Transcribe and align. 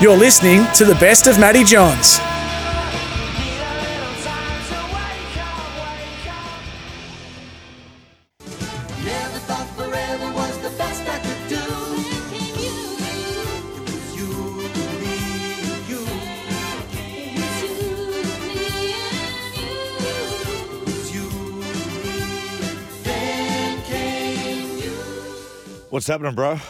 You're 0.00 0.16
listening 0.16 0.64
to 0.74 0.84
the 0.84 0.94
best 1.00 1.26
of 1.26 1.40
Matty 1.40 1.64
Johns. 1.64 2.18
Never 9.04 9.38
thought 9.40 9.66
forever 9.76 10.32
was 10.34 10.56
the 10.58 10.70
best 10.78 11.02
I 11.02 11.18
could 11.18 11.48
do. 11.48 11.56
It 12.30 12.54
was 13.90 14.14
you, 14.16 14.30
me, 15.02 15.16
you. 15.88 16.00
It 16.94 17.34
was 20.86 21.10
you, 21.12 21.26
me. 22.04 22.22
Then 23.02 23.82
came 23.82 24.78
you. 24.78 24.94
What's 25.90 26.06
happening, 26.06 26.36
bro? 26.36 26.60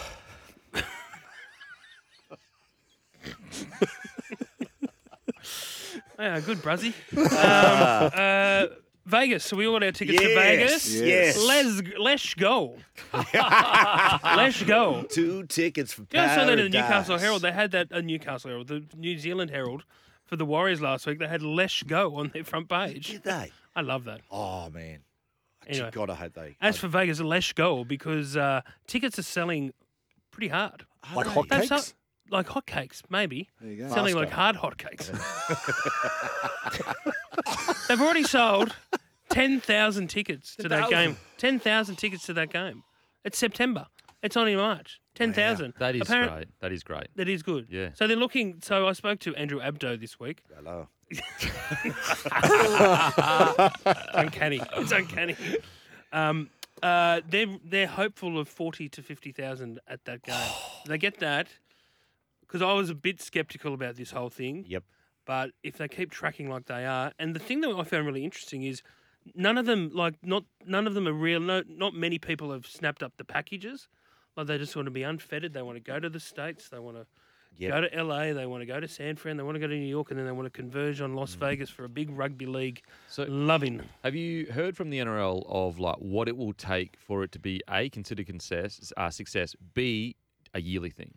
Yeah, 6.29 6.41
good, 6.41 6.59
Bruzzy. 6.59 6.93
um, 7.17 8.11
uh, 8.71 8.75
Vegas. 9.07 9.45
So 9.45 9.57
we 9.57 9.67
all 9.67 9.73
got 9.75 9.85
our 9.85 9.93
tickets 9.93 10.19
to 10.21 10.29
Yes, 10.29 10.89
Vegas. 10.89 11.01
yes. 11.01 11.43
Let's 11.43 11.83
let's 11.99 12.35
go. 12.35 12.77
let's 13.45 14.63
go. 14.65 15.05
Two 15.09 15.45
tickets 15.45 15.93
for 15.93 16.07
Yeah, 16.11 16.33
I 16.33 16.35
saw 16.37 16.45
that 16.47 16.59
in 16.59 16.71
the 16.71 16.79
paradise. 16.79 17.09
Newcastle 17.09 17.19
Herald. 17.19 17.43
They 17.43 17.53
had 17.53 17.71
that 17.73 17.93
uh, 17.93 18.01
Newcastle 18.01 18.51
Herald, 18.51 18.69
the 18.69 18.85
New 18.97 19.19
Zealand 19.19 19.51
Herald, 19.51 19.85
for 20.27 20.37
the 20.37 20.45
Warriors 20.45 20.81
last 20.81 21.07
week. 21.07 21.19
They 21.19 21.29
had 21.29 21.43
"Let's 21.43 21.83
Go" 21.83 22.17
on 22.17 22.29
their 22.35 22.45
front 22.45 22.69
page. 22.69 23.09
Did 23.09 23.23
they? 23.25 23.51
I 23.75 23.81
love 23.81 24.05
that. 24.05 24.21
Oh 24.31 24.69
man, 24.71 25.01
Anyway. 25.67 25.91
God, 25.93 26.11
I 26.11 26.15
hope 26.15 26.35
they. 26.35 26.57
As 26.61 26.77
for 26.79 26.89
Vegas, 26.89 27.21
let's 27.21 27.53
go 27.53 27.85
because 27.85 28.37
uh, 28.37 28.61
tickets 28.87 29.19
are 29.19 29.23
selling 29.23 29.73
pretty 30.31 30.49
hard. 30.49 30.85
Like 31.15 31.27
they? 31.27 31.33
hot 31.33 31.49
They've 31.49 31.69
cakes? 31.69 31.87
so- 31.87 31.93
like 32.31 32.47
hotcakes, 32.47 33.03
maybe. 33.09 33.49
There 33.61 33.71
you 33.71 33.85
go. 33.85 33.95
Selling 33.95 34.15
like 34.15 34.31
hard 34.31 34.57
hotcakes. 34.57 35.09
They've 37.89 38.01
already 38.01 38.25
sold 38.25 38.75
10,000 39.31 40.09
tickets 40.09 40.57
to 40.57 40.69
that 40.69 40.91
game. 40.91 41.17
10,000 41.39 41.97
tickets 41.97 42.27
to 42.27 42.35
that 42.35 42.53
game. 42.53 42.83
It's 43.25 43.39
September. 43.39 43.87
It's 44.23 44.37
on 44.37 44.49
in 44.49 44.57
March. 44.57 45.01
10,000. 45.15 45.75
That 45.79 45.95
is 45.95 46.03
Apparent- 46.03 46.33
great. 46.33 46.49
That 46.61 46.73
is 46.73 46.83
great. 46.83 47.09
That 47.17 47.29
is 47.29 47.43
good. 47.43 47.67
Yeah. 47.71 47.91
So 47.95 48.07
they're 48.07 48.17
looking. 48.17 48.59
So 48.63 48.89
I 48.89 48.93
spoke 48.93 49.21
to 49.21 49.35
Andrew 49.37 49.61
Abdo 49.61 49.99
this 50.01 50.19
week. 50.21 50.43
Hello. 50.55 50.89
uncanny. 54.15 54.61
It's 54.77 54.93
uncanny. 54.93 55.37
Um, 56.13 56.51
uh, 56.83 57.21
they're 57.29 57.47
they're 57.65 57.87
hopeful 57.87 58.39
of 58.39 58.49
forty 58.49 58.89
to 58.91 59.03
fifty 59.03 59.33
thousand 59.33 59.81
at 59.89 60.05
that 60.05 60.23
game. 60.23 60.37
they 60.87 60.99
get 60.99 61.19
that 61.21 61.49
because 62.49 62.63
I 62.63 62.73
was 62.73 62.91
a 62.91 62.95
bit 62.95 63.21
skeptical 63.21 63.75
about 63.75 63.97
this 63.97 64.11
whole 64.11 64.31
thing. 64.31 64.65
Yep. 64.67 64.83
But 65.27 65.51
if 65.63 65.77
they 65.77 65.87
keep 65.89 66.11
tracking 66.11 66.49
like 66.49 66.65
they 66.67 66.87
are, 66.87 67.13
and 67.19 67.35
the 67.37 67.39
thing 67.41 67.61
that 67.61 67.71
I 67.71 67.85
found 67.85 68.07
really 68.07 68.25
interesting 68.25 68.63
is 68.63 68.83
none 69.35 69.59
of 69.59 69.67
them 69.67 69.91
like 69.93 70.15
not 70.23 70.45
none 70.67 70.87
of 70.87 70.95
them 70.95 71.07
are 71.07 71.13
real. 71.13 71.41
No, 71.41 71.63
not 71.69 71.95
many 71.95 72.19
people 72.19 72.51
have 72.53 72.67
snapped 72.67 73.03
up 73.03 73.13
the 73.19 73.25
packages. 73.25 73.89
Like 74.37 74.47
they 74.47 74.57
just 74.59 74.75
want 74.75 74.87
to 74.87 74.91
be 74.91 75.03
unfettered. 75.03 75.53
They 75.53 75.63
want 75.63 75.77
to 75.77 75.81
go 75.83 76.01
to 76.01 76.09
the 76.09 76.21
states. 76.21 76.69
They 76.71 76.79
want 76.79 76.97
to 76.97 77.07
Yep. 77.57 77.71
go 77.73 77.81
to 77.81 77.97
LA. 78.05 78.33
They 78.35 78.47
want 78.47 78.61
to 78.63 78.67
go 78.67 78.79
to 78.79 78.87
San 78.87 79.17
Fran. 79.17 79.37
They 79.37 79.43
want 79.43 79.57
to 79.57 79.59
go 79.59 79.67
to 79.67 79.75
New 79.75 79.85
York, 79.89 80.11
and 80.11 80.19
then 80.19 80.27
they 80.27 80.33
want 80.33 80.47
to 80.47 80.51
converge 80.51 81.01
on 81.01 81.15
Las 81.15 81.35
Vegas 81.35 81.69
for 81.69 81.85
a 81.85 81.89
big 81.89 82.09
rugby 82.11 82.47
league. 82.47 82.83
So- 83.09 83.25
loving. 83.25 83.83
Have 84.05 84.15
you 84.15 84.47
heard 84.47 84.77
from 84.77 84.91
the 84.91 84.99
NRL 84.99 85.45
of 85.49 85.81
like 85.81 85.97
what 85.97 86.29
it 86.29 86.37
will 86.37 86.53
take 86.53 86.97
for 87.01 87.25
it 87.25 87.33
to 87.33 87.41
be 87.41 87.61
a 87.69 87.89
considered 87.91 88.29
success, 88.29 88.93
uh, 88.97 89.11
success, 89.11 89.57
b 89.75 90.15
a 90.55 90.61
yearly 90.61 90.91
thing? 90.91 91.15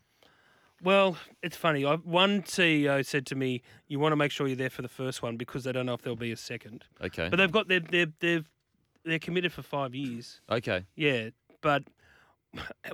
Well, 0.84 1.18
it's 1.44 1.56
funny. 1.56 1.86
I, 1.86 1.96
one 1.96 2.42
CEO 2.42 3.06
said 3.06 3.26
to 3.28 3.36
me, 3.36 3.62
"You 3.88 4.00
want 4.00 4.14
to 4.14 4.16
make 4.16 4.32
sure 4.32 4.48
you're 4.48 4.56
there 4.56 4.70
for 4.70 4.82
the 4.82 4.88
first 4.90 5.22
one 5.22 5.38
because 5.38 5.64
they 5.64 5.72
don't 5.72 5.86
know 5.86 5.94
if 5.94 6.02
there'll 6.02 6.16
be 6.16 6.32
a 6.32 6.38
second. 6.38 6.86
Okay. 7.02 7.30
But 7.30 7.38
they've 7.38 7.52
got 7.52 7.68
they're 7.68 7.80
they've 7.80 8.12
they've 8.20 8.50
they're 9.04 9.20
committed 9.20 9.52
for 9.52 9.62
five 9.62 9.94
years. 9.96 10.42
okay. 10.50 10.86
Yeah, 10.96 11.30
but 11.62 11.84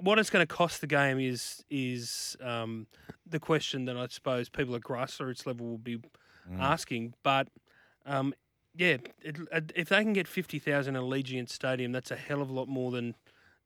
what 0.01 0.19
it's 0.19 0.29
going 0.29 0.45
to 0.45 0.53
cost 0.53 0.81
the 0.81 0.87
game 0.87 1.19
is 1.19 1.63
is 1.69 2.35
um, 2.41 2.87
the 3.25 3.39
question 3.39 3.85
that 3.85 3.97
I 3.97 4.07
suppose 4.07 4.49
people 4.49 4.75
at 4.75 4.81
grassroots 4.81 5.45
level 5.45 5.67
will 5.67 5.77
be 5.77 5.99
asking. 6.59 7.13
But 7.23 7.47
um, 8.05 8.33
yeah, 8.75 8.97
it, 9.21 9.37
if 9.75 9.89
they 9.89 10.03
can 10.03 10.13
get 10.13 10.27
fifty 10.27 10.59
thousand 10.59 10.95
in 10.95 11.01
Allegiant 11.01 11.49
Stadium, 11.49 11.91
that's 11.91 12.11
a 12.11 12.15
hell 12.15 12.41
of 12.41 12.49
a 12.49 12.53
lot 12.53 12.67
more 12.67 12.91
than 12.91 13.15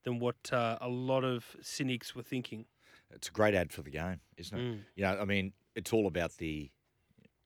than 0.03 0.19
what 0.19 0.51
uh, 0.51 0.77
a 0.81 0.89
lot 0.89 1.23
of 1.23 1.55
cynics 1.61 2.15
were 2.15 2.23
thinking. 2.23 2.65
It's 3.13 3.27
a 3.29 3.31
great 3.31 3.53
ad 3.53 3.71
for 3.71 3.81
the 3.81 3.91
game, 3.91 4.19
isn't 4.37 4.57
it? 4.57 4.61
Mm. 4.61 4.79
You 4.95 5.03
know, 5.03 5.17
I 5.21 5.25
mean, 5.25 5.53
it's 5.75 5.93
all 5.93 6.07
about 6.07 6.37
the. 6.37 6.69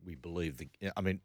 We 0.05 0.15
believe 0.15 0.57
the. 0.57 0.69
I 0.95 1.01
mean, 1.01 1.19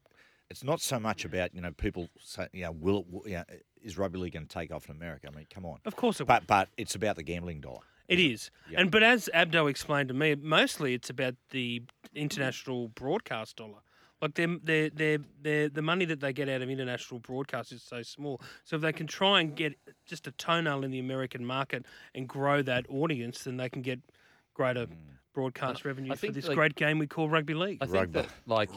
it's 0.51 0.65
not 0.65 0.81
so 0.81 0.99
much 0.99 1.25
about 1.25 1.55
you 1.55 1.61
know 1.61 1.71
people 1.73 2.09
say 2.19 2.49
you 2.53 2.65
know 2.65 2.73
will, 2.73 3.05
will 3.09 3.23
you 3.27 3.37
know, 3.37 3.45
is 3.83 3.97
rugby 3.97 4.19
league 4.19 4.33
going 4.33 4.47
to 4.47 4.53
take 4.53 4.73
off 4.73 4.89
in 4.89 4.97
America? 4.97 5.29
I 5.33 5.37
mean, 5.37 5.47
come 5.53 5.65
on. 5.65 5.79
Of 5.85 5.97
course, 5.97 6.21
it 6.21 6.25
will. 6.25 6.29
But 6.29 6.47
but 6.47 6.69
it's 6.77 6.95
about 6.95 7.17
the 7.17 7.23
gambling 7.23 7.61
dollar. 7.61 7.83
It 8.09 8.19
is. 8.19 8.51
Yeah. 8.69 8.81
And 8.81 8.91
but 8.91 9.05
as 9.05 9.31
Abdo 9.33 9.71
explained 9.71 10.09
to 10.09 10.15
me, 10.15 10.35
mostly 10.35 10.95
it's 10.95 11.11
about 11.11 11.37
the 11.51 11.83
international 12.15 12.89
broadcast 12.89 13.57
dollar. 13.57 13.79
Like 14.21 14.35
their 14.35 14.59
their 14.63 14.91
their 14.91 15.19
their 15.41 15.69
the 15.69 15.83
money 15.83 16.05
that 16.07 16.21
they 16.21 16.33
get 16.33 16.49
out 16.49 16.61
of 16.61 16.69
international 16.69 17.21
broadcast 17.21 17.73
is 17.73 17.83
so 17.83 18.03
small. 18.03 18.41
So 18.65 18.77
if 18.77 18.83
they 18.83 18.93
can 18.93 19.07
try 19.07 19.41
and 19.41 19.55
get 19.55 19.75
just 20.07 20.27
a 20.27 20.33
toenail 20.33 20.85
in 20.85 20.91
the 20.91 20.99
American 20.99 21.45
market 21.45 21.87
and 22.15 22.29
grow 22.29 22.63
that 22.63 22.87
audience, 22.91 23.45
then 23.45 23.57
they 23.57 23.69
can 23.69 23.83
get 23.83 24.01
greater 24.61 24.87
mm. 24.87 24.97
broadcast 25.33 25.85
revenue 25.85 26.11
for 26.11 26.17
think, 26.17 26.35
this 26.35 26.47
like- 26.47 26.57
great 26.57 26.75
game 26.75 26.99
we 26.99 27.07
call 27.07 27.29
rugby 27.29 27.55
league. 27.55 27.79
I 27.81 27.87
think 27.87 27.95
Rugby. 27.97 28.13
that 28.21 28.29
like 28.47 28.71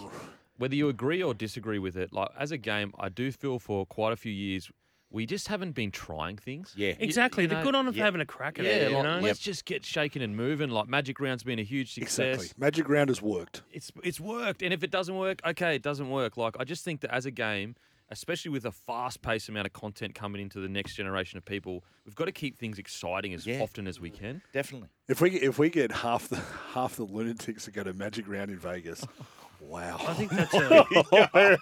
whether 0.58 0.76
you 0.76 0.88
agree 0.88 1.22
or 1.22 1.34
disagree 1.34 1.80
with 1.80 1.98
it, 1.98 2.14
like 2.14 2.30
as 2.40 2.52
a 2.52 2.58
game, 2.58 2.94
I 2.98 3.10
do 3.10 3.32
feel 3.32 3.60
for 3.60 3.86
quite 3.86 4.14
a 4.14 4.16
few 4.16 4.32
years 4.32 4.72
we 5.14 5.28
just 5.28 5.48
haven't 5.48 5.74
been 5.74 5.92
trying 5.92 6.38
things. 6.38 6.74
Yeah. 6.76 6.94
Exactly. 7.00 7.44
you 7.44 7.48
They're 7.48 7.60
know, 7.60 7.66
good 7.66 7.76
on 7.76 7.86
them 7.86 7.94
for 7.94 8.00
yeah. 8.00 8.06
having 8.06 8.20
a 8.20 8.26
crack 8.26 8.58
at 8.58 8.66
Yeah, 8.66 8.72
it. 8.72 8.90
You 8.90 8.96
like, 8.98 9.04
know? 9.04 9.20
let's 9.20 9.38
just 9.38 9.64
get 9.66 9.86
shaking 9.86 10.24
and 10.24 10.36
moving. 10.36 10.72
Like 10.72 10.88
Magic 10.88 11.20
Round's 11.20 11.44
been 11.44 11.60
a 11.60 11.64
huge 11.64 11.94
success. 11.94 12.36
Exactly. 12.36 12.50
Magic 12.58 12.90
Round 12.90 13.10
has 13.10 13.22
worked. 13.22 13.62
It's 13.72 13.92
it's 14.04 14.20
worked, 14.20 14.64
and 14.64 14.74
if 14.74 14.84
it 14.84 14.90
doesn't 14.90 15.16
work, 15.16 15.40
okay, 15.46 15.76
it 15.76 15.84
doesn't 15.84 16.10
work. 16.10 16.36
Like 16.36 16.56
I 16.60 16.64
just 16.64 16.84
think 16.84 17.02
that 17.02 17.14
as 17.14 17.26
a 17.28 17.32
game, 17.32 17.76
especially 18.14 18.52
with 18.52 18.66
a 18.66 18.72
fast-paced 18.72 19.50
amount 19.50 19.68
of 19.68 19.74
content 19.74 20.16
coming 20.16 20.42
into 20.42 20.60
the 20.60 20.70
next 20.70 20.96
generation 20.96 21.38
of 21.38 21.44
people, 21.46 21.84
we've 22.06 22.16
got 22.16 22.26
to 22.26 22.32
keep 22.32 22.58
things 22.58 22.80
exciting 22.80 23.34
as 23.34 23.46
Yeah. 23.46 23.60
often 23.62 23.88
as 23.88 24.00
we 24.00 24.10
can. 24.10 24.42
Definitely. 24.54 24.90
If 25.08 25.20
we 25.20 25.32
if 25.32 25.60
we 25.60 25.70
get 25.70 25.92
half 25.92 26.30
the 26.30 26.38
half 26.74 26.96
the 26.96 27.04
lunatics 27.04 27.66
that 27.66 27.72
go 27.74 27.84
to 27.84 27.94
Magic 27.94 28.28
Round 28.28 28.50
in 28.50 28.58
Vegas, 28.58 29.06
wow. 29.60 29.98
I 30.08 30.14
think 30.14 30.32
that's 30.32 30.54
a, 30.54 31.58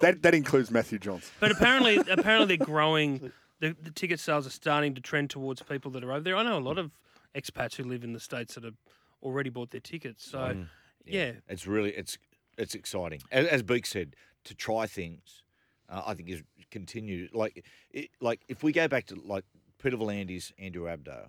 that 0.00 0.22
that 0.22 0.34
includes 0.34 0.70
Matthew 0.70 0.98
Johns. 0.98 1.30
But 1.40 1.52
apparently, 1.52 1.96
apparently 2.10 2.56
they're 2.56 2.66
growing. 2.66 3.32
The, 3.60 3.74
the 3.82 3.90
ticket 3.90 4.20
sales 4.20 4.46
are 4.46 4.50
starting 4.50 4.94
to 4.94 5.00
trend 5.00 5.30
towards 5.30 5.62
people 5.62 5.90
that 5.92 6.04
are 6.04 6.12
over 6.12 6.20
there. 6.20 6.36
I 6.36 6.42
know 6.44 6.58
a 6.58 6.60
lot 6.60 6.78
of 6.78 6.92
expats 7.34 7.74
who 7.74 7.84
live 7.84 8.04
in 8.04 8.12
the 8.12 8.20
states 8.20 8.54
that 8.54 8.62
have 8.64 8.76
already 9.22 9.50
bought 9.50 9.70
their 9.72 9.80
tickets. 9.80 10.24
So, 10.24 10.38
mm. 10.38 10.68
yeah, 11.04 11.32
It's 11.48 11.66
really 11.66 11.90
it's 11.90 12.18
it's 12.56 12.74
exciting. 12.74 13.20
As, 13.32 13.46
as 13.46 13.62
Beak 13.62 13.86
said, 13.86 14.14
to 14.44 14.54
try 14.54 14.86
things, 14.86 15.42
uh, 15.88 16.02
I 16.06 16.14
think 16.14 16.28
is 16.28 16.42
continued. 16.70 17.34
like 17.34 17.64
it, 17.90 18.10
like 18.20 18.40
if 18.48 18.62
we 18.62 18.72
go 18.72 18.88
back 18.88 19.06
to 19.06 19.14
like 19.24 19.44
Peter 19.82 19.96
V'landys, 19.96 20.52
Andrew 20.58 20.84
Abdo, 20.84 21.28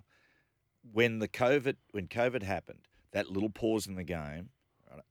when 0.92 1.20
the 1.20 1.28
COVID 1.28 1.76
when 1.92 2.08
COVID 2.08 2.44
happened, 2.44 2.80
that 3.12 3.30
little 3.32 3.50
pause 3.50 3.88
in 3.88 3.96
the 3.96 4.04
game, 4.04 4.50
right, 4.92 5.02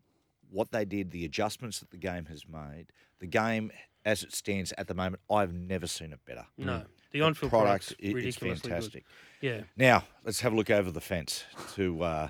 what 0.51 0.71
they 0.73 0.85
did, 0.85 1.11
the 1.11 1.25
adjustments 1.25 1.81
that 1.81 1.91
the 1.91 1.97
game 1.99 2.27
has 2.27 2.45
made, 2.49 2.87
the 3.21 3.27
game 3.27 3.71
as 4.05 4.23
it 4.23 4.33
stands 4.33 4.73
at 4.79 4.87
the 4.87 4.95
moment, 4.95 5.21
I've 5.31 5.53
never 5.53 5.87
seen 5.87 6.13
it 6.13 6.21
better. 6.25 6.47
no, 6.57 6.79
the 6.79 7.19
The 7.19 7.21
on-field 7.23 7.51
product 7.51 7.95
product's 7.99 8.17
i- 8.25 8.27
is 8.27 8.37
fantastic. 8.37 9.05
good. 9.41 9.47
Yeah, 9.49 9.63
Now 9.77 10.05
let's 10.25 10.41
have 10.41 10.53
a 10.53 10.57
look 10.57 10.71
over 10.71 10.91
the 10.91 11.01
fence 11.01 11.45
to 11.75 12.03
uh, 12.03 12.29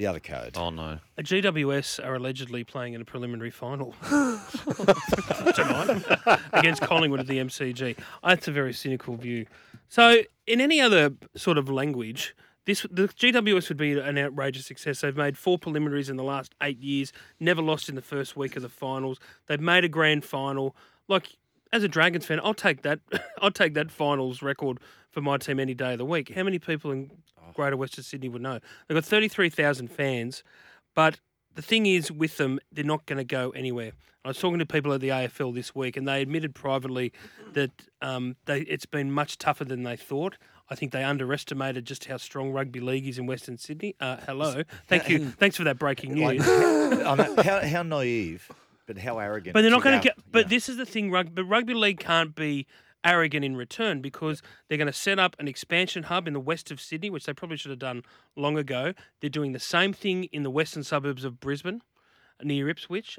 the 0.00 0.06
other 0.06 0.18
code. 0.18 0.56
Oh 0.56 0.70
no. 0.70 0.98
a 1.18 1.22
GWS 1.22 2.02
are 2.04 2.14
allegedly 2.14 2.64
playing 2.64 2.94
in 2.94 3.02
a 3.02 3.04
preliminary 3.04 3.50
final 3.50 3.94
tonight 4.08 6.02
against 6.54 6.80
Collingwood 6.80 7.20
at 7.20 7.26
the 7.26 7.36
MCG. 7.36 7.98
That's 8.24 8.48
a 8.48 8.52
very 8.52 8.72
cynical 8.72 9.16
view. 9.16 9.44
So, 9.88 10.22
in 10.46 10.62
any 10.62 10.80
other 10.80 11.12
sort 11.36 11.58
of 11.58 11.68
language, 11.68 12.34
this 12.64 12.86
the 12.90 13.08
GWS 13.08 13.68
would 13.68 13.76
be 13.76 13.98
an 13.98 14.16
outrageous 14.16 14.64
success. 14.64 15.02
They've 15.02 15.14
made 15.14 15.36
four 15.36 15.58
preliminaries 15.58 16.08
in 16.08 16.16
the 16.16 16.24
last 16.24 16.54
eight 16.62 16.80
years, 16.80 17.12
never 17.38 17.60
lost 17.60 17.90
in 17.90 17.94
the 17.94 18.02
first 18.02 18.36
week 18.38 18.56
of 18.56 18.62
the 18.62 18.70
finals. 18.70 19.20
They've 19.48 19.60
made 19.60 19.84
a 19.84 19.88
grand 19.88 20.24
final. 20.24 20.74
Like 21.08 21.36
as 21.74 21.84
a 21.84 21.88
Dragons 21.88 22.24
fan, 22.24 22.40
I'll 22.42 22.54
take 22.54 22.80
that. 22.82 23.00
I'll 23.42 23.50
take 23.50 23.74
that 23.74 23.90
finals 23.90 24.40
record 24.40 24.78
for 25.10 25.20
my 25.20 25.36
team 25.36 25.60
any 25.60 25.74
day 25.74 25.92
of 25.92 25.98
the 25.98 26.04
week. 26.04 26.32
How 26.34 26.42
many 26.42 26.58
people 26.58 26.90
in 26.90 27.10
Greater 27.54 27.76
Western 27.76 28.04
Sydney 28.04 28.28
would 28.28 28.42
know? 28.42 28.60
They've 28.86 28.96
got 28.96 29.04
thirty-three 29.04 29.50
thousand 29.50 29.88
fans, 29.88 30.42
but 30.94 31.18
the 31.54 31.62
thing 31.62 31.86
is 31.86 32.10
with 32.12 32.36
them, 32.36 32.60
they're 32.72 32.84
not 32.84 33.06
going 33.06 33.18
to 33.18 33.24
go 33.24 33.50
anywhere. 33.50 33.92
I 34.24 34.28
was 34.28 34.38
talking 34.38 34.58
to 34.58 34.66
people 34.66 34.92
at 34.92 35.00
the 35.00 35.08
AFL 35.08 35.54
this 35.54 35.74
week, 35.74 35.96
and 35.96 36.06
they 36.06 36.20
admitted 36.20 36.54
privately 36.54 37.12
that 37.54 37.70
um, 38.02 38.36
they, 38.44 38.60
it's 38.60 38.84
been 38.84 39.10
much 39.10 39.38
tougher 39.38 39.64
than 39.64 39.82
they 39.82 39.96
thought. 39.96 40.36
I 40.68 40.74
think 40.74 40.92
they 40.92 41.02
underestimated 41.02 41.86
just 41.86 42.04
how 42.04 42.18
strong 42.18 42.52
rugby 42.52 42.80
league 42.80 43.06
is 43.06 43.18
in 43.18 43.26
Western 43.26 43.56
Sydney. 43.56 43.96
Uh, 43.98 44.18
hello, 44.26 44.62
thank 44.88 45.08
you, 45.08 45.30
thanks 45.38 45.56
for 45.56 45.64
that 45.64 45.78
breaking 45.78 46.16
Like, 46.16 46.38
news. 46.38 46.46
Know, 46.90 47.42
how, 47.42 47.66
how 47.66 47.82
naive, 47.82 48.50
but 48.86 48.98
how 48.98 49.18
arrogant. 49.18 49.54
But 49.54 49.62
they're 49.62 49.70
not 49.70 49.82
going 49.82 50.00
to 50.00 50.04
get. 50.04 50.18
But 50.30 50.44
yeah. 50.44 50.48
this 50.48 50.68
is 50.68 50.76
the 50.76 50.84
thing, 50.84 51.10
rugby. 51.10 51.32
But 51.32 51.44
rugby 51.44 51.74
league 51.74 52.00
can't 52.00 52.34
be 52.34 52.66
arrogant 53.04 53.44
in 53.44 53.56
return 53.56 54.00
because 54.00 54.42
they're 54.68 54.78
going 54.78 54.86
to 54.86 54.92
set 54.92 55.18
up 55.18 55.36
an 55.38 55.48
expansion 55.48 56.04
hub 56.04 56.26
in 56.26 56.34
the 56.34 56.40
west 56.40 56.70
of 56.70 56.80
Sydney, 56.80 57.10
which 57.10 57.26
they 57.26 57.32
probably 57.32 57.56
should 57.56 57.70
have 57.70 57.78
done 57.78 58.02
long 58.36 58.58
ago. 58.58 58.94
They're 59.20 59.30
doing 59.30 59.52
the 59.52 59.58
same 59.58 59.92
thing 59.92 60.24
in 60.24 60.42
the 60.42 60.50
western 60.50 60.84
suburbs 60.84 61.24
of 61.24 61.40
Brisbane, 61.40 61.82
near 62.42 62.68
Ipswich. 62.68 63.18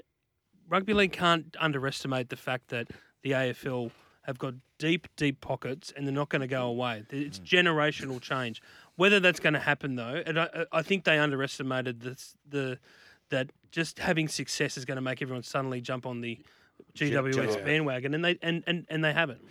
Rugby 0.70 0.94
league 0.94 1.14
can't 1.14 1.56
underestimate 1.60 2.30
the 2.30 2.36
fact 2.36 2.70
that 2.70 2.90
the 3.24 3.32
AFL 3.32 3.92
have 4.24 4.38
got 4.38 4.54
deep, 4.78 5.08
deep 5.16 5.42
pockets, 5.42 5.92
and 5.96 6.06
they're 6.06 6.14
not 6.14 6.30
going 6.30 6.42
to 6.42 6.48
go 6.48 6.68
away. 6.68 7.04
It's 7.10 7.40
mm. 7.40 7.46
generational 7.46 8.22
change. 8.22 8.62
Whether 8.96 9.20
that's 9.20 9.40
going 9.40 9.54
to 9.54 9.60
happen, 9.60 9.96
though, 9.96 10.22
and 10.26 10.40
I, 10.40 10.66
I 10.72 10.82
think 10.82 11.06
they 11.06 11.18
underestimated 11.18 12.02
this, 12.02 12.36
the 12.48 12.78
that 13.30 13.50
just 13.72 14.00
having 14.00 14.28
success 14.28 14.78
is 14.78 14.86
going 14.86 14.98
to 14.98 15.02
make 15.02 15.22
everyone 15.22 15.44
suddenly 15.44 15.82
jump 15.82 16.06
on 16.06 16.22
the 16.22 16.40
GWS 16.96 17.66
bandwagon, 17.66 18.14
and 18.14 18.24
they 18.24 18.38
and, 18.42 18.64
and, 18.68 18.86
and 18.90 19.04
they 19.04 19.14
haven't. 19.14 19.42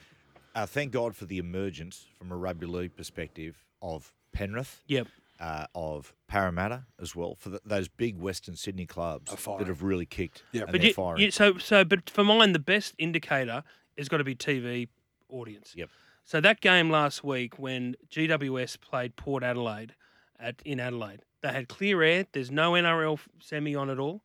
Uh, 0.54 0.66
thank 0.66 0.92
God 0.92 1.14
for 1.14 1.26
the 1.26 1.38
emergence 1.38 2.06
from 2.18 2.32
a 2.32 2.36
rugby 2.36 2.66
league 2.66 2.96
perspective 2.96 3.64
of 3.82 4.12
Penrith, 4.32 4.82
Yep. 4.88 5.06
uh, 5.38 5.66
of 5.74 6.12
Parramatta 6.28 6.84
as 7.00 7.14
well, 7.16 7.34
for 7.36 7.50
the, 7.50 7.60
those 7.64 7.88
big 7.88 8.18
Western 8.18 8.56
Sydney 8.56 8.86
clubs 8.86 9.30
that 9.30 9.66
have 9.66 9.82
really 9.82 10.06
kicked. 10.06 10.42
Yeah. 10.52 10.62
and 10.62 10.72
But 10.72 10.80
they're 10.80 10.88
you, 10.88 10.94
firing. 10.94 11.22
you, 11.22 11.30
so 11.30 11.58
so 11.58 11.84
but 11.84 12.10
for 12.10 12.24
mine, 12.24 12.52
the 12.52 12.58
best 12.58 12.94
indicator 12.98 13.62
has 13.96 14.08
got 14.08 14.18
to 14.18 14.24
be 14.24 14.34
TV 14.34 14.88
audience. 15.28 15.72
Yep. 15.76 15.88
So 16.24 16.40
that 16.40 16.60
game 16.60 16.90
last 16.90 17.24
week 17.24 17.58
when 17.58 17.96
GWS 18.10 18.80
played 18.80 19.16
Port 19.16 19.42
Adelaide 19.42 19.94
at 20.38 20.62
in 20.64 20.78
Adelaide, 20.80 21.22
they 21.42 21.48
had 21.52 21.68
clear 21.68 22.02
air. 22.02 22.26
There's 22.32 22.50
no 22.50 22.72
NRL 22.72 23.18
semi 23.40 23.74
on 23.74 23.90
at 23.90 23.98
all. 23.98 24.22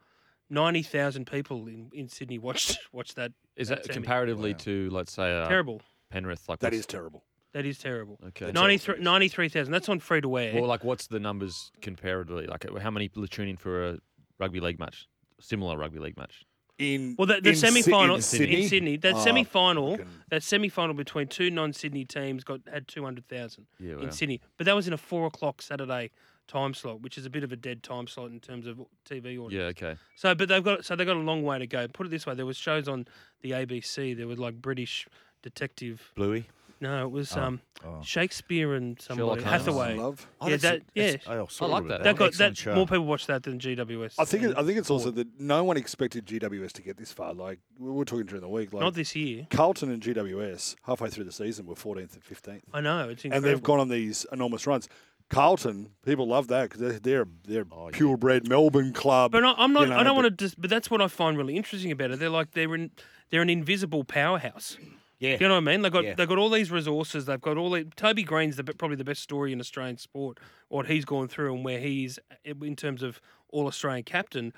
Ninety 0.50 0.84
thousand 0.84 1.26
people 1.26 1.68
in, 1.68 1.90
in 1.94 2.08
Sydney 2.10 2.38
watched 2.38 2.78
watched 2.92 3.16
that. 3.16 3.32
Is 3.56 3.70
that 3.70 3.84
that 3.84 3.86
semi. 3.86 3.94
comparatively 3.96 4.54
to, 4.56 4.90
let's 4.92 5.14
say, 5.14 5.36
uh, 5.36 5.48
terrible? 5.48 5.82
Penrith? 6.16 6.48
Like 6.48 6.60
That 6.60 6.68
what's- 6.68 6.80
is 6.80 6.86
terrible. 6.86 7.24
That 7.54 7.66
is 7.66 7.78
terrible. 7.78 8.20
Okay. 8.28 8.52
93 8.52 9.00
93,000. 9.00 9.72
That's 9.72 9.88
on 9.88 10.00
free 10.00 10.20
to 10.22 10.38
air. 10.38 10.54
Well, 10.56 10.68
like, 10.68 10.84
what's 10.84 11.08
the 11.08 11.20
numbers 11.22 11.72
comparatively? 11.82 12.48
Like, 12.48 12.66
uh, 12.66 12.80
how 12.80 12.92
many 12.92 13.08
people 13.08 13.26
tune 13.28 13.48
in 13.48 13.56
for 13.58 13.90
a 13.92 14.00
rugby 14.40 14.60
league 14.60 14.78
match? 14.80 15.08
Similar 15.40 15.78
rugby 15.78 16.00
league 16.00 16.18
match. 16.18 16.46
In 16.78 17.16
Well, 17.18 17.28
the, 17.28 17.40
the 17.40 17.52
in 17.52 17.56
Sy- 17.56 17.68
semi 17.68 17.82
final 17.82 18.16
in 18.16 18.20
in 18.20 18.22
Sydney, 18.22 18.68
Sydney, 18.68 18.98
that 18.98 19.14
Oh, 19.16 19.24
semi 19.24 19.46
final, 19.46 19.92
fucking- 19.92 20.12
that 20.30 20.44
semi 20.44 20.68
final 20.68 20.94
between 20.94 21.28
two 21.28 21.50
non 21.50 21.72
Sydney 21.72 22.04
teams 22.04 22.44
got 22.44 22.60
had 22.70 22.90
two 22.90 23.04
hundred 23.06 23.28
thousand 23.30 23.68
Yeah, 23.80 24.00
in. 24.02 24.12
Sydney, 24.12 24.42
but 24.58 24.66
that 24.66 24.76
was 24.76 24.86
in 24.86 24.92
a 24.94 24.98
four 24.98 25.26
o'clock 25.28 25.62
Saturday 25.62 26.12
time 26.50 26.74
slot, 26.74 27.00
which 27.02 27.18
is 27.18 27.26
a 27.26 27.30
bit 27.30 27.44
of 27.46 27.54
a 27.54 27.56
dead 27.56 27.82
time 27.84 28.08
slot 28.08 28.32
in 28.32 28.42
terms 28.42 28.68
of 28.68 28.80
TV 29.10 29.38
audience. 29.38 29.54
Yeah, 29.54 29.88
okay. 29.88 29.96
So, 30.18 30.36
but 30.36 30.50
they've 30.50 30.62
got 30.64 30.84
so 30.84 30.98
they've 30.98 31.08
got 31.08 31.16
a 31.16 31.20
long 31.20 31.44
way 31.44 31.58
to 31.60 31.66
go. 31.68 31.88
Put 31.88 32.08
it 32.08 32.10
this 32.10 32.26
way: 32.26 32.36
there 32.36 32.46
was 32.46 32.58
shows 32.58 32.90
on 32.90 33.08
the 33.42 33.52
ABC. 33.52 34.14
There 34.18 34.28
was 34.28 34.38
like 34.40 34.56
British 34.62 35.08
detective. 35.46 36.12
Bluey. 36.16 36.48
No, 36.82 37.06
it 37.06 37.10
was 37.12 37.36
Oh, 37.38 37.42
um, 37.42 37.62
oh. 37.86 38.02
Shakespeare 38.04 38.74
and 38.74 39.00
somebody 39.00 39.28
Holmes. 39.42 39.44
Hathaway. 39.44 39.96
Love. 39.96 40.28
Oh, 40.42 40.48
Yeah, 40.50 40.58
that's- 40.58 40.62
that- 40.62 40.94
that's- 40.94 41.26
yeah. 41.26 41.42
I, 41.44 41.46
saw 41.48 41.66
I 41.66 41.68
a 41.68 41.72
like 41.72 41.84
little 41.84 41.88
bit 41.88 41.88
that. 41.88 41.98
of 42.00 42.04
That 42.04 42.16
got 42.18 42.26
Excellent 42.28 42.56
that 42.56 42.62
show. 42.62 42.76
more 42.76 42.86
people 42.86 43.06
watched 43.06 43.28
that 43.28 43.44
than 43.44 43.60
GWS. 43.60 44.16
I 44.20 44.26
think 44.26 44.44
it, 44.44 44.58
I 44.58 44.64
think 44.64 44.78
it's 44.78 44.90
also 44.90 45.10
that 45.12 45.40
no 45.40 45.64
one 45.64 45.78
expected 45.78 46.26
GWS 46.26 46.74
to 46.74 46.82
get 46.82 46.98
this 46.98 47.14
far. 47.14 47.34
Like 47.34 47.60
we 47.80 47.90
were 47.92 48.04
talking 48.04 48.26
during 48.26 48.42
the 48.42 48.50
week, 48.50 48.74
like 48.74 48.82
not 48.84 48.94
this 48.94 49.16
year. 49.16 49.48
Carlton 49.52 49.90
and 49.90 50.02
GWS 50.04 50.76
halfway 50.84 51.10
through 51.10 51.24
the 51.24 51.32
season 51.32 51.66
were 51.66 51.76
14th 51.76 52.14
and 52.14 52.24
15th, 52.24 52.62
I 52.74 52.82
know 52.82 53.08
it's 53.10 53.24
incredible. 53.24 53.36
and 53.36 53.44
they've 53.46 53.64
gone 53.64 53.80
on 53.80 53.88
these 53.88 54.26
enormous 54.34 54.68
runs. 54.68 54.90
Carlton, 55.30 55.92
people 56.06 56.28
love 56.28 56.48
that 56.50 56.70
because 56.70 56.82
they're 56.82 57.00
they're, 57.00 57.26
they're 57.48 57.66
Oh, 57.72 57.86
yeah. 57.90 57.98
purebred 57.98 58.48
Melbourne 58.50 58.92
club. 58.94 59.32
But 59.32 59.44
I, 59.46 59.54
I'm 59.58 59.72
not. 59.74 59.84
you 59.84 59.88
know, 59.88 59.98
I 59.98 60.04
don't 60.04 60.16
but- 60.16 60.24
want 60.24 60.38
to. 60.38 60.46
Dis- 60.46 60.56
but 60.56 60.70
that's 60.70 60.92
what 60.92 61.02
I 61.02 61.08
find 61.08 61.38
really 61.38 61.56
interesting 61.56 61.92
about 61.92 62.12
it. 62.12 62.20
They're 62.20 62.30
like 62.30 62.52
they're 62.52 62.76
in. 62.76 62.92
They're 63.32 63.42
an 63.42 63.50
invisible 63.50 64.04
powerhouse. 64.04 64.78
Yeah. 65.20 65.38
You 65.40 65.48
know 65.48 65.54
what 65.56 65.58
I 65.58 65.72
mean? 65.72 65.82
They 65.82 65.90
got 65.90 66.04
Yeah. 66.04 66.16
they 66.16 66.26
got 66.26 66.38
all 66.38 66.50
these 66.50 66.72
resources. 66.72 67.26
They've 67.26 67.40
got 67.40 67.58
all 67.58 67.70
the 67.72 67.86
Toby 67.96 68.24
Greene's 68.24 68.58
the, 68.58 68.64
probably 68.64 68.98
the 68.98 69.04
best 69.04 69.22
story 69.22 69.54
in 69.54 69.60
Australian 69.60 69.98
sport. 69.98 70.40
What 70.68 70.88
he's 70.88 71.06
gone 71.06 71.28
through 71.28 71.56
and 71.56 71.64
where 71.66 71.80
he's 71.80 72.20
uh, 72.32 72.54
in 72.62 72.76
terms 72.76 73.02
of 73.04 73.22
all 73.50 73.68
Australian 73.68 74.04
captain. 74.04 74.54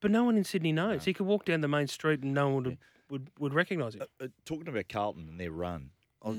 But 0.00 0.10
no 0.10 0.24
one 0.24 0.36
in 0.36 0.44
Sydney 0.44 0.72
knows. 0.72 1.04
He 1.04 1.14
could 1.14 1.26
walk 1.26 1.44
down 1.44 1.60
the 1.60 1.68
main 1.68 1.86
street 1.86 2.22
and 2.22 2.34
no 2.34 2.48
one 2.48 2.64
would 2.64 2.78
would, 3.08 3.30
would 3.38 3.54
recognise 3.54 3.94
him. 3.94 4.02
Uh, 4.20 4.26
talking 4.44 4.66
about 4.68 4.88
Carlton 4.88 5.28
and 5.28 5.38
their 5.40 5.52
run, 5.52 5.90
I 6.24 6.28
was, 6.30 6.38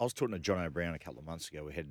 I 0.00 0.04
was 0.04 0.12
talking 0.12 0.34
to 0.34 0.40
John 0.40 0.58
O'Brien 0.58 0.92
a 0.94 0.98
couple 0.98 1.20
of 1.20 1.24
months 1.26 1.48
ago. 1.48 1.64
We 1.64 1.72
had 1.74 1.86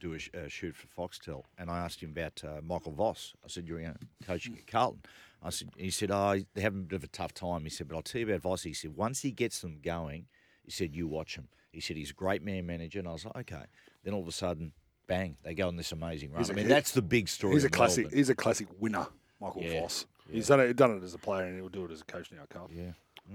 do 0.00 0.12
a, 0.12 0.18
sh- 0.18 0.30
a 0.34 0.48
shoot 0.48 0.76
for 0.76 0.86
Foxtel, 0.86 1.44
and 1.58 1.70
I 1.70 1.78
asked 1.78 2.00
him 2.02 2.10
about 2.10 2.42
uh, 2.44 2.60
Michael 2.62 2.92
Voss. 2.92 3.32
I 3.44 3.48
said, 3.48 3.66
"You're 3.66 3.80
you 3.80 3.86
know, 3.88 3.94
coaching 4.24 4.56
at 4.56 4.66
Carlton." 4.66 5.02
I 5.42 5.50
said, 5.50 5.70
he 5.76 5.90
said, 5.90 6.10
"Oh, 6.10 6.38
they're 6.54 6.62
having 6.62 6.80
a 6.80 6.84
bit 6.84 6.96
of 6.96 7.04
a 7.04 7.08
tough 7.08 7.34
time." 7.34 7.64
He 7.64 7.70
said, 7.70 7.88
"But 7.88 7.96
I'll 7.96 8.02
tell 8.02 8.20
you 8.20 8.28
about 8.28 8.42
Voss." 8.42 8.62
He 8.62 8.72
said, 8.74 8.94
"Once 8.96 9.22
he 9.22 9.30
gets 9.32 9.60
them 9.60 9.80
going, 9.82 10.26
he 10.64 10.70
said, 10.70 10.94
you 10.94 11.06
watch 11.06 11.36
him." 11.36 11.48
He 11.72 11.80
said, 11.80 11.96
"He's 11.96 12.10
a 12.10 12.14
great 12.14 12.42
man 12.42 12.66
manager," 12.66 12.98
and 13.00 13.08
I 13.08 13.12
was 13.12 13.24
like, 13.24 13.36
"Okay." 13.52 13.64
Then 14.04 14.14
all 14.14 14.20
of 14.22 14.28
a 14.28 14.32
sudden, 14.32 14.72
bang, 15.06 15.36
they 15.42 15.54
go 15.54 15.66
on 15.68 15.76
this 15.76 15.92
amazing 15.92 16.30
run. 16.30 16.40
He's 16.40 16.50
I 16.50 16.52
a- 16.52 16.56
mean, 16.56 16.68
that's 16.68 16.92
the 16.92 17.02
big 17.02 17.28
story. 17.28 17.54
he's 17.54 17.64
a 17.64 17.68
classic. 17.70 18.04
Melbourne. 18.04 18.18
He's 18.18 18.30
a 18.30 18.34
classic 18.34 18.68
winner, 18.78 19.06
Michael 19.40 19.62
Yeah, 19.62 19.80
Voss. 19.82 20.06
He's 20.30 20.46
done 20.48 20.60
it, 20.60 20.74
done 20.74 20.96
it 20.96 21.02
as 21.02 21.14
a 21.14 21.18
player, 21.18 21.44
and 21.46 21.56
he'll 21.56 21.68
do 21.68 21.84
it 21.84 21.90
as 21.90 22.00
a 22.00 22.04
coach 22.04 22.30
now. 22.32 22.42
Carlton. 22.48 22.76
Yeah. 22.76 22.92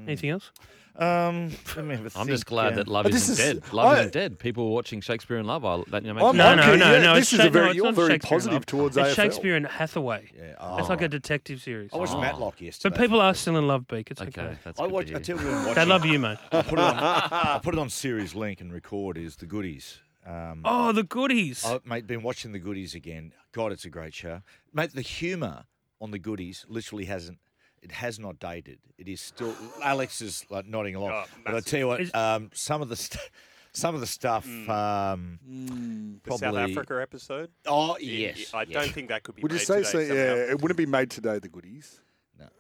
Anything 0.08 0.30
else? 0.30 0.52
Um, 0.96 1.52
let 1.78 1.86
me 1.86 1.96
have 1.96 2.02
a 2.02 2.20
I'm 2.20 2.26
think, 2.26 2.30
just 2.30 2.46
glad 2.46 2.74
uh, 2.74 2.76
that 2.78 2.88
love 2.90 3.04
But 3.04 3.14
this 3.14 3.30
isn't 3.30 3.46
is- 3.46 3.62
dead. 3.62 3.74
Love 3.74 3.86
I- 3.88 4.00
isn't 4.00 4.12
dead. 4.14 4.38
People 4.40 4.66
were 4.66 4.76
watching 4.76 5.00
Shakespeare 5.00 5.38
in 5.38 5.46
Love. 5.46 5.64
I, 5.64 5.82
that, 5.92 6.04
you 6.04 6.14
know, 6.14 6.20
I'm- 6.26 6.36
makes 6.36 6.38
No, 6.38 6.48
I'm 6.50 6.58
no, 6.58 6.64
okay, 6.64 6.78
no, 6.78 6.92
yeah, 6.94 7.02
no. 7.02 7.14
this 7.16 7.24
it's 7.24 7.34
is 7.34 7.40
a 7.40 7.44
Sha- 7.44 7.50
very- 7.50 7.64
no, 7.66 7.70
it's 7.70 7.76
you're 7.78 7.86
not 7.86 7.96
very 7.96 8.10
Shakespeare 8.10 8.28
in 8.28 8.38
positive 8.40 8.54
Love. 8.56 8.66
towards 8.66 8.98
it's 8.98 9.10
AFL. 9.10 9.16
Shakespeare 9.16 9.56
and 9.56 9.68
Hathaway. 9.68 10.30
Yeah, 10.36 10.44
It's 10.50 10.58
oh. 10.60 10.86
like 10.90 11.02
a 11.02 11.08
detective 11.08 11.62
series. 11.62 11.92
I 11.94 11.98
watched 11.98 12.14
Oh. 12.16 12.22
Matlock 12.22 12.60
yesterday. 12.60 12.94
But 12.96 13.02
people 13.02 13.22
are 13.22 13.34
still 13.34 13.56
in 13.58 13.68
love, 13.68 13.88
Beak. 13.88 14.12
It's 14.12 14.22
okay. 14.22 14.42
Okay, 14.42 14.58
that's 14.64 14.80
I 14.80 14.84
good 14.84 14.92
watch. 14.92 15.08
to 15.08 15.12
I 15.14 15.20
hear. 15.20 15.24
tell 15.38 15.42
you, 15.46 15.52
watching, 15.56 15.74
They 15.76 15.86
love 15.86 16.06
you, 16.06 16.20
mate. 16.20 16.38
I 16.52 16.62
put 16.64 16.80
it 16.80 16.80
on. 16.80 16.96
I 16.98 17.60
put 17.64 17.74
it 17.76 17.80
on 17.80 17.90
Series 17.90 18.36
Link 18.36 18.60
and 18.60 18.74
record 18.74 19.18
is 19.18 19.38
the 19.38 19.46
goodies. 19.46 20.00
Um, 20.26 20.62
Oh, 20.66 20.92
the 20.92 21.04
goodies. 21.04 21.64
I, 21.66 21.80
mate, 21.86 22.08
been 22.08 22.24
watching 22.24 22.52
the 22.52 22.60
goodies 22.60 22.94
again. 22.94 23.32
God, 23.54 23.72
it's 23.72 23.86
a 23.86 23.90
great 23.90 24.14
show, 24.14 24.42
mate. 24.74 24.92
The 24.94 25.02
humour 25.02 25.64
on 26.02 26.12
the 26.12 26.20
goodies 26.20 26.66
literally 26.68 27.06
hasn't. 27.06 27.40
It 27.82 27.92
has 27.94 28.20
not 28.20 28.40
dated. 28.40 28.80
It 28.98 29.08
is 29.08 29.22
still. 29.22 29.56
Alex 29.82 30.22
is 30.22 30.46
like 30.50 30.66
nodding 30.68 30.96
along, 30.96 31.12
Oh, 31.14 31.24
but 31.46 31.56
I 31.56 31.60
tell 31.62 31.80
you 31.80 31.88
what, 31.88 32.02
Is- 32.02 32.14
um, 32.14 32.50
some 32.54 32.82
of 32.82 32.90
the 32.90 32.96
st- 32.96 33.22
some 33.74 33.96
of 33.96 34.02
the 34.02 34.08
stuff. 34.08 34.46
Um, 34.68 35.40
The 36.26 36.38
South 36.38 36.56
Africa 36.58 37.00
episode. 37.02 37.50
oh 37.66 37.94
Y- 37.94 37.98
yes, 38.02 38.54
I 38.54 38.64
yes. 38.64 38.70
don't 38.84 38.94
think 38.94 39.10
that 39.10 39.24
could 39.24 39.36
be. 39.36 39.42
Would 39.42 39.52
you 39.52 39.60
say 39.60 39.78
today 39.84 39.90
so? 39.92 40.00
somehow. 40.08 40.24
Yeah, 40.24 40.52
it 40.52 40.62
wouldn't 40.62 40.78
be 40.78 40.86
made 40.86 41.10
today. 41.10 41.40
The 41.40 41.50
goodies. 41.50 42.02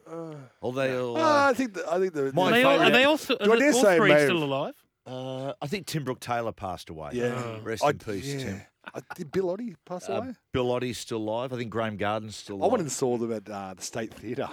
No. 0.07 0.35
Although, 0.61 1.15
Ah, 1.17 1.47
uh, 1.47 1.49
I 1.49 1.53
think. 1.53 1.73
The, 1.73 1.85
I 1.91 1.99
think 1.99 2.13
the. 2.13 2.31
My 2.33 2.49
are 2.49 2.51
they 2.51 2.63
all, 2.63 2.79
are 2.81 2.89
they 2.91 3.03
all, 3.05 3.17
st- 3.17 3.39
Do 3.39 3.51
I 3.51 3.55
are 3.55 3.59
dare 3.59 3.73
all 3.73 3.81
say 3.81 3.97
three 3.97 4.09
still 4.11 4.39
have- 4.39 4.49
alive? 4.49 4.73
uh, 5.05 5.53
I 5.61 5.67
think 5.67 5.85
Tim 5.87 6.03
Brooke 6.03 6.19
Taylor 6.19 6.51
passed 6.51 6.89
away. 6.89 7.11
Yeah. 7.13 7.57
rest 7.63 7.83
I- 7.83 7.89
in 7.91 7.97
peace, 7.99 8.25
yeah. 8.27 8.39
Tim. 8.43 8.61
I, 8.93 9.01
did 9.15 9.31
Bill 9.31 9.45
Oddie 9.55 9.75
pass 9.85 10.09
Uh, 10.09 10.13
away? 10.13 10.33
Bill 10.51 10.65
Oddie's 10.71 10.97
still 10.97 11.17
alive. 11.19 11.53
I 11.53 11.57
think 11.57 11.69
Graeme 11.69 11.95
Garden's 11.97 12.35
still 12.35 12.55
alive. 12.55 12.69
I 12.69 12.71
went 12.71 12.81
and 12.81 12.91
saw 12.91 13.17
them 13.17 13.31
at 13.31 13.47
uh, 13.49 13.73
the 13.75 13.83
State 13.83 14.13
Theatre. 14.13 14.49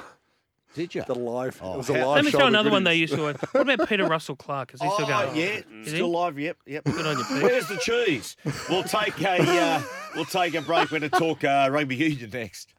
Did 0.76 0.94
you? 0.94 1.02
The 1.06 1.14
live. 1.14 1.58
Oh, 1.64 1.72
it 1.74 1.76
was 1.78 1.88
a 1.90 1.94
how- 1.98 2.06
live 2.08 2.16
Let 2.16 2.24
me 2.26 2.30
show. 2.30 2.38
show 2.38 2.44
of 2.46 2.52
the 2.52 2.58
another 2.58 2.70
one 2.70 2.84
they 2.84 2.96
used 2.96 3.14
to. 3.14 3.22
What 3.22 3.54
about 3.68 3.88
Peter 3.88 4.04
Russell 4.06 4.36
Clarke? 4.36 4.74
Is 4.74 4.82
he 4.82 4.90
still 4.90 5.06
Oh, 5.06 5.08
going? 5.08 5.36
yeah, 5.36 5.44
Is 5.46 5.64
he? 5.84 5.96
still 5.96 6.06
alive. 6.06 6.38
Yep, 6.38 6.56
yep. 6.66 6.84
Good 6.84 7.06
on 7.06 7.16
you, 7.18 7.24
Pete. 7.24 7.42
Where's 7.42 7.66
the 7.68 7.76
cheese? 7.78 8.36
We'll 8.68 8.82
take 8.84 9.18
a 9.22 9.40
uh, 9.40 9.82
we'll 10.14 10.26
take 10.26 10.54
a 10.54 10.60
break. 10.60 10.90
We're 10.92 11.00
going 11.00 11.10
to 11.10 11.18
talk 11.18 11.42
uh, 11.44 11.68
rugby 11.72 11.96
union 11.96 12.28
next. 12.30 12.74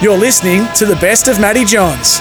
You're 0.00 0.18
listening 0.18 0.66
to 0.78 0.84
the 0.84 0.96
best 0.96 1.28
of 1.28 1.38
Matty 1.38 1.64
Johns. 1.64 2.18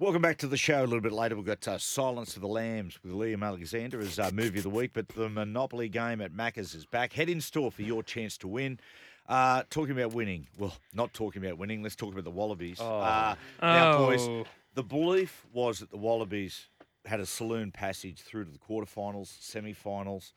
Welcome 0.00 0.22
back 0.22 0.38
to 0.38 0.46
the 0.46 0.56
show. 0.56 0.80
A 0.80 0.86
little 0.86 1.02
bit 1.02 1.12
later, 1.12 1.36
we've 1.36 1.44
got 1.44 1.68
uh, 1.68 1.76
Silence 1.76 2.34
of 2.34 2.40
the 2.40 2.48
Lambs 2.48 2.98
with 3.04 3.12
Liam 3.12 3.44
Alexander 3.44 4.00
as 4.00 4.18
uh, 4.18 4.30
movie 4.32 4.56
of 4.56 4.62
the 4.62 4.70
week. 4.70 4.92
But 4.94 5.08
the 5.08 5.28
Monopoly 5.28 5.90
game 5.90 6.22
at 6.22 6.32
Macca's 6.32 6.74
is 6.74 6.86
back. 6.86 7.12
Head 7.12 7.28
in 7.28 7.38
store 7.42 7.70
for 7.70 7.82
your 7.82 8.02
chance 8.02 8.38
to 8.38 8.48
win. 8.48 8.80
Uh, 9.28 9.62
talking 9.68 9.92
about 9.92 10.14
winning. 10.14 10.46
Well, 10.56 10.74
not 10.94 11.12
talking 11.12 11.44
about 11.44 11.58
winning. 11.58 11.82
Let's 11.82 11.96
talk 11.96 12.14
about 12.14 12.24
the 12.24 12.30
Wallabies. 12.30 12.80
Uh, 12.80 13.34
now, 13.60 13.98
boys, 13.98 14.22
Oh. 14.26 14.46
the 14.72 14.82
belief 14.82 15.44
was 15.52 15.80
that 15.80 15.90
the 15.90 15.98
Wallabies 15.98 16.68
had 17.04 17.20
a 17.20 17.26
saloon 17.26 17.70
passage 17.70 18.22
through 18.22 18.46
to 18.46 18.50
the 18.50 18.58
quarterfinals, 18.58 19.26
semi-finals. 19.42 20.32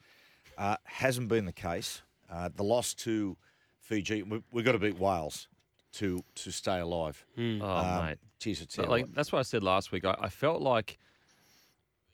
Uh, 0.57 0.75
hasn't 0.83 1.29
been 1.29 1.45
the 1.45 1.53
case. 1.53 2.01
Uh, 2.29 2.49
the 2.53 2.65
loss 2.65 2.93
to 2.95 3.37
Fiji. 3.79 4.23
We, 4.23 4.43
we've 4.51 4.65
got 4.65 4.73
to 4.73 4.79
beat 4.79 4.99
Wales. 4.99 5.47
To 5.93 6.23
to 6.35 6.51
stay 6.51 6.79
alive. 6.79 7.25
Hmm. 7.35 7.61
Oh, 7.61 7.67
Um, 7.77 8.05
mate. 8.05 8.17
Geez, 8.39 8.61
it's 8.61 8.75
But, 8.75 8.89
like 8.89 9.13
that's 9.13 9.31
what 9.31 9.39
I 9.39 9.43
said 9.43 9.63
last 9.63 9.91
week. 9.91 10.05
I, 10.05 10.15
I 10.19 10.29
felt 10.29 10.61
like 10.61 10.97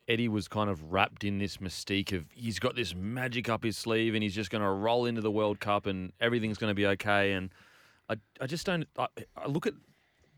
Eddie 0.07 0.27
was 0.27 0.47
kind 0.47 0.69
of 0.69 0.91
wrapped 0.91 1.23
in 1.23 1.37
this 1.37 1.57
mystique 1.57 2.11
of 2.13 2.25
he's 2.33 2.59
got 2.59 2.75
this 2.75 2.95
magic 2.95 3.47
up 3.49 3.63
his 3.63 3.77
sleeve 3.77 4.15
and 4.15 4.23
he's 4.23 4.33
just 4.35 4.49
going 4.49 4.63
to 4.63 4.69
roll 4.69 5.05
into 5.05 5.21
the 5.21 5.31
World 5.31 5.59
Cup 5.59 5.85
and 5.85 6.11
everything's 6.19 6.57
going 6.57 6.71
to 6.71 6.75
be 6.75 6.87
okay. 6.87 7.33
And 7.33 7.49
I, 8.09 8.15
I 8.41 8.47
just 8.47 8.65
don't. 8.65 8.87
I, 8.97 9.07
I 9.37 9.47
look 9.47 9.67
at 9.67 9.73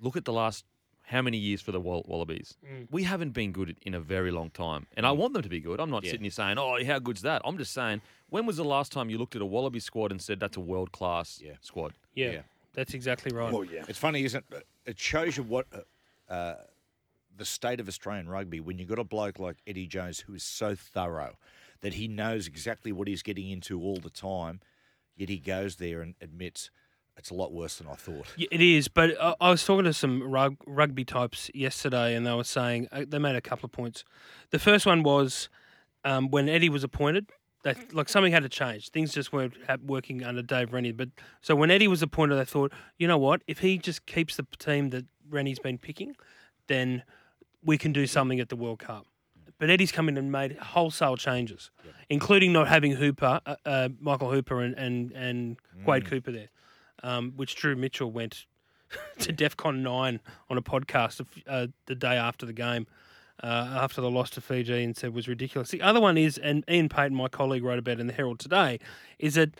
look 0.02 0.18
at 0.18 0.26
the 0.26 0.34
last 0.34 0.66
how 1.04 1.22
many 1.22 1.38
years 1.38 1.62
for 1.62 1.72
the 1.74 1.80
Wall- 1.80 2.06
Wallabies. 2.08 2.58
Mm. 2.66 2.88
We 2.90 3.04
haven't 3.04 3.32
been 3.32 3.52
good 3.52 3.76
in 3.82 3.94
a 3.94 4.00
very 4.00 4.32
long 4.32 4.50
time, 4.50 4.88
and 4.96 5.06
I 5.06 5.10
mm. 5.10 5.18
want 5.18 5.34
them 5.34 5.42
to 5.42 5.50
be 5.50 5.60
good. 5.60 5.80
I'm 5.80 5.90
not 5.90 6.04
Yeah. 6.04 6.12
sitting 6.12 6.24
here 6.24 6.32
saying, 6.32 6.58
"Oh, 6.58 6.78
how 6.86 7.00
good's 7.00 7.22
that?" 7.22 7.42
I'm 7.44 7.58
just 7.58 7.74
saying, 7.74 8.02
when 8.30 8.46
was 8.46 8.58
the 8.58 8.64
last 8.64 8.92
time 8.92 9.10
you 9.10 9.18
looked 9.18 9.36
at 9.36 9.42
a 9.42 9.46
Wallaby 9.46 9.80
squad 9.80 10.12
and 10.12 10.22
said 10.22 10.40
that's 10.40 10.58
a 10.58 10.62
world 10.62 10.92
class 10.92 11.42
Yeah. 11.44 11.54
squad? 11.62 11.94
Yeah, 12.14 12.32
Yeah. 12.32 12.42
That's 12.74 12.94
exactly 12.94 13.32
right. 13.36 13.52
Well, 13.52 13.64
yeah. 13.64 13.84
It's 13.88 14.00
funny, 14.00 14.24
isn't 14.24 14.46
it? 14.52 14.68
It 14.86 15.00
shows 15.00 15.38
you 15.38 15.44
what 15.44 15.68
uh, 15.74 16.32
uh, 16.32 16.56
the 17.36 17.46
state 17.46 17.80
of 17.80 17.88
Australian 17.88 18.30
rugby 18.30 18.60
when 18.60 18.80
you've 18.80 18.90
got 18.90 19.00
a 19.00 19.04
bloke 19.04 19.40
like 19.40 19.58
Eddie 19.68 19.88
Jones 19.88 20.20
who 20.20 20.34
is 20.34 20.44
so 20.44 20.76
thorough 20.76 21.36
that 21.82 21.96
he 21.96 22.08
knows 22.08 22.48
exactly 22.48 22.92
what 22.92 23.08
he's 23.08 23.24
getting 23.24 23.50
into 23.50 23.82
all 23.82 23.98
the 23.98 24.10
time, 24.10 24.62
yet 25.16 25.30
he 25.30 25.38
goes 25.40 25.78
there 25.78 26.02
and 26.02 26.16
admits 26.22 26.70
it's 27.18 27.30
a 27.30 27.34
lot 27.34 27.52
worse 27.52 27.78
than 27.78 27.88
I 27.88 27.94
thought. 27.94 28.28
Yeah, 28.38 28.48
it 28.52 28.62
is, 28.62 28.88
but 28.88 29.22
I, 29.22 29.36
I 29.42 29.50
was 29.52 29.66
talking 29.66 29.84
to 29.86 29.94
some 29.94 30.24
rug, 30.24 30.56
rugby 30.66 31.04
types 31.04 31.52
yesterday, 31.54 32.16
and 32.16 32.26
they 32.26 32.34
were 32.34 32.44
saying 32.44 32.88
uh, 32.92 33.06
they 33.08 33.20
made 33.20 33.36
a 33.36 33.42
couple 33.42 33.66
of 33.66 33.72
points. 33.72 34.04
The 34.52 34.60
first 34.60 34.86
one 34.86 35.04
was 35.04 35.50
um, 36.06 36.30
when 36.30 36.48
Eddie 36.48 36.70
was 36.70 36.84
appointed, 36.84 37.30
they, 37.64 37.76
like 37.92 38.10
something 38.10 38.32
had 38.32 38.44
to 38.44 38.50
change. 38.50 38.90
Things 38.90 39.14
just 39.14 39.32
weren't 39.32 39.54
working 39.86 40.24
under 40.24 40.42
Dave 40.42 40.74
Rennie. 40.74 40.92
But 40.92 41.10
so 41.42 41.56
when 41.56 41.70
Eddie 41.70 41.88
was 41.88 42.02
appointed, 42.02 42.36
they 42.36 42.46
thought, 42.46 42.72
you 42.98 43.08
know 43.08 43.18
what? 43.18 43.42
If 43.48 43.60
he 43.60 43.78
just 43.78 44.06
keeps 44.06 44.36
the 44.38 44.46
team 44.58 44.90
that 44.90 45.06
Rennie's 45.30 45.60
been 45.60 45.78
picking, 45.78 46.16
then 46.68 47.04
we 47.64 47.78
can 47.78 47.94
do 47.94 48.08
something 48.08 48.40
at 48.40 48.50
the 48.50 48.56
World 48.56 48.80
Cup. 48.80 49.06
But 49.60 49.70
Eddie's 49.70 49.92
come 49.92 50.10
in 50.10 50.18
and 50.18 50.32
made 50.32 50.58
wholesale 50.58 51.18
changes, 51.18 51.70
including 52.10 52.52
not 52.52 52.68
having 52.68 52.94
Hooper, 52.94 53.42
uh, 53.46 53.56
uh, 53.64 53.90
Michael 54.00 54.32
Hooper, 54.32 54.60
and 54.60 54.76
and, 54.76 55.12
and 55.12 55.58
Quade 55.86 56.06
Cooper 56.10 56.32
there, 56.32 56.50
um, 57.04 57.34
which 57.36 57.54
Drew 57.56 57.76
Mitchell 57.76 58.10
went 58.12 58.48
to 59.20 59.32
DEFCON 59.32 59.82
nine 59.84 60.20
on 60.50 60.58
a 60.58 60.64
podcast 60.64 61.20
of, 61.20 61.28
uh, 61.46 61.68
the 61.86 61.94
day 61.94 62.16
after 62.16 62.48
the 62.48 62.54
game, 62.54 62.88
uh, 63.44 63.80
after 63.82 64.02
the 64.02 64.10
loss 64.10 64.30
to 64.32 64.42
Fiji, 64.42 64.84
and 64.84 64.96
said 64.96 65.14
was 65.14 65.28
ridiculous. 65.28 65.70
The 65.70 65.82
other 65.82 66.00
one 66.00 66.18
is, 66.18 66.38
and 66.38 66.64
Iain 66.70 66.90
Payten, 66.90 67.12
my 67.12 67.28
colleague, 67.28 67.64
wrote 67.64 67.80
about 67.80 67.94
it 67.94 68.00
in 68.00 68.08
the 68.08 68.14
Herald 68.14 68.40
today, 68.40 68.80
is 69.20 69.36
that. 69.36 69.52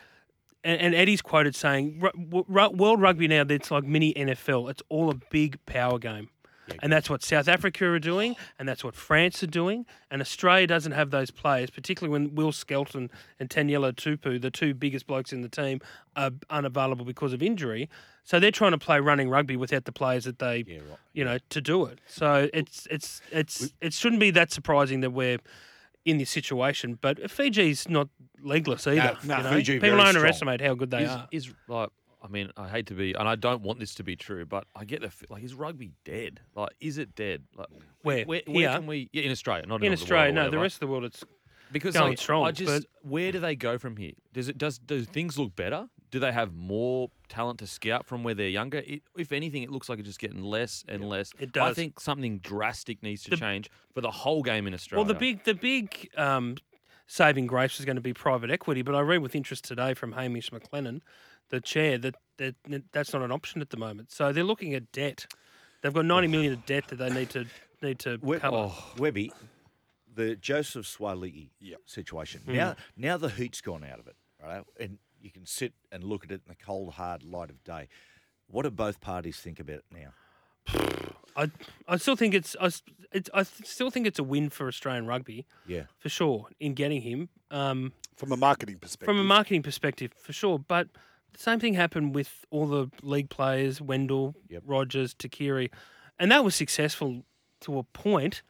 And 0.64 0.80
and 0.80 0.94
Eddie's 0.94 1.24
quoted 1.24 1.56
saying, 1.56 2.00
"Ru- 2.00 2.12
ru- 2.16 2.46
ru- 2.48 2.70
"World 2.70 3.02
rugby 3.02 3.28
now, 3.28 3.44
it's 3.50 3.72
like 3.72 3.84
mini 3.84 4.14
NFL. 4.14 4.70
It's 4.70 4.84
all 4.90 5.10
a 5.10 5.16
big 5.32 5.58
power 5.66 5.98
game." 5.98 6.30
And 6.82 6.92
that's 6.92 7.10
what 7.10 7.24
South 7.24 7.48
Africa 7.48 7.86
are 7.88 8.00
doing, 8.00 8.36
and 8.58 8.68
that's 8.68 8.84
what 8.84 8.96
France 8.96 9.44
are 9.44 9.48
doing. 9.48 9.86
And 10.10 10.22
Australia 10.22 10.68
doesn't 10.68 10.92
have 10.94 11.12
those 11.12 11.32
players, 11.32 11.70
particularly 11.70 12.12
when 12.12 12.36
Will 12.36 12.52
Skelton 12.52 13.10
and 13.40 13.50
Taniela 13.50 13.94
Tupou, 13.94 14.40
the 14.42 14.52
two 14.52 14.74
biggest 14.74 15.08
blokes 15.08 15.34
in 15.34 15.42
the 15.42 15.50
team, 15.50 15.82
are 16.16 16.32
unavailable 16.50 17.06
because 17.06 17.34
of 17.34 17.42
injury. 17.42 17.90
So 18.24 18.40
they're 18.40 18.52
trying 18.52 18.72
to 18.72 18.78
play 18.78 19.00
running 19.00 19.30
rugby 19.30 19.56
without 19.58 19.86
the 19.86 19.92
players 19.92 20.26
that 20.26 20.40
they, 20.40 20.64
Yeah, 20.68 20.78
right. 20.78 20.98
you 21.14 21.26
know, 21.26 21.38
to 21.50 21.62
do 21.62 21.86
it. 21.86 22.00
So 22.08 22.50
it's 22.54 22.88
it's 22.90 23.22
it's 23.32 23.74
it 23.82 23.94
shouldn't 23.94 24.20
be 24.20 24.32
that 24.32 24.52
surprising 24.52 25.02
that 25.02 25.10
we're 25.12 25.40
in 26.06 26.18
this 26.18 26.30
situation. 26.30 26.98
But 27.02 27.30
Fiji's 27.32 27.90
not 27.90 28.10
legless 28.44 28.88
either. 28.88 29.18
no, 29.24 29.38
you 29.38 29.44
know? 29.44 29.50
Fiji 29.52 29.74
People 29.80 29.90
strong. 29.98 30.08
underestimate 30.08 30.62
how 30.62 30.74
good 30.76 30.92
they 30.92 31.04
is, 31.04 31.10
are. 31.12 31.28
is 31.32 31.54
like 31.68 31.90
I 32.24 32.28
mean 32.28 32.52
I 32.58 32.68
hate 32.70 32.86
to 32.88 32.94
be 32.94 33.14
and 33.14 33.28
I 33.28 33.36
don't 33.36 33.62
want 33.64 33.80
this 33.80 33.96
to 33.96 34.04
be 34.04 34.16
true, 34.16 34.46
but 34.46 34.66
I 34.76 34.86
get 34.86 35.02
the 35.02 35.12
like 35.30 35.44
is 35.44 35.54
rugby 35.56 35.92
dead? 36.06 36.40
Like 36.56 36.70
is 36.80 36.98
it 37.00 37.16
dead? 37.16 37.44
Like 37.58 37.68
Where? 38.04 38.24
where, 38.26 38.42
Here? 38.46 38.56
where 38.56 38.78
can 38.78 38.88
we 38.88 39.10
yeah, 39.12 39.24
in 39.24 39.32
Australia, 39.32 39.66
not 39.68 39.82
In 39.82 39.88
in, 39.88 39.94
Australia, 39.94 40.32
the 40.32 40.42
no, 40.44 40.50
the 40.50 40.60
rest 40.60 40.76
of 40.76 40.80
the 40.82 40.88
world, 40.88 41.04
it's 41.06 41.24
because 41.72 41.94
going 41.96 42.12
like, 42.12 42.20
strong, 42.20 42.46
I 42.46 42.52
just 42.52 42.84
but- 42.84 43.10
where 43.10 43.32
do 43.32 43.40
they 43.40 43.56
go 43.56 43.78
from 43.80 43.98
here? 43.98 44.14
Does 44.34 44.48
it 44.48 44.58
does 44.60 44.78
do 44.78 45.04
things 45.04 45.38
look 45.40 45.56
better? 45.56 45.88
Do 46.12 46.20
they 46.20 46.32
have 46.34 46.54
more 46.54 47.10
talent 47.30 47.60
to 47.60 47.68
scout 47.68 48.06
from 48.06 48.24
where 48.24 48.34
they're 48.34 48.50
younger? 48.50 48.80
It, 48.86 49.02
if 49.18 49.32
anything, 49.32 49.64
it 49.64 49.72
looks 49.72 49.88
like 49.88 49.98
it's 49.98 50.08
just 50.10 50.20
getting 50.20 50.44
less 50.44 50.84
and 50.88 51.06
less. 51.08 51.32
It 51.40 51.54
does. 51.54 51.72
I 51.72 51.74
think 51.74 52.00
something 52.02 52.40
drastic 52.40 53.02
needs 53.02 53.24
to 53.24 53.30
The- 53.32 53.38
change 53.38 53.70
for 53.94 54.02
the 54.02 54.12
whole 54.12 54.44
game 54.44 54.68
in 54.68 54.74
Australia. 54.74 55.06
Well, 55.06 55.14
the 55.14 55.20
big 55.20 55.44
the 55.46 55.54
big 55.54 56.10
um, 56.18 56.58
saving 57.08 57.48
grace 57.48 57.80
is 57.80 57.86
going 57.86 57.96
to 57.96 58.02
be 58.02 58.14
private 58.14 58.52
equity, 58.52 58.82
but 58.82 58.94
I 58.94 59.00
read 59.00 59.20
with 59.20 59.36
interest 59.36 59.64
today 59.64 59.94
from 59.94 60.12
Hamish 60.12 60.50
McLennan, 60.50 61.00
the 61.50 61.62
chair, 61.62 61.98
that, 62.00 62.16
that 62.38 62.56
that 62.68 62.84
that's 62.92 63.14
not 63.14 63.22
an 63.22 63.32
option 63.32 63.62
at 63.62 63.70
the 63.70 63.78
moment. 63.78 64.12
So 64.12 64.34
they're 64.34 64.44
looking 64.44 64.74
at 64.74 64.92
debt. 64.92 65.26
They've 65.82 65.94
got 65.94 66.06
ninety 66.06 66.28
million 66.28 66.54
of 66.54 66.66
debt 66.66 66.90
that 66.90 66.98
they 66.98 67.10
need 67.10 67.30
to 67.32 67.46
need 67.82 68.00
to 68.00 68.20
Web- 68.22 68.42
cover. 68.42 68.58
oh, 68.58 68.92
Webby, 68.98 69.32
the 70.14 70.36
Joseph 70.36 70.86
Suaalii 70.86 71.50
situation. 71.86 72.42
Now, 72.46 72.76
now 72.98 73.16
the 73.18 73.30
heat's 73.30 73.62
gone 73.62 73.86
out 73.86 74.00
of 74.00 74.08
it, 74.08 74.16
right? 74.44 74.64
And 74.80 75.00
you 75.24 75.32
can 75.32 75.46
sit 75.46 75.74
and 75.92 76.04
look 76.04 76.24
at 76.24 76.32
it 76.32 76.42
in 76.46 76.50
the 76.50 76.56
cold, 76.66 76.94
hard 76.94 77.24
light 77.24 77.50
of 77.50 77.64
day. 77.64 77.88
What 78.48 78.64
do 78.64 78.70
both 78.72 79.00
parties 79.02 79.38
think 79.38 79.60
about 79.60 79.78
it 79.78 79.86
now? 79.92 80.14
I 81.36 81.50
I 81.88 81.98
still 81.98 82.16
think 82.16 82.34
it's 82.34 82.56
I, 82.60 82.66
s- 82.66 82.84
it's 83.12 83.30
I 83.34 83.44
still 83.44 83.90
think 83.90 84.06
it's 84.08 84.20
a 84.20 84.24
win 84.24 84.50
for 84.50 84.68
Australian 84.68 85.08
rugby 85.08 85.46
Yeah. 85.66 85.84
for 85.98 86.10
sure 86.10 86.48
in 86.60 86.74
getting 86.74 87.02
him. 87.02 87.30
Um, 87.50 87.94
From 88.18 88.32
a 88.32 88.38
marketing 88.38 88.78
perspective. 88.80 89.06
from 89.06 89.18
a 89.18 89.24
marketing 89.24 89.64
perspective, 89.64 90.12
for 90.18 90.34
sure. 90.34 90.60
But 90.60 90.90
the 91.34 91.40
same 91.40 91.60
thing 91.60 91.74
happened 91.76 92.14
with 92.16 92.46
all 92.50 92.68
the 92.68 92.90
league 93.02 93.30
players, 93.30 93.82
Wendell, 93.82 94.36
Yep. 94.50 94.64
Rogers, 94.66 95.14
Tuqiri, 95.14 95.70
and 96.20 96.32
that 96.32 96.44
was 96.44 96.56
successful 96.56 97.24
to 97.62 97.78
a 97.78 97.84
point. 97.84 98.42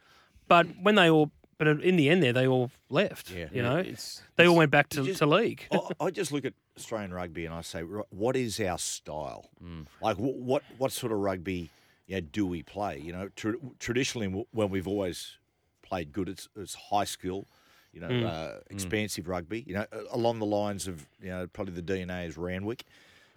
But 0.48 0.68
when 0.82 0.96
they 0.96 1.10
all, 1.10 1.32
but 1.60 1.68
in 1.68 1.96
the 1.96 2.10
end, 2.10 2.24
there 2.24 2.34
they 2.34 2.48
all 2.48 2.72
left. 2.90 3.30
Yeah. 3.32 3.48
you 3.54 3.62
know, 3.62 3.78
it's 3.78 4.24
they 4.36 4.48
all 4.48 4.56
went 4.56 4.72
back 4.72 4.90
to, 4.90 5.04
just- 5.06 5.20
to 5.20 5.26
league. 5.28 5.68
I, 5.72 5.80
I 6.08 6.10
just 6.10 6.32
look 6.32 6.46
at 6.46 6.54
Australian 6.78 7.14
rugby 7.14 7.46
and 7.46 7.54
I 7.54 7.62
say, 7.62 7.82
what 7.82 8.36
is 8.36 8.60
our 8.60 8.78
style? 8.78 9.50
Mm. 9.64 9.86
Like, 10.02 10.18
what, 10.18 10.36
what 10.36 10.64
what 10.78 10.92
sort 10.92 11.12
of 11.12 11.20
rugby 11.20 11.70
you 12.08 12.16
know, 12.16 12.22
do 12.22 12.46
we 12.46 12.64
play? 12.64 13.00
You 13.00 13.12
know, 13.14 13.30
tr- 13.36 13.56
traditionally, 13.80 14.46
when 14.52 14.70
we've 14.70 14.88
always 14.88 15.38
played 15.82 16.12
good, 16.14 16.30
it's, 16.30 16.48
it's 16.56 16.76
high 16.76 17.04
skill, 17.04 17.46
you 17.94 18.00
know, 18.02 18.08
Mm. 18.10 18.26
uh, 18.26 18.60
expansive 18.70 19.28
rugby. 19.28 19.64
You 19.68 19.76
know, 19.76 19.86
along 20.12 20.40
the 20.40 20.46
lines 20.46 20.88
of 20.88 21.08
you 21.22 21.30
know 21.30 21.48
probably 21.48 21.74
the 21.74 21.82
DNA 21.84 22.28
is 22.28 22.38
Randwick. 22.38 22.84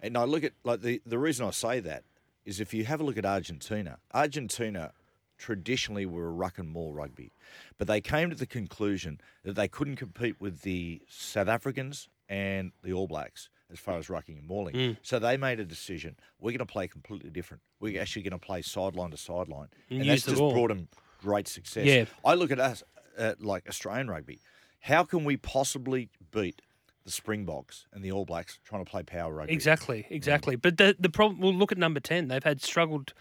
And 0.01 0.17
I 0.17 0.23
look 0.23 0.43
at 0.43 0.53
like 0.63 0.81
the 0.81 1.01
the 1.05 1.17
reason 1.19 1.45
I 1.45 1.51
say 1.51 1.79
that 1.81 2.03
is 2.45 2.59
if 2.59 2.73
you 2.73 2.85
have 2.85 3.01
a 3.01 3.03
look 3.03 3.17
at 3.17 3.25
Argentina, 3.25 3.97
Argentina 4.13 4.91
traditionally 5.37 6.05
were 6.05 6.27
a 6.27 6.31
ruck 6.31 6.57
and 6.57 6.69
maul 6.69 6.93
rugby, 6.93 7.31
but 7.77 7.87
they 7.87 8.01
came 8.01 8.29
to 8.29 8.35
the 8.35 8.45
conclusion 8.45 9.19
that 9.43 9.55
they 9.55 9.67
couldn't 9.67 9.95
compete 9.97 10.39
with 10.39 10.61
the 10.61 11.01
South 11.07 11.47
Africans 11.47 12.07
and 12.29 12.71
the 12.83 12.93
All 12.93 13.07
Blacks 13.07 13.49
as 13.71 13.79
far 13.79 13.97
as 13.97 14.07
rucking 14.07 14.37
and 14.37 14.47
mauling. 14.47 14.75
Mm. 14.75 14.97
So 15.01 15.19
they 15.19 15.37
made 15.37 15.59
a 15.59 15.65
decision: 15.65 16.15
we're 16.39 16.51
going 16.51 16.59
to 16.59 16.65
play 16.65 16.87
completely 16.87 17.29
different. 17.29 17.61
We're 17.79 18.01
actually 18.01 18.23
going 18.23 18.39
to 18.39 18.45
play 18.45 18.61
sideline 18.61 19.11
to 19.11 19.17
sideline, 19.17 19.69
And 19.89 20.01
and 20.01 20.09
that's 20.09 20.23
just 20.25 20.37
ball. 20.37 20.53
brought 20.53 20.69
them 20.69 20.87
great 21.21 21.47
success. 21.47 21.85
Yeah. 21.85 22.05
I 22.23 22.35
look 22.35 22.51
at 22.51 22.59
us 22.59 22.83
uh, 23.17 23.33
like 23.39 23.67
Australian 23.67 24.09
rugby. 24.09 24.39
How 24.79 25.03
can 25.03 25.23
we 25.23 25.35
possibly 25.37 26.09
beat 26.31 26.61
the 27.03 27.11
Springboks 27.11 27.87
and 27.91 28.03
the 28.03 28.11
All 28.11 28.25
Blacks 28.25 28.59
trying 28.63 28.85
to 28.85 28.89
play 28.89 29.03
power 29.03 29.33
rugby? 29.33 29.53
Exactly, 29.53 30.05
exactly. 30.09 30.55
But 30.55 30.77
the 30.77 30.95
the 30.99 31.09
problem. 31.09 31.41
Well, 31.41 31.53
look 31.53 31.71
at 31.71 31.77
number 31.77 31.99
ten. 31.99 32.27
They've 32.27 32.43
had 32.43 32.61
struggled 32.61 33.13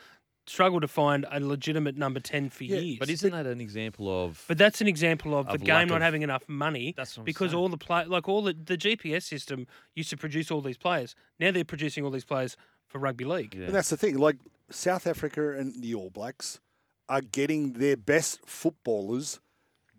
struggled 0.46 0.82
to 0.82 0.88
find 0.88 1.24
a 1.30 1.40
legitimate 1.40 1.96
number 1.96 2.20
ten 2.20 2.50
for 2.50 2.64
years. 2.64 2.98
But 2.98 3.08
isn't 3.10 3.30
that 3.30 3.46
an 3.46 3.60
example 3.60 4.08
of? 4.08 4.44
But 4.48 4.58
that's 4.58 4.80
an 4.80 4.88
example 4.88 5.36
of, 5.36 5.46
Of 5.46 5.52
the 5.60 5.64
game 5.66 5.88
not 5.88 5.96
of- 5.96 6.02
having 6.02 6.22
enough 6.22 6.42
money 6.48 6.94
That's 6.96 7.16
what 7.16 7.22
I'm 7.22 7.24
because 7.24 7.50
saying. 7.52 7.60
all 7.62 7.68
the 7.68 7.78
play 7.78 8.04
like 8.04 8.28
all 8.28 8.42
the, 8.42 8.52
the 8.52 8.76
GPS 8.76 9.22
system 9.22 9.66
used 9.94 10.10
to 10.10 10.16
produce 10.16 10.50
all 10.50 10.60
these 10.60 10.78
players. 10.78 11.14
Now 11.40 11.50
they're 11.50 11.64
producing 11.64 12.04
all 12.04 12.10
these 12.10 12.24
players 12.24 12.56
for 12.86 12.98
rugby 12.98 13.24
league. 13.24 13.54
Yeah. 13.54 13.66
And 13.66 13.74
that's 13.74 13.90
the 13.90 13.96
thing. 13.96 14.18
Like 14.18 14.36
South 14.70 15.06
Africa 15.06 15.56
and 15.58 15.82
the 15.82 15.94
All 15.94 16.10
Blacks 16.10 16.60
are 17.08 17.20
getting 17.20 17.74
their 17.74 17.96
best 17.96 18.40
footballers 18.46 19.40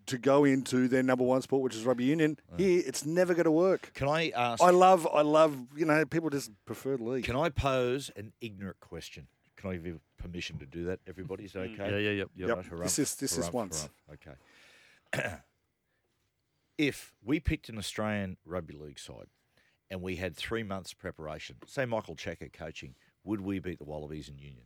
to 0.06 0.18
go 0.18 0.44
into 0.44 0.86
their 0.86 1.02
number 1.02 1.24
one 1.24 1.42
sport, 1.42 1.62
which 1.62 1.74
is 1.74 1.84
rugby 1.84 2.04
union. 2.04 2.38
Here, 2.56 2.80
it's 2.86 3.04
never 3.04 3.34
going 3.34 3.44
to 3.44 3.50
work. 3.50 3.90
Can 3.94 4.08
I 4.08 4.30
ask? 4.30 4.62
I 4.62 4.70
love, 4.70 5.06
I 5.12 5.22
love. 5.22 5.56
You 5.76 5.84
know, 5.84 6.04
people 6.04 6.30
just 6.30 6.50
prefer 6.64 6.96
the 6.96 7.02
league. 7.02 7.24
Can 7.24 7.34
I 7.36 7.48
pose 7.48 8.10
an 8.16 8.32
ignorant 8.40 8.78
question? 8.80 9.26
Can 9.56 9.70
I 9.70 9.74
give 9.74 9.86
you 9.86 10.00
permission 10.18 10.58
to 10.58 10.66
do 10.66 10.84
that? 10.84 11.00
Everybody's 11.06 11.52
mm. 11.52 11.72
okay? 11.72 11.90
Yeah, 11.90 11.98
yeah, 11.98 12.10
yep, 12.10 12.30
yep. 12.36 12.48
Yep. 12.48 12.66
Right, 12.70 12.82
This 12.82 12.98
is- 12.98 13.14
this 13.16 13.38
is 13.38 13.50
once. 13.50 13.88
harumph. 14.08 14.14
Okay. 15.12 15.34
if 16.78 17.14
we 17.24 17.40
picked 17.40 17.68
an 17.68 17.78
Australian 17.78 18.36
rugby 18.44 18.74
league 18.74 18.98
side 18.98 19.26
and 19.90 20.02
we 20.02 20.16
had 20.16 20.36
three 20.36 20.62
months 20.62 20.92
preparation, 20.92 21.56
say 21.66 21.84
Michael 21.84 22.16
Cheika 22.16 22.52
coaching, 22.52 22.94
would 23.24 23.40
we 23.40 23.58
beat 23.58 23.78
the 23.78 23.84
Wallabies 23.84 24.28
in 24.28 24.38
Union? 24.38 24.64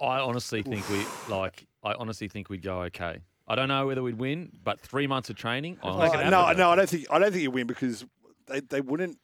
I 0.00 0.18
honestly 0.18 0.62
think 0.62 0.88
we 0.90 1.04
like. 1.28 1.66
I 1.82 1.94
honestly 1.94 2.28
think 2.28 2.50
we'd 2.50 2.62
go 2.62 2.82
okay. 2.82 3.20
I 3.48 3.54
don't 3.54 3.68
know 3.68 3.86
whether 3.86 4.02
we'd 4.02 4.18
win, 4.18 4.52
but 4.62 4.80
three 4.80 5.06
months 5.06 5.30
of 5.30 5.36
training. 5.36 5.78
Oh, 5.82 5.96
no, 5.96 6.52
no, 6.52 6.68
I 6.68 6.76
don't 6.76 6.88
think 6.88 7.06
I 7.10 7.18
don't 7.18 7.30
think 7.30 7.42
you 7.42 7.50
win 7.50 7.66
because 7.66 8.04
they, 8.46 8.60
they 8.60 8.80
wouldn't 8.82 9.18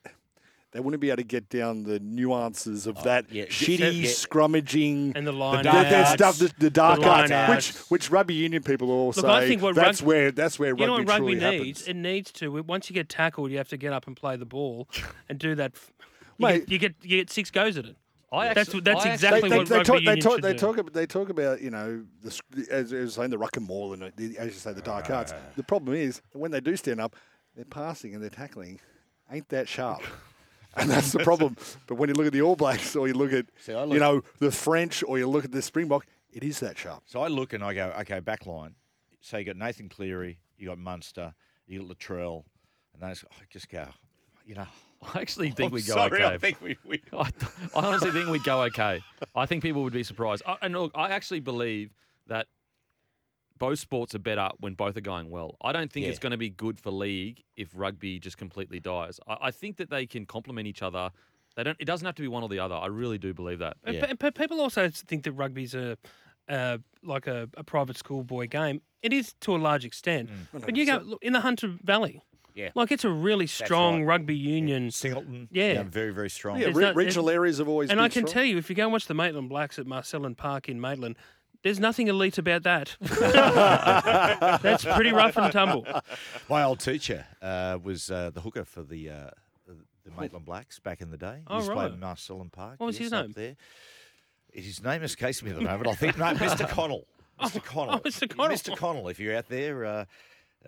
they 0.73 0.81
wouldn't 0.81 1.01
be 1.01 1.09
able 1.11 1.19
to 1.19 1.23
get 1.25 1.49
down 1.49 1.85
the 1.85 2.01
nuances 2.01 2.87
of 2.87 2.97
oh, 2.99 3.03
that 3.03 3.27
yeah. 3.31 3.45
shitty 3.45 4.03
Yeah. 4.03 4.09
scrummaging. 4.09 5.13
And 5.17 5.27
the 5.27 5.33
line 5.33 5.65
that, 5.65 5.91
that 5.91 5.93
outs. 6.07 6.13
stuff, 6.13 6.39
the, 6.39 6.53
the 6.59 6.71
dark 6.71 7.01
The 7.01 7.09
arts, 7.35 7.49
which 7.51 7.91
which 7.91 8.11
rugby 8.11 8.35
union 8.35 8.63
people 8.63 8.91
all 8.91 9.07
Look, 9.09 9.17
say. 9.17 9.29
I 9.29 9.47
think 9.47 9.63
what 9.63 9.75
that's 9.75 10.01
rug- 10.01 10.07
where 10.09 10.33
that's 10.33 10.59
where 10.59 10.71
You 10.71 10.87
know 10.87 10.93
rugby 10.99 11.05
what 11.05 11.09
rugby 11.09 11.35
truly 11.35 11.35
needs? 11.59 11.81
happens. 11.81 11.89
It 11.89 11.97
needs 11.97 12.33
to. 12.33 12.63
Once 12.63 12.89
you 12.91 12.95
get 12.95 13.09
tackled, 13.09 13.51
you 13.51 13.59
have 13.59 13.69
to 13.69 13.77
get 13.77 13.93
up 13.93 14.07
and 14.07 14.17
play 14.17 14.37
the 14.37 14.47
ball 14.47 14.89
and 15.29 15.39
do 15.39 15.55
that. 15.57 15.73
f- 15.75 15.93
You, 16.39 16.47
Mate. 16.47 16.59
get, 16.61 16.71
you 16.71 16.79
get 16.79 16.95
you 17.03 17.09
get 17.19 17.31
six 17.31 17.51
goes 17.51 17.77
at 17.77 17.85
it. 17.85 17.97
I 18.33 18.47
That's 18.55 18.61
actually- 18.61 18.79
what- 18.79 18.85
that's 18.85 19.05
I 19.07 19.13
exactly 19.13 19.43
they, 19.43 19.49
they, 19.51 19.59
what 19.59 19.69
they 19.69 19.77
rugby 19.77 19.85
talk, 19.87 19.97
they 19.99 20.03
union 20.05 20.21
talk, 20.23 20.41
they 20.41 20.55
talk 20.55 20.79
about 20.79 20.93
they 20.95 21.07
talk 21.07 21.29
about 21.29 21.61
you 21.61 21.71
know 21.71 22.03
the, 22.23 22.41
as, 22.71 22.91
as 22.91 22.93
I 22.95 22.97
was 23.01 23.15
saying 23.15 23.29
the 23.31 23.37
ruck 23.37 23.59
and 23.59 23.67
maul 23.67 23.93
and 23.93 24.11
the, 24.17 24.39
as 24.39 24.47
you 24.47 24.53
say 24.53 24.73
the 24.73 24.81
dark 24.81 25.11
arts. 25.11 25.35
The 25.57 25.63
problem 25.63 25.95
is 25.95 26.23
when 26.33 26.51
they 26.51 26.61
do 26.61 26.75
stand 26.77 26.99
up, 26.99 27.15
they're 27.55 27.67
passing 27.67 28.15
and 28.15 28.23
they're 28.23 28.31
tackling 28.31 28.81
ain't 29.31 29.49
that 29.51 29.69
sharp, 29.69 30.01
and 30.77 30.91
that's 30.91 31.13
the 31.13 31.21
problem. 31.21 31.57
But 31.87 31.97
when 31.97 32.09
you 32.09 32.15
look 32.15 32.27
at 32.27 32.33
the 32.33 32.43
All 32.43 32.57
Blacks 32.57 32.97
or 32.97 33.09
you 33.09 33.15
look 33.15 33.33
at 33.33 33.47
See, 33.61 33.73
I 33.75 33.83
you 33.85 33.87
look- 33.91 33.99
know 34.01 34.23
the 34.39 34.51
French 34.51 35.03
or 35.07 35.19
you 35.19 35.29
look 35.29 35.45
at 35.45 35.53
the 35.53 35.63
Springbok, 35.63 36.07
it 36.33 36.43
is 36.45 36.61
that 36.61 36.79
sharp. 36.79 37.03
So 37.07 37.23
I 37.23 37.29
look 37.29 37.53
and 37.53 37.63
I 37.63 37.75
go, 37.75 37.93
okay, 38.01 38.21
back 38.21 38.47
line. 38.47 38.75
So 39.21 39.37
you 39.39 39.45
got 39.45 39.57
Nathan 39.57 39.89
Cleary, 39.89 40.39
you 40.59 40.69
got 40.69 40.79
Munster, 40.79 41.35
you 41.67 41.81
got 41.87 41.97
Latrell, 41.99 42.45
and 42.95 43.03
those. 43.03 43.25
I 43.31 43.45
just 43.51 43.69
go, 43.69 43.87
you 44.47 44.55
know. 44.55 44.67
I 45.15 45.21
actually 45.21 45.51
think 45.51 45.71
I'm 45.71 45.75
we 45.75 45.83
go 45.83 45.95
sorry, 45.95 46.23
okay. 46.23 46.35
I 46.35 46.39
think 46.39 46.61
we, 46.63 46.77
we 46.87 47.03
I, 47.13 47.29
I 47.75 47.87
honestly 47.87 48.13
think 48.13 48.29
we'd 48.29 48.45
go 48.45 48.63
okay. 48.65 49.03
I 49.35 49.47
think 49.47 49.63
people 49.63 49.83
would 49.83 49.93
be 49.93 50.05
surprised. 50.05 50.43
I, 50.47 50.57
and 50.63 50.73
look, 50.75 50.93
I 50.95 51.11
actually 51.11 51.41
believe 51.41 51.91
that 52.29 52.47
both 53.63 53.79
sports 53.79 54.13
are 54.13 54.19
better 54.19 54.49
when 54.59 54.75
both 54.75 54.97
are 54.97 55.01
going 55.03 55.31
well. 55.31 55.57
I 55.63 55.71
don't 55.73 55.91
think 55.93 56.07
it's 56.07 56.19
going 56.19 56.33
to 56.33 56.37
be 56.37 56.51
good 56.51 56.81
for 56.81 56.91
league 56.91 57.45
if 57.57 57.69
rugby 57.75 58.19
just 58.19 58.37
completely 58.37 58.81
dies. 58.81 59.21
I, 59.29 59.37
I 59.43 59.51
think 59.53 59.77
that 59.77 59.89
they 59.89 60.05
can 60.05 60.27
complement 60.27 60.67
each 60.67 60.83
other. 60.83 61.11
They 61.55 61.63
don't. 61.63 61.77
It 61.79 61.85
doesn't 61.85 62.05
have 62.05 62.17
to 62.17 62.23
be 62.23 62.27
one 62.29 62.43
or 62.43 62.49
the 62.49 62.59
other. 62.59 62.75
I 62.75 62.87
really 62.87 63.19
do 63.19 63.33
believe 63.33 63.61
that. 63.61 63.77
And 63.85 63.95
Yeah. 63.97 64.07
pe- 64.07 64.15
pe- 64.15 64.31
people 64.33 64.61
also 64.61 64.89
think 64.89 65.23
that 65.25 65.33
rugby's 65.33 65.75
a 65.77 65.97
uh, 66.49 66.79
like 67.05 67.29
a, 67.29 67.49
a 67.57 67.63
private 67.63 67.97
schoolboy 67.97 68.49
game. 68.49 68.83
It 69.01 69.13
is 69.13 69.35
to 69.43 69.55
a 69.55 69.59
large 69.59 69.85
extent. 69.85 70.29
But 70.53 70.75
you 70.75 70.85
go 70.85 70.97
look, 71.05 71.23
in 71.23 71.33
the 71.33 71.41
Hunter 71.41 71.69
Valley. 71.85 72.21
Yeah. 72.55 72.71
Like 72.75 72.91
it's 72.91 73.05
a 73.05 73.11
really 73.11 73.47
strong 73.47 74.01
right. 74.01 74.19
rugby 74.19 74.37
union. 74.37 74.91
Singleton. 74.91 75.49
Yeah. 75.53 75.85
very 75.85 76.13
very 76.13 76.31
strong. 76.31 76.57
Yeah, 76.59 76.65
There's 76.65 76.77
re- 76.77 76.85
no- 76.87 76.95
regional 76.95 77.31
areas 77.31 77.59
have 77.59 77.69
always 77.69 77.91
And 77.91 77.99
been 77.99 78.05
I 78.05 78.09
can 78.09 78.27
strong. 78.27 78.33
tell 78.33 78.45
you, 78.45 78.59
if 78.59 78.69
you 78.69 78.75
go 78.75 78.83
and 78.83 78.93
watch 78.93 79.07
the 79.07 79.15
Maitland 79.15 79.49
Blacks 79.49 79.79
at 79.79 79.87
Marcellin 79.87 80.35
Park 80.35 80.69
in 80.69 80.81
Maitland, 80.81 81.15
there's 81.63 81.79
nothing 81.81 82.09
elite 82.09 82.39
about 82.39 82.63
that. 82.65 82.97
That's 84.63 84.85
pretty 84.85 85.13
rough 85.13 85.37
and 85.37 85.53
tumble. 85.53 85.87
My 86.49 86.63
old 86.65 86.81
teacher 86.81 87.27
uh, 87.41 87.79
was 87.83 88.11
uh, 88.11 88.31
the 88.31 88.41
hooker 88.41 88.65
for 88.65 88.83
the 88.83 89.11
uh, 89.11 89.31
the 89.67 89.77
the 90.05 90.21
Maitland 90.21 90.45
Blacks 90.45 90.79
back 90.81 91.01
in 91.01 91.11
the 91.11 91.17
day. 91.17 91.37
He 91.39 91.45
Oh, 91.49 91.57
used 91.57 91.69
to 91.69 91.75
play 91.75 91.87
right. 91.87 91.99
Marcellin 91.99 92.51
Park. 92.51 92.79
What 92.81 92.87
was 92.87 92.97
yes, 92.97 93.05
his 93.05 93.13
name? 93.13 93.33
There. 93.35 93.57
His 94.53 94.83
name 94.83 95.03
escapes 95.03 95.43
me 95.43 95.51
at 95.51 95.57
the 95.57 95.63
moment. 95.63 95.87
I 95.89 95.95
think 95.95 96.19
no, 96.19 96.27
Mr. 96.35 96.69
Connell. 96.69 97.07
Mr. 97.41 97.63
Connell. 97.65 97.95
oh, 97.95 97.99
Mr. 98.09 98.29
Connell. 98.29 98.55
Mr. 98.57 98.77
Connell. 98.77 99.09
If 99.09 99.19
you're 99.21 99.37
out 99.37 99.49
there. 99.49 99.85
Uh, 99.85 100.05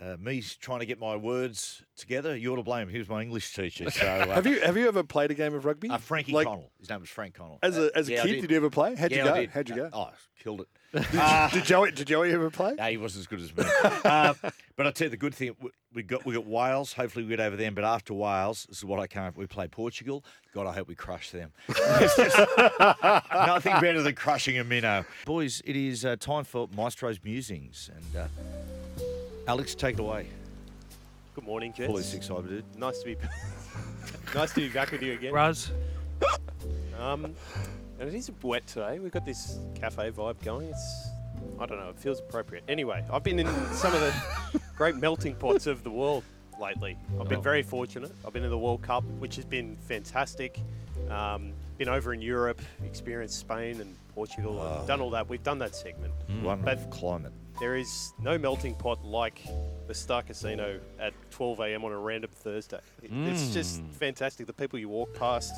uh, 0.01 0.17
me 0.19 0.43
trying 0.59 0.81
to 0.81 0.87
get 0.87 0.99
my 0.99 1.15
words 1.15 1.81
together, 1.97 2.35
you're 2.37 2.57
to 2.57 2.65
blame. 2.65 2.89
He 2.89 2.99
was 2.99 3.09
my 3.09 3.23
English 3.23 3.55
teacher. 3.55 3.89
So, 3.93 4.05
uh, 4.09 4.27
Have 4.35 4.45
you 4.45 4.59
have 4.61 4.77
you 4.77 4.89
ever 4.89 5.05
played 5.05 5.31
a 5.31 5.35
game 5.35 5.55
of 5.55 5.65
rugby? 5.65 5.89
uh, 5.89 5.99
Frankie 5.99 6.33
like, 6.33 6.49
Connell. 6.49 6.73
His 6.81 6.91
name 6.91 6.99
was 6.99 7.09
Frank 7.09 7.35
Connell. 7.35 7.61
As 7.63 7.79
a 7.79 7.93
as 7.95 8.09
a 8.09 8.13
Yeah, 8.15 8.23
kid, 8.25 8.41
did. 8.41 8.51
you 8.51 8.57
ever 8.57 8.71
play? 8.71 8.97
How'd 8.97 9.13
Yeah, 9.13 9.19
you 9.19 9.23
I 9.23 9.35
go? 9.35 9.41
did. 9.43 9.51
How'd 9.51 9.69
you 9.69 9.77
go? 9.77 9.91
Oh, 9.93 10.11
killed 10.43 10.63
it. 10.63 10.69
Did 11.53 11.65
Joey 11.65 11.91
did 11.91 12.07
Joey 12.07 12.33
ever 12.33 12.51
play? 12.51 12.75
No, 12.79 12.85
he 12.85 12.97
wasn't 12.97 13.21
as 13.23 13.27
good 13.27 13.41
as 13.41 13.57
me. 13.57 13.65
uh, 14.05 14.35
but 14.77 14.87
I 14.87 14.91
tell 14.91 15.07
you 15.07 15.11
the 15.11 15.17
good 15.17 15.35
thing, 15.35 15.55
we- 15.61 15.71
we 15.95 16.03
got 16.03 16.25
we 16.27 16.35
got 16.35 16.45
Wales. 16.45 16.93
Hopefully 16.93 17.25
we 17.25 17.29
get 17.31 17.39
over 17.39 17.55
them. 17.55 17.73
But 17.75 17.85
after 17.85 18.15
Wales, 18.15 18.67
this 18.69 18.79
is 18.79 18.85
what 18.85 18.99
I 18.99 19.07
can't. 19.07 19.37
We 19.37 19.47
play 19.47 19.69
Portugal. 19.69 20.25
God, 20.53 20.67
I 20.67 20.73
hope 20.73 20.89
we 20.89 20.97
crush 20.97 21.31
them. 21.31 21.53
Just 21.69 22.17
nothing 23.33 23.75
better 23.81 24.03
than 24.03 24.15
crushing 24.17 24.59
a 24.59 24.65
minnow. 24.65 25.05
Boys, 25.25 25.63
it 25.65 25.77
is 25.77 26.05
uh, 26.05 26.17
time 26.17 26.43
for 26.43 26.69
Maestro's 26.77 27.23
musings, 27.23 27.91
and 27.95 28.23
uh, 28.25 28.27
Alex, 29.47 29.77
take 29.77 29.95
it 29.95 30.01
away. 30.01 30.27
Good 31.37 31.45
morning, 31.45 31.73
Fully 31.73 32.03
gents. 32.03 32.15
excited. 32.15 32.65
Nice 32.77 32.99
to 33.01 33.05
be 33.05 33.17
nice 34.35 34.51
to 34.55 34.61
be 34.63 34.69
back 34.71 34.91
with 34.91 35.03
you 35.03 35.13
again. 35.13 35.33
Raz, 35.33 35.71
Um, 36.99 37.35
and 38.05 38.15
it 38.15 38.19
is 38.19 38.31
wet 38.43 38.67
today. 38.67 38.99
We've 38.99 39.11
got 39.11 39.25
this 39.25 39.59
cafe 39.75 40.11
vibe 40.11 40.43
going. 40.45 40.69
It's 40.69 41.09
I 41.59 41.65
don't 41.65 41.79
know. 41.79 41.89
It 41.89 41.99
feels 41.99 42.21
appropriate. 42.21 42.63
Anyway, 42.69 43.03
I've 43.11 43.23
been 43.23 43.39
in 43.39 43.47
some 43.73 43.95
of 43.95 44.01
the 44.01 44.61
great 44.77 44.97
melting 44.97 45.35
pots 45.37 45.67
of 45.67 45.83
the 45.85 45.91
world 45.91 46.23
lately. 46.61 46.99
I've 47.19 47.29
been 47.31 47.41
very 47.43 47.63
fortunate. 47.63 48.13
I've 48.27 48.35
been 48.35 48.45
in 48.45 48.51
the 48.51 48.59
World 48.59 48.83
Cup, 48.83 49.05
which 49.19 49.37
has 49.37 49.47
been 49.47 49.77
fantastic. 49.89 50.61
Um, 51.09 51.53
been 51.79 51.89
over 51.89 52.13
in 52.13 52.21
Europe, 52.21 52.61
experienced 52.85 53.39
Spain 53.41 53.81
and 53.81 53.97
Portugal, 54.15 54.63
and 54.63 54.87
done 54.87 55.01
all 55.01 55.11
that. 55.11 55.27
We've 55.29 55.43
done 55.43 55.59
that 55.61 55.75
segment. 55.75 56.13
One 56.43 56.61
But- 56.61 56.91
climate. 56.91 57.33
There 57.61 57.77
is 57.77 58.13
no 58.21 58.37
melting 58.37 58.75
pot 58.75 59.03
like 59.05 59.41
the 59.87 59.95
Star 59.95 60.23
Casino 60.23 60.81
at 60.99 61.15
12 61.31 61.61
a.m. 61.61 61.85
on 61.85 61.93
a 61.93 61.99
random 61.99 62.31
Thursday. 62.35 62.81
It- 63.03 63.11
It's 63.13 63.55
just 63.55 63.81
fantastic. 63.93 64.47
The 64.47 64.53
people 64.53 64.79
you 64.79 64.89
walk 64.91 65.15
past, 65.15 65.55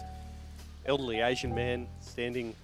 elderly 0.87 1.21
Asian 1.21 1.55
man 1.55 1.87
standing 2.01 2.55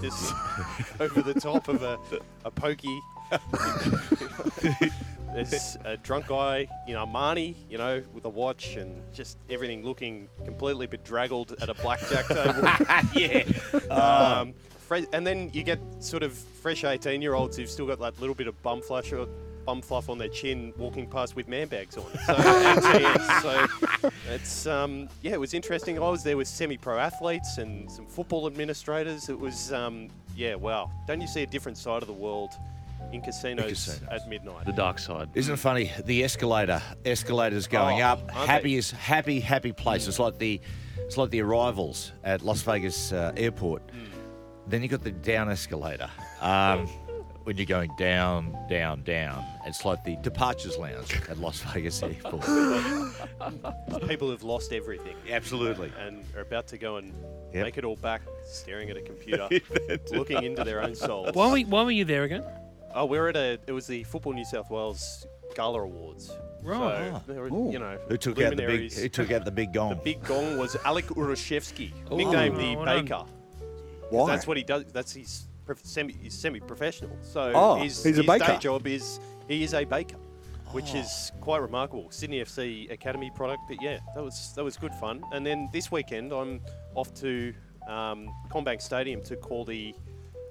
just 0.00 0.34
over 1.00 1.22
the 1.22 1.34
top 1.34 1.68
of 1.68 1.82
a, 1.82 1.98
a 2.44 2.50
pokey. 2.50 3.00
There's 5.34 5.76
a 5.84 5.96
drunk 5.98 6.28
guy 6.28 6.66
in 6.88 6.94
Armani, 6.96 7.54
you 7.70 7.76
know, 7.78 8.02
with 8.14 8.24
a 8.24 8.28
watch 8.28 8.76
and 8.76 9.02
just 9.12 9.36
everything 9.50 9.84
looking 9.84 10.28
completely 10.44 10.86
bedraggled 10.86 11.54
at 11.60 11.68
a 11.68 11.74
blackjack 11.74 12.26
table. 12.28 12.62
yeah. 13.14 13.44
Um, 13.94 14.54
fre- 14.78 15.06
and 15.12 15.26
then 15.26 15.50
you 15.52 15.62
get 15.62 15.78
sort 16.00 16.22
of 16.22 16.32
fresh 16.32 16.82
18 16.84 17.20
year 17.20 17.34
olds 17.34 17.56
who've 17.56 17.68
still 17.68 17.86
got 17.86 18.00
that 18.00 18.18
little 18.20 18.34
bit 18.34 18.46
of 18.48 18.60
bum 18.62 18.80
flush 18.80 19.12
or 19.12 19.28
bum 19.68 19.82
fluff 19.82 20.08
on 20.08 20.16
their 20.16 20.28
chin 20.30 20.72
walking 20.78 21.06
past 21.06 21.36
with 21.36 21.46
man 21.46 21.68
bags 21.68 21.98
on. 21.98 22.04
So, 22.24 22.34
ATS. 22.38 23.42
so 23.42 24.10
it's, 24.30 24.66
um, 24.66 25.10
yeah, 25.20 25.32
it 25.32 25.40
was 25.40 25.52
interesting. 25.52 25.98
I 25.98 26.08
was 26.08 26.22
there 26.22 26.38
with 26.38 26.48
semi 26.48 26.78
pro 26.78 26.98
athletes 26.98 27.58
and 27.58 27.90
some 27.92 28.06
football 28.06 28.46
administrators. 28.46 29.28
It 29.28 29.38
was, 29.38 29.70
um, 29.70 30.08
yeah, 30.34 30.54
wow. 30.54 30.90
Don't 31.06 31.20
you 31.20 31.26
see 31.26 31.42
a 31.42 31.46
different 31.46 31.76
side 31.76 32.00
of 32.00 32.06
the 32.08 32.14
world 32.14 32.52
in 33.12 33.20
casinos, 33.20 33.66
casinos. 33.68 34.08
at 34.10 34.26
midnight? 34.26 34.64
The 34.64 34.72
dark 34.72 34.98
side. 34.98 35.28
Isn't 35.34 35.52
it 35.52 35.58
funny? 35.58 35.92
The 36.06 36.24
escalator, 36.24 36.80
escalators 37.04 37.66
going 37.66 38.00
Oh, 38.00 38.06
up. 38.06 38.20
aren't 38.34 38.48
Happy 38.48 38.70
they? 38.72 38.78
is 38.78 38.90
happy, 38.92 39.38
happy 39.38 39.72
place. 39.72 40.08
It's 40.08 40.18
like 40.18 40.38
the, 40.38 40.62
it's 40.96 41.18
like 41.18 41.28
the 41.28 41.42
arrivals 41.42 42.12
at 42.24 42.40
Las 42.40 42.62
Vegas 42.62 43.12
uh, 43.12 43.34
airport. 43.36 43.82
Hmm. 43.90 43.98
Then 44.66 44.80
you 44.82 44.88
got 44.88 45.04
the 45.04 45.10
down 45.12 45.50
escalator. 45.50 46.08
Um, 46.40 46.88
when 47.48 47.56
you're 47.56 47.64
going 47.64 47.90
down, 47.96 48.54
down, 48.68 49.02
down, 49.04 49.42
it's 49.64 49.82
like 49.82 50.04
the 50.04 50.16
departures 50.16 50.76
lounge 50.76 51.18
at 51.30 51.38
Las 51.38 51.60
Vegas 51.72 52.02
airport. 52.02 52.42
People 54.06 54.30
have 54.30 54.42
lost 54.42 54.70
everything. 54.70 55.16
Absolutely. 55.30 55.90
and 55.98 56.22
are 56.36 56.42
about 56.42 56.66
to 56.68 56.76
go 56.76 56.96
and 56.96 57.14
Yep. 57.54 57.64
make 57.64 57.78
it 57.78 57.84
all 57.86 57.96
back, 57.96 58.20
staring 58.44 58.90
at 58.90 58.98
a 58.98 59.00
computer, 59.00 59.48
looking 60.12 60.44
into 60.44 60.62
their 60.64 60.82
own 60.82 60.94
souls. 60.94 61.34
why 61.34 61.50
were, 61.50 61.60
why 61.60 61.82
were 61.82 61.90
you 61.90 62.04
there 62.04 62.24
again? 62.24 62.44
Oh, 62.94 63.06
we 63.06 63.16
were 63.18 63.28
at 63.28 63.36
a. 63.36 63.58
It 63.66 63.72
was 63.72 63.86
the 63.86 64.04
Football 64.04 64.34
New 64.34 64.44
South 64.44 64.70
Wales 64.70 65.26
Gala 65.54 65.80
Awards. 65.80 66.30
Right. 66.62 67.08
So 67.08 67.12
ah. 67.14 67.22
there 67.26 67.40
were, 67.40 67.48
you 67.72 67.78
know, 67.78 67.98
Who 68.10 68.18
took 68.18 68.38
out 68.42 68.50
the 68.50 68.56
big? 68.56 68.66
luminaries. 68.66 68.98
Who 69.00 69.08
took 69.08 69.30
out 69.30 69.46
the 69.46 69.50
big 69.50 69.72
gong? 69.72 69.88
The 69.88 69.94
big 69.96 70.22
gong 70.24 70.58
was 70.58 70.76
Alec 70.84 71.06
Urosevski, 71.06 71.90
nicknamed 72.10 72.58
the 72.58 72.76
well 72.76 72.84
done. 72.84 73.04
Baker. 73.06 73.24
Why? 74.10 74.26
That's 74.26 74.46
what 74.46 74.58
he 74.58 74.62
does. 74.62 74.84
That's 74.92 75.14
his 75.14 75.46
prof- 75.57 75.57
semi. 75.76 76.14
He's 76.22 76.34
semi-professional. 76.34 77.16
So 77.22 77.52
Oh, 77.54 77.74
his, 77.76 78.02
he's 78.02 78.18
a 78.18 78.22
his 78.22 78.26
baker. 78.26 78.46
day 78.46 78.58
job 78.58 78.86
is 78.86 79.20
he 79.48 79.62
is 79.62 79.74
a 79.74 79.84
baker, 79.84 80.16
which 80.72 80.94
is 80.94 81.32
quite 81.40 81.60
remarkable. 81.62 82.10
Sydney 82.10 82.40
FC 82.42 82.90
Academy 82.90 83.30
product. 83.34 83.60
But 83.68 83.82
yeah, 83.82 83.98
that 84.14 84.22
was 84.22 84.52
that 84.56 84.64
was 84.64 84.76
good 84.76 84.94
fun. 84.94 85.22
And 85.32 85.44
then 85.46 85.68
this 85.72 85.90
weekend 85.90 86.32
I'm 86.32 86.60
off 86.94 87.12
to 87.16 87.52
um, 87.88 88.28
CommBank 88.50 88.82
Stadium 88.82 89.22
to 89.22 89.36
call 89.36 89.64
the 89.64 89.94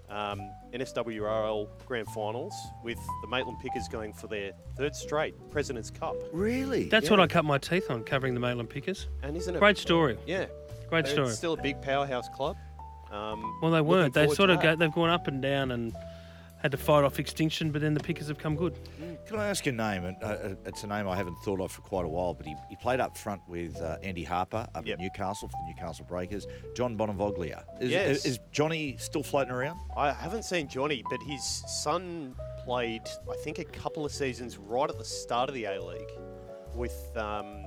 um, 0.10 0.39
NSWRL 0.73 1.67
Grand 1.86 2.08
Finals 2.08 2.53
with 2.84 2.97
the 3.21 3.27
Maitland 3.27 3.60
Pickers 3.60 3.88
going 3.88 4.13
for 4.13 4.27
their 4.27 4.53
third 4.77 4.95
straight 4.95 5.36
President's 5.51 5.89
Cup. 5.89 6.15
really? 6.32 6.86
That's 6.86 7.06
Yeah. 7.06 7.12
what 7.12 7.19
I 7.19 7.27
cut 7.27 7.43
my 7.45 7.58
teeth 7.58 7.91
on, 7.91 8.03
covering 8.03 8.34
the 8.34 8.39
Maitland 8.39 8.69
Pickers. 8.69 9.08
And 9.21 9.36
isn't 9.36 9.56
it 9.56 9.60
Great 9.60 9.77
story. 9.77 10.17
Yeah, 10.25 10.45
Great 10.89 11.06
They're 11.06 11.13
story. 11.13 11.30
Still 11.32 11.53
a 11.53 11.62
big 11.62 11.82
powerhouse 11.82 12.30
club. 12.30 12.56
Um, 13.12 13.60
Well, 13.62 13.72
they 13.72 13.82
weren't. 13.82 14.13
They 14.13 14.22
forward 14.24 14.36
sort 14.36 14.50
of 14.50 14.62
go, 14.62 14.76
they've 14.76 14.91
gone 14.91 15.10
up 15.10 15.28
and 15.28 15.41
down 15.41 15.72
and 15.72 15.93
had 16.62 16.72
to 16.72 16.78
fight 16.78 17.04
off 17.04 17.20
extinction, 17.20 17.72
but 17.72 17.82
then 17.82 17.93
the 17.93 18.00
Pickers 18.00 18.28
have 18.30 18.39
come 18.39 18.56
good. 18.56 18.80
Can 19.28 19.38
I 19.38 19.48
ask 19.48 19.63
your 19.65 19.76
name? 19.76 20.06
And, 20.06 20.17
uh, 20.24 20.26
uh, 20.26 20.56
it's 20.65 20.84
a 20.84 20.88
name 20.88 21.08
I 21.08 21.15
haven't 21.15 21.36
thought 21.46 21.62
of 21.62 21.72
for 21.72 21.82
quite 21.82 22.04
a 22.04 22.08
while, 22.08 22.34
but 22.34 22.48
he, 22.48 22.56
he 22.67 22.76
played 22.76 23.00
up 23.00 23.15
front 23.15 23.41
with 23.48 23.80
uh, 23.80 23.98
Andy 24.02 24.24
Harper 24.24 24.67
up 24.74 24.86
Yep. 24.88 24.98
at 24.98 25.00
Newcastle 25.04 25.50
for 25.50 25.58
the 25.63 25.67
Newcastle 25.72 26.06
Breakers. 26.06 26.48
John 26.76 26.98
Bonavoglia. 26.98 27.63
Is, 27.80 27.91
Yes. 27.91 28.26
is 28.26 28.39
Johnny 28.52 28.98
still 28.98 29.22
floating 29.22 29.52
around? 29.54 29.80
I 29.96 30.12
haven't 30.12 30.46
seen 30.46 30.67
Johnny, 30.67 31.04
but 31.12 31.22
his 31.22 31.43
son 31.67 32.34
played, 32.65 33.04
I 33.32 33.36
think, 33.43 33.60
a 33.60 33.63
couple 33.65 34.04
of 34.04 34.12
seasons 34.12 34.58
right 34.58 34.89
at 34.89 34.98
the 34.98 35.06
start 35.06 35.50
of 35.50 35.56
the 35.56 35.65
A 35.65 35.80
League 35.82 36.12
with 36.74 36.96
um, 37.15 37.65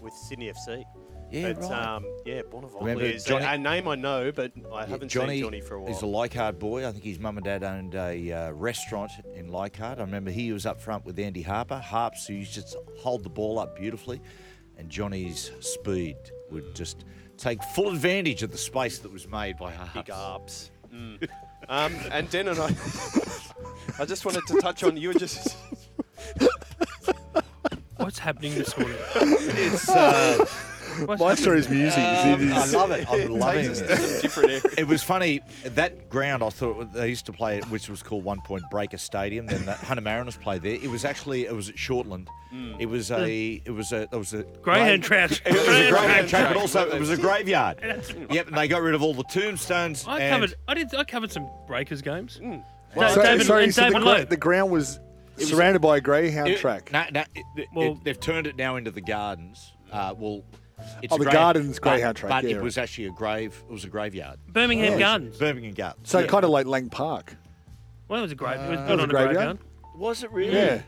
with 0.00 0.14
Sydney 0.14 0.50
FC. 0.50 0.82
Yeah, 1.30 1.52
but, 1.52 1.62
right. 1.62 1.72
um, 1.96 2.04
yeah, 2.24 2.42
Bonaventure 2.50 2.78
Remember 2.84 3.04
is 3.04 3.24
Johnny- 3.24 3.44
a, 3.44 3.52
a 3.52 3.58
name 3.58 3.86
I 3.88 3.94
know, 3.94 4.32
but 4.32 4.52
I 4.72 4.84
haven't 4.84 5.08
Johnny, 5.08 5.36
seen 5.36 5.44
Johnny 5.44 5.60
for 5.60 5.74
a 5.74 5.80
while. 5.80 5.92
He's 5.92 6.02
a 6.02 6.06
Leichhardt 6.06 6.58
boy. 6.58 6.86
I 6.86 6.92
think 6.92 7.04
his 7.04 7.18
mum 7.18 7.36
and 7.36 7.44
dad 7.44 7.62
owned 7.62 7.94
a 7.94 8.32
uh, 8.32 8.50
restaurant 8.52 9.12
in 9.34 9.48
Leichhardt. 9.48 9.98
I 9.98 10.02
remember 10.02 10.30
he 10.30 10.52
was 10.52 10.66
up 10.66 10.80
front 10.80 11.04
with 11.04 11.18
Andy 11.18 11.42
Harper. 11.42 11.78
Harps, 11.78 12.26
who 12.26 12.34
used 12.34 12.54
to 12.54 12.62
just 12.62 12.76
hold 12.98 13.22
the 13.22 13.30
ball 13.30 13.58
up 13.58 13.76
beautifully, 13.76 14.20
and 14.76 14.90
Johnny's 14.90 15.50
speed 15.60 16.16
would 16.50 16.74
just 16.74 17.04
take 17.36 17.62
full 17.62 17.88
advantage 17.90 18.42
of 18.42 18.50
the 18.50 18.58
space 18.58 18.98
that 18.98 19.12
was 19.12 19.28
made 19.28 19.56
by 19.56 19.70
Harps. 19.72 19.92
Big 19.94 20.10
ups. 20.10 20.70
Mm. 20.92 21.28
um, 21.68 21.94
and 22.10 22.28
Den 22.30 22.48
and 22.48 22.58
I, 22.58 22.66
I 24.00 24.04
just 24.04 24.24
wanted 24.24 24.42
to 24.48 24.60
touch 24.60 24.82
on 24.82 24.96
you 24.96 25.08
were 25.08 25.14
just. 25.14 25.56
What's 27.98 28.18
happening 28.18 28.54
this 28.54 28.76
morning? 28.76 28.96
It's, 29.62 29.88
uh, 29.88 30.44
What's 31.06 31.20
Maestro's 31.22 31.68
music. 31.68 31.98
is 31.98 32.24
it 32.50 32.52
I 32.52 32.66
love 32.78 32.90
it. 32.90 33.10
I'm 33.10 33.20
It 33.20 33.30
loving 33.30 33.66
takes 33.66 33.80
it. 33.80 33.86
to 33.88 33.96
some 33.96 34.20
different 34.22 34.48
areas. 34.50 34.64
It 34.78 34.86
was 34.86 35.02
funny 35.02 35.40
that 35.64 36.08
ground. 36.08 36.42
I 36.42 36.50
thought 36.50 36.92
they 36.92 37.08
used 37.08 37.26
to 37.26 37.32
play, 37.32 37.58
at, 37.58 37.64
which 37.70 37.88
was 37.88 38.02
called 38.02 38.24
One 38.24 38.40
Point 38.42 38.62
Breaker 38.70 38.98
Stadium. 38.98 39.46
Then 39.46 39.64
the 39.66 39.72
Hunter 39.74 40.02
Mariners 40.02 40.36
played 40.36 40.62
there. 40.62 40.74
It 40.74 40.88
was 40.90 41.04
actually 41.04 41.46
it 41.46 41.54
was 41.54 41.68
at 41.68 41.76
Shortland. 41.76 42.26
It 42.80 42.86
was 42.86 43.10
a 43.10 43.62
it 43.64 43.70
was 43.70 43.92
a 43.92 44.02
it 44.02 44.12
was 44.12 44.34
a 44.34 44.42
Greyhound 44.62 45.02
grave- 45.04 45.30
track. 45.30 45.42
It 45.46 45.52
was 45.52 45.62
a 45.62 45.64
Greyhound 45.66 45.90
greyhound 45.90 46.28
track, 46.28 46.42
track. 46.42 46.54
but 46.54 46.60
also 46.60 46.88
it 46.90 46.98
was 46.98 47.10
a 47.10 47.16
graveyard. 47.16 47.78
yep, 48.30 48.48
and 48.48 48.56
they 48.56 48.66
got 48.68 48.82
rid 48.82 48.94
of 48.94 49.02
all 49.02 49.14
the 49.14 49.24
tombstones. 49.24 50.04
I 50.08 50.18
and 50.20 50.32
covered. 50.34 50.54
I 50.66 50.74
did. 50.74 50.94
I 50.94 51.04
covered 51.04 51.30
some 51.30 51.48
Breakers 51.66 52.02
games. 52.02 52.40
Mm. 52.42 52.64
Da- 52.96 53.08
So- 53.14 53.22
David, 53.22 53.46
sorry, 53.46 53.64
and 53.64 53.74
so 53.74 53.88
the, 53.90 54.00
gra- 54.00 54.24
the 54.24 54.36
ground 54.36 54.72
was 54.72 54.98
surrounded 55.38 55.80
by 55.80 55.98
a 55.98 56.00
greyhound 56.00 56.48
it- 56.48 56.58
track. 56.58 56.90
No, 56.92 57.04
no, 57.12 57.20
it- 57.36 57.44
it- 57.56 57.68
Well- 57.72 58.00
they've 58.02 58.18
turned 58.18 58.48
it 58.48 58.56
now 58.56 58.74
into 58.76 58.90
the 58.90 59.00
gardens. 59.00 59.72
Uh, 59.92 60.14
well, 60.18 60.42
it's 61.02 61.12
Oh, 61.12 61.16
a 61.16 61.18
the 61.18 61.24
grave- 61.26 61.34
gardens 61.34 61.78
greyhound 61.78 62.16
track, 62.16 62.30
but 62.30 62.44
yeah, 62.50 62.56
it 62.56 62.62
was 62.62 62.78
actually 62.78 63.06
a 63.06 63.10
grave. 63.12 63.62
It 63.68 63.72
was 63.72 63.84
a 63.84 63.88
graveyard. 63.88 64.38
Birmingham 64.48 64.92
Yeah. 64.94 64.98
Gardens. 64.98 65.36
Birmingham 65.38 65.74
Gardens. 65.74 66.08
So 66.08 66.20
yeah. 66.20 66.26
kind 66.26 66.44
of 66.44 66.50
like 66.50 66.66
Lang 66.66 66.88
Park. 66.90 67.36
Well, 68.08 68.18
it 68.18 68.22
was 68.22 68.32
a 68.32 68.34
great. 68.34 68.58
It 68.58 68.70
was 68.70 68.78
Uh, 68.80 68.86
built 68.86 68.90
was 68.90 68.92
on 68.92 69.00
a 69.00 69.02
a 69.04 69.06
graveyard? 69.06 69.34
graveyard. 69.34 69.58
Was 69.96 70.22
it 70.24 70.32
really? 70.32 70.54
Yeah. 70.54 70.82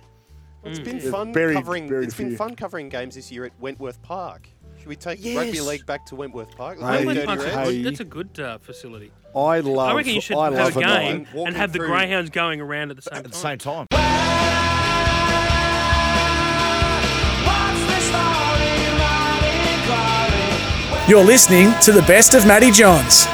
It's 0.64 0.78
been 0.78 0.98
There's 0.98 1.10
fun 1.10 1.32
very- 1.32 1.54
covering. 1.54 1.88
very 1.88 2.04
It's 2.04 2.14
been 2.16 2.28
few. 2.28 2.36
fun 2.36 2.54
covering 2.56 2.88
games 2.88 3.14
this 3.16 3.32
year 3.32 3.44
at 3.44 3.52
Wentworth 3.60 4.00
Park. 4.02 4.48
Should 4.78 4.88
we 4.88 4.96
take 4.96 5.18
Yes. 5.22 5.36
rugby 5.36 5.60
league 5.60 5.86
back 5.86 6.06
to 6.06 6.16
Wentworth 6.16 6.56
Park? 6.56 6.78
Hey, 6.78 6.84
Wentworth 7.04 7.14
Dirty 7.16 7.26
Park's 7.26 7.42
a 7.42 7.46
Reds? 7.46 7.56
good- 7.68 7.74
Hey. 7.76 7.82
That's 7.82 8.00
a 8.00 8.04
good 8.04 8.40
uh, 8.40 8.58
facility. 8.58 9.12
I 9.34 9.60
love. 9.60 9.90
I 9.90 9.94
reckon 9.94 10.14
you 10.14 10.20
should 10.20 10.36
I 10.36 10.52
have 10.52 10.76
a 10.76 10.80
game 10.80 11.26
and 11.34 11.56
have 11.56 11.72
the 11.72 11.78
greyhounds 11.80 12.30
going 12.30 12.60
around 12.60 12.90
at 12.90 12.96
the 12.96 13.02
same 13.02 13.18
At 13.18 13.24
the 13.24 13.32
same 13.32 13.58
time. 13.58 13.86
You're 21.08 21.24
listening 21.24 21.72
to 21.80 21.90
the 21.90 22.02
best 22.02 22.34
of 22.34 22.46
Matty 22.46 22.70
Johns. 22.70 23.24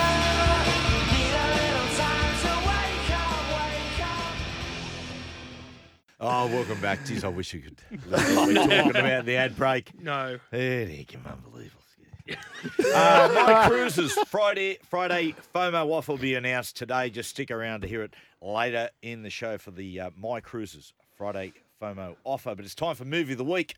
Oh, 6.18 6.46
welcome 6.46 6.80
back. 6.80 7.00
Jeez, 7.00 7.24
I 7.24 7.28
wish 7.28 7.52
you 7.52 7.60
could. 7.60 7.78
We're 8.10 8.54
talking 8.54 8.90
about 8.96 9.26
the 9.26 9.36
ad 9.36 9.54
break. 9.54 9.92
No. 10.02 10.38
It 10.50 11.08
can 11.08 11.20
unbelievable. 11.26 11.82
uh, 12.94 13.30
my 13.34 13.66
cruises 13.68 14.12
Friday 14.26 14.78
Friday 14.88 15.34
FOMO 15.54 15.90
offer 15.90 16.12
will 16.12 16.18
be 16.18 16.36
announced 16.36 16.76
today. 16.76 17.10
Just 17.10 17.28
stick 17.28 17.50
around 17.50 17.82
to 17.82 17.86
hear 17.86 18.02
it 18.02 18.14
later 18.40 18.88
in 19.02 19.22
the 19.22 19.30
show 19.30 19.58
for 19.58 19.72
the 19.72 20.00
uh, 20.00 20.10
My 20.16 20.40
Cruises 20.40 20.94
Friday 21.18 21.52
FOMO 21.82 22.16
offer. 22.24 22.54
But 22.54 22.64
it's 22.64 22.74
time 22.74 22.94
for 22.94 23.04
movie 23.04 23.32
of 23.32 23.38
the 23.38 23.44
week. 23.44 23.76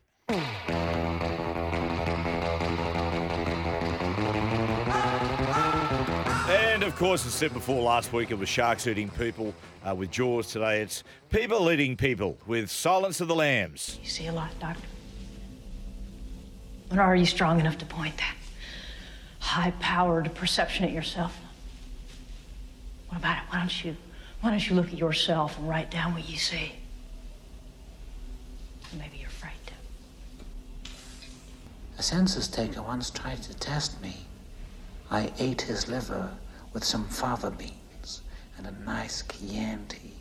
Of 6.91 6.97
course, 6.97 7.25
as 7.25 7.33
said 7.33 7.53
before 7.53 7.81
last 7.81 8.11
week, 8.11 8.31
it 8.31 8.37
was 8.37 8.49
sharks 8.49 8.85
eating 8.85 9.09
people 9.11 9.55
uh, 9.87 9.95
with 9.95 10.11
jaws. 10.11 10.47
Today, 10.47 10.81
it's 10.81 11.05
people 11.29 11.71
eating 11.71 11.95
people 11.95 12.37
with 12.47 12.69
Silence 12.69 13.21
of 13.21 13.29
the 13.29 13.35
Lambs. 13.35 13.97
You 14.03 14.09
see 14.09 14.27
a 14.27 14.33
lot, 14.33 14.51
Doctor. 14.59 14.83
But 16.89 16.99
are 16.99 17.15
you 17.15 17.25
strong 17.25 17.61
enough 17.61 17.77
to 17.77 17.85
point 17.85 18.17
that 18.17 18.35
high 19.39 19.71
powered 19.79 20.35
perception 20.35 20.83
at 20.83 20.91
yourself? 20.91 21.33
What 23.07 23.19
about 23.19 23.37
it? 23.37 23.43
Why 23.49 23.59
don't 23.59 23.85
you 23.85 23.95
why 24.41 24.49
don't 24.49 24.69
you 24.69 24.75
look 24.75 24.87
at 24.87 24.97
yourself 24.97 25.57
and 25.57 25.69
write 25.69 25.89
down 25.91 26.13
what 26.13 26.27
you 26.27 26.37
see? 26.37 26.73
Maybe 28.97 29.17
you're 29.17 29.29
afraid 29.29 29.53
to. 29.67 30.89
A 31.97 32.03
census 32.03 32.49
taker 32.49 32.81
once 32.81 33.09
tried 33.09 33.41
to 33.43 33.53
test 33.53 34.01
me. 34.01 34.17
I 35.09 35.31
ate 35.39 35.61
his 35.61 35.87
liver 35.87 36.31
with 36.73 36.83
some 36.83 37.05
fava 37.07 37.51
beans 37.51 38.21
and 38.57 38.67
a 38.67 38.71
nice 38.85 39.23
Chianti. 39.23 40.13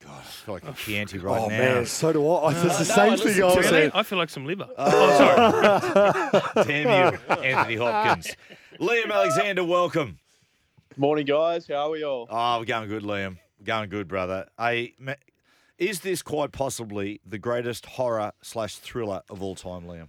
God, 0.00 0.20
I 0.20 0.22
feel 0.22 0.54
like 0.54 0.64
a 0.64 0.72
Chianti 0.72 1.18
right 1.18 1.40
Oh 1.40 1.48
now. 1.48 1.58
man, 1.58 1.86
so 1.86 2.12
do 2.12 2.26
I. 2.30 2.52
It's 2.52 2.62
the 2.62 2.68
uh, 2.68 2.78
no, 2.78 2.84
same 2.84 3.10
listened 3.12 3.34
thing 3.34 3.42
I 3.42 3.54
was 3.54 3.66
saying. 3.66 3.90
I 3.94 4.02
feel 4.02 4.18
like 4.18 4.30
some 4.30 4.46
liver. 4.46 4.68
oh, 4.78 5.18
sorry. 5.18 6.40
Oh. 6.56 6.64
Damn 6.64 7.12
you, 7.12 7.18
Anthony 7.44 7.76
Hopkins. 7.76 8.36
Liam 8.80 9.12
Alexander, 9.12 9.64
welcome. 9.64 10.18
Morning, 10.96 11.26
guys. 11.26 11.66
How 11.68 11.88
are 11.88 11.90
we 11.90 12.04
all? 12.04 12.26
Oh, 12.30 12.58
we're 12.60 12.64
going 12.64 12.88
good, 12.88 13.02
Liam. 13.02 13.38
We're 13.58 13.66
going 13.66 13.90
good, 13.90 14.08
brother. 14.08 14.46
Hey, 14.58 14.94
is 15.78 16.00
this 16.00 16.22
quite 16.22 16.52
possibly 16.52 17.20
the 17.26 17.38
greatest 17.38 17.84
horror 17.86 18.32
slash 18.42 18.76
thriller 18.76 19.22
of 19.28 19.42
all 19.42 19.54
time, 19.56 19.84
Liam? 19.84 20.08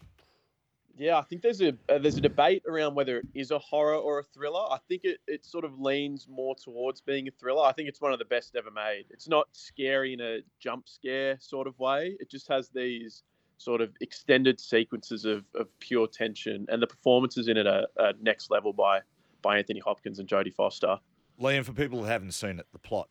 Yeah, 0.99 1.17
I 1.17 1.21
think 1.21 1.41
there's 1.41 1.61
a 1.61 1.69
uh, 1.87 1.97
there's 1.97 2.17
a 2.17 2.21
debate 2.21 2.63
around 2.67 2.93
whether 2.93 3.19
it 3.19 3.25
is 3.33 3.51
a 3.51 3.59
horror 3.59 3.95
or 3.95 4.19
a 4.19 4.23
thriller. 4.23 4.65
I 4.69 4.79
think 4.89 5.05
it, 5.05 5.19
it 5.27 5.45
sort 5.45 5.63
of 5.63 5.79
leans 5.79 6.27
more 6.29 6.55
towards 6.55 6.99
being 6.99 7.29
a 7.29 7.31
thriller. 7.31 7.63
I 7.63 7.71
think 7.71 7.87
it's 7.87 8.01
one 8.01 8.11
of 8.11 8.19
the 8.19 8.25
best 8.25 8.57
ever 8.57 8.69
made. 8.69 9.05
It's 9.09 9.29
not 9.29 9.47
scary 9.53 10.11
in 10.11 10.19
a 10.19 10.39
jump 10.59 10.89
scare 10.89 11.37
sort 11.39 11.67
of 11.67 11.79
way. 11.79 12.17
It 12.19 12.29
just 12.29 12.49
has 12.49 12.67
these 12.67 13.23
sort 13.57 13.79
of 13.79 13.91
extended 14.01 14.59
sequences 14.59 15.23
of, 15.23 15.45
of 15.55 15.67
pure 15.79 16.05
tension, 16.05 16.65
and 16.67 16.81
the 16.81 16.87
performances 16.87 17.47
in 17.47 17.55
it 17.55 17.65
are, 17.65 17.87
are 17.97 18.11
next 18.21 18.51
level 18.51 18.73
by 18.73 18.99
by 19.41 19.57
Anthony 19.57 19.79
Hopkins 19.79 20.19
and 20.19 20.27
Jodie 20.27 20.53
Foster. 20.53 20.99
Liam, 21.41 21.63
for 21.63 21.71
people 21.71 22.01
that 22.01 22.09
haven't 22.09 22.33
seen 22.33 22.59
it, 22.59 22.67
the 22.73 22.79
plot. 22.79 23.07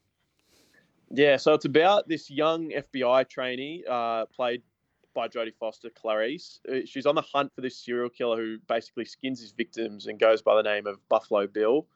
Yeah, 1.11 1.39
so 1.39 1.55
it's 1.55 1.65
about 1.65 2.07
this 2.07 2.31
young 2.31 2.71
FBI 2.71 3.31
trainee, 3.31 3.83
uh, 3.89 4.27
played 4.27 4.63
by 5.19 5.27
Jodie 5.27 5.53
Foster, 5.59 5.91
Clarice. 5.91 6.61
Uh, 6.71 6.77
She's 6.85 7.05
on 7.05 7.17
the 7.17 7.23
hunt 7.23 7.53
for 7.53 7.61
this 7.61 7.77
serial 7.77 8.09
killer 8.09 8.37
who 8.37 8.59
basically 8.69 9.05
skins 9.05 9.41
his 9.41 9.51
victims 9.51 10.07
and 10.07 10.17
goes 10.17 10.43
by 10.43 10.55
the 10.55 10.63
name 10.63 10.87
of 10.87 10.97
Buffalo 11.09 11.49
Bill. 11.49 11.87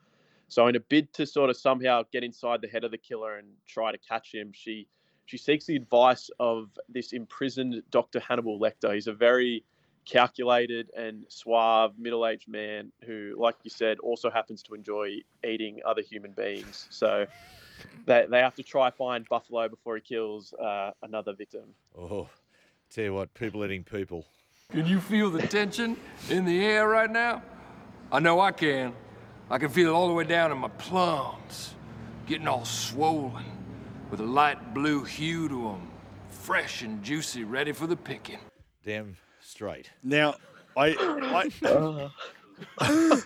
So, 0.48 0.66
in 0.66 0.74
a 0.74 0.80
bid 0.80 1.12
to 1.14 1.24
sort 1.24 1.48
of 1.48 1.56
somehow 1.56 2.02
get 2.12 2.24
inside 2.24 2.61
the 2.62 2.66
head 2.66 2.82
of 2.82 2.90
the 2.90 2.98
killer 2.98 3.38
and 3.38 3.46
try 3.64 3.92
to 3.92 3.98
catch 3.98 4.35
him, 4.35 4.50
she 4.52 4.88
she 5.26 5.38
seeks 5.38 5.66
the 5.66 5.76
advice 5.76 6.30
of 6.40 6.70
this 6.88 7.12
imprisoned 7.12 7.80
Dr. 7.92 8.18
Hannibal 8.18 8.58
Lecter. 8.58 8.92
He's 8.92 9.06
a 9.06 9.12
very 9.12 9.64
calculated 10.04 10.90
and 10.96 11.24
suave 11.28 11.96
middle-aged 11.96 12.48
man 12.48 12.90
who, 13.06 13.37
like 13.38 13.54
you 13.62 13.70
said, 13.70 14.00
also 14.00 14.30
happens 14.30 14.64
to 14.64 14.74
enjoy 14.74 15.18
eating 15.46 15.78
other 15.87 16.02
human 16.02 16.32
beings. 16.32 16.88
So 16.90 17.24
they, 18.04 18.26
they 18.28 18.40
have 18.40 18.56
to 18.56 18.64
try 18.64 18.90
find 18.90 19.24
Buffalo 19.28 19.68
before 19.68 19.94
he 19.94 20.02
kills 20.02 20.52
uh, 20.54 20.90
another 21.04 21.35
victim. 21.35 21.72
Oh, 21.96 22.28
tell 22.94 23.05
you 23.05 23.14
what, 23.14 23.33
people 23.35 23.64
eating 23.64 23.85
people. 23.85 24.26
Can 24.70 24.87
you 24.87 25.00
feel 25.00 25.31
the 25.31 25.46
tension 25.46 25.96
in 26.31 26.44
the 26.44 26.64
air 26.64 26.88
right 26.88 27.11
now? 27.11 27.42
I 28.11 28.20
know 28.20 28.40
I 28.40 28.52
can. 28.52 28.92
I 29.50 29.59
can 29.59 29.68
feel 29.68 29.90
it 29.90 29.92
all 29.92 30.09
the 30.09 30.14
way 30.14 30.24
down 30.24 30.52
in 30.52 30.59
my 30.59 30.68
plums, 30.68 31.74
getting 32.26 32.48
all 32.48 32.64
swollen, 32.64 33.44
with 34.11 34.20
a 34.20 34.24
light 34.24 34.74
blue 34.74 35.05
hue 35.05 35.48
to 35.48 35.62
them, 35.62 35.90
fresh 36.31 36.83
and 36.83 37.02
juicy, 37.02 37.44
ready 37.44 37.72
for 37.72 37.87
the 37.87 37.96
picking. 37.96 38.38
Damn 38.85 39.16
straight. 39.40 39.90
Now, 40.02 40.35
I, 40.76 40.96
I 40.98 41.50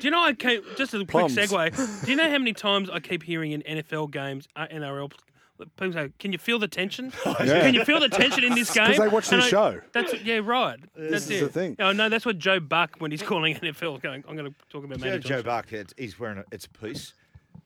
you 0.00 0.10
know 0.10 0.22
I 0.22 0.32
keep 0.32 0.76
just 0.76 0.92
a 0.92 0.98
quick 0.98 1.08
Plums. 1.08 1.36
segue? 1.36 2.04
Do 2.04 2.10
you 2.10 2.16
know 2.16 2.28
how 2.28 2.38
many 2.38 2.52
times 2.52 2.90
I 2.90 3.00
keep 3.00 3.22
hearing 3.22 3.52
in 3.52 3.62
NFL 3.62 4.10
games, 4.10 4.48
uh, 4.56 4.66
NRL, 4.66 5.12
people 5.58 5.92
say, 5.92 6.10
"Can 6.18 6.32
you 6.32 6.38
feel 6.38 6.58
the 6.58 6.68
tension? 6.68 7.12
Oh, 7.26 7.36
yeah. 7.44 7.60
Can 7.62 7.74
you 7.74 7.84
feel 7.84 8.00
the 8.00 8.08
tension 8.08 8.44
in 8.44 8.54
this 8.54 8.70
game?" 8.74 8.86
'cause 8.86 8.98
they 8.98 9.08
watch 9.08 9.28
the 9.28 9.40
show. 9.42 9.80
That's 9.92 10.12
what- 10.12 10.24
yeah, 10.24 10.40
right. 10.42 10.78
That's 10.96 11.24
is 11.30 11.42
it. 11.42 11.44
the 11.44 11.48
thing. 11.48 11.76
Oh 11.78 11.92
no, 11.92 12.08
that's 12.08 12.26
what 12.26 12.38
Joe 12.38 12.60
Buck 12.60 12.96
when 12.98 13.10
he's 13.10 13.22
calling 13.22 13.54
NFL 13.62 14.02
going. 14.02 14.24
I'm 14.28 14.36
going 14.36 14.50
to 14.52 14.54
talk 14.70 14.84
about 14.84 14.98
You 15.00 15.04
know, 15.12 15.18
Joe 15.18 15.42
Buck, 15.42 15.72
it's, 15.72 15.94
he's 15.96 16.18
wearing 16.18 16.38
a, 16.38 16.44
it's 16.52 16.66
a 16.66 16.70
piece. 16.70 17.14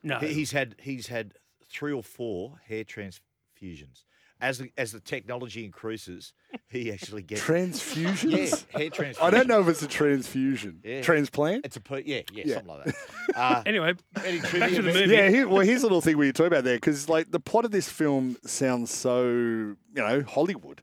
No, 0.02 0.18
He- 0.18 0.32
He's 0.34 0.52
had 0.52 0.74
he's 0.80 1.06
had 1.08 1.32
three 1.70 1.92
or 1.92 2.02
four 2.02 2.60
hair 2.66 2.84
transfusions. 2.84 4.04
As 4.40 4.58
the, 4.58 4.70
as 4.78 4.92
the 4.92 5.00
technology 5.00 5.64
increases, 5.64 6.32
he 6.68 6.92
actually 6.92 7.22
gets 7.22 7.42
Transfusions? 7.42 8.64
Yeah, 8.72 8.78
hair 8.78 8.90
transfusion. 8.90 9.22
I 9.22 9.30
don't 9.30 9.48
know 9.48 9.60
if 9.60 9.68
it's 9.68 9.82
a 9.82 9.88
transfusion. 9.88 10.80
Yeah. 10.84 11.02
Transplant? 11.02 11.64
It's 11.66 11.76
a 11.76 11.80
per, 11.80 11.98
yeah, 11.98 12.22
yeah, 12.32 12.44
Yeah. 12.46 12.54
something 12.56 12.76
like 12.76 12.84
that. 12.86 13.36
Uh, 13.36 13.62
Anyway, 13.66 13.94
any 14.24 14.40
back 14.40 14.50
to 14.70 14.76
the 14.76 14.82
movie. 14.82 15.06
Yeah, 15.14 15.28
here, 15.28 15.48
well, 15.48 15.60
here's 15.60 15.82
a 15.82 15.86
little 15.86 16.00
thing 16.00 16.16
where 16.16 16.26
you 16.26 16.32
talk 16.32 16.46
about 16.46 16.64
there 16.64 16.76
because, 16.76 17.08
like, 17.08 17.30
the 17.30 17.40
plot 17.40 17.64
of 17.64 17.70
this 17.70 17.88
film 17.88 18.36
sounds 18.44 18.92
so, 18.94 19.24
you 19.28 19.76
know, 19.94 20.22
Hollywood. 20.22 20.82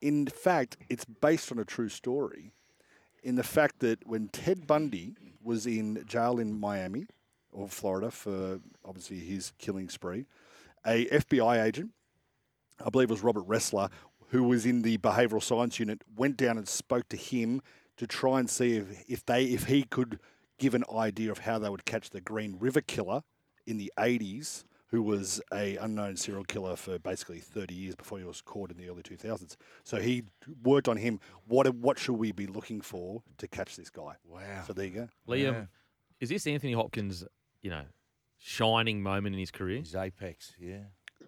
In 0.00 0.26
fact, 0.26 0.76
it's 0.88 1.04
based 1.04 1.50
on 1.50 1.58
a 1.58 1.64
true 1.64 1.88
story. 1.88 2.52
In 3.22 3.36
the 3.36 3.42
fact 3.42 3.80
that 3.80 4.06
when 4.06 4.28
Ted 4.28 4.66
Bundy 4.66 5.16
was 5.42 5.66
in 5.66 6.04
jail 6.06 6.38
in 6.38 6.60
Miami 6.60 7.06
or 7.50 7.68
Florida 7.68 8.10
for 8.10 8.60
obviously 8.84 9.18
his 9.18 9.52
killing 9.58 9.88
spree, 9.88 10.26
a 10.86 11.06
FBI 11.06 11.64
agent, 11.64 11.92
I 12.84 12.90
believe 12.90 13.10
it 13.10 13.12
was 13.12 13.22
Robert 13.22 13.46
Ressler, 13.46 13.90
who 14.28 14.44
was 14.44 14.66
in 14.66 14.82
the 14.82 14.98
behavioural 14.98 15.42
science 15.42 15.78
unit, 15.78 16.02
went 16.16 16.36
down 16.36 16.58
and 16.58 16.68
spoke 16.68 17.08
to 17.10 17.16
him 17.16 17.60
to 17.96 18.06
try 18.06 18.40
and 18.40 18.50
see 18.50 18.76
if, 18.76 19.04
if 19.08 19.26
they 19.26 19.44
if 19.44 19.64
he 19.64 19.84
could 19.84 20.18
give 20.58 20.74
an 20.74 20.84
idea 20.92 21.30
of 21.30 21.38
how 21.38 21.58
they 21.58 21.68
would 21.68 21.84
catch 21.84 22.10
the 22.10 22.20
Green 22.20 22.56
River 22.58 22.80
Killer 22.80 23.22
in 23.66 23.76
the 23.76 23.92
80s, 23.98 24.64
who 24.88 25.02
was 25.02 25.40
a 25.52 25.76
unknown 25.76 26.16
serial 26.16 26.44
killer 26.44 26.76
for 26.76 26.98
basically 26.98 27.40
30 27.40 27.74
years 27.74 27.94
before 27.94 28.18
he 28.18 28.24
was 28.24 28.40
caught 28.40 28.70
in 28.70 28.76
the 28.76 28.88
early 28.88 29.02
2000s. 29.02 29.56
So 29.82 29.98
he 29.98 30.24
worked 30.62 30.88
on 30.88 30.96
him. 30.96 31.20
What 31.46 31.72
what 31.74 31.98
should 31.98 32.14
we 32.14 32.32
be 32.32 32.46
looking 32.46 32.80
for 32.80 33.22
to 33.38 33.48
catch 33.48 33.76
this 33.76 33.90
guy? 33.90 34.14
Wow. 34.24 34.62
So 34.66 34.72
there 34.72 34.84
you 34.84 34.90
go. 34.92 35.08
Liam, 35.28 35.68
is 36.20 36.28
this 36.28 36.46
Anthony 36.46 36.72
Hopkins, 36.72 37.24
you 37.62 37.70
know, 37.70 37.82
shining 38.38 39.02
moment 39.02 39.34
in 39.34 39.40
his 39.40 39.50
career? 39.50 39.80
His 39.80 39.94
apex, 39.94 40.52
yeah. 40.60 40.84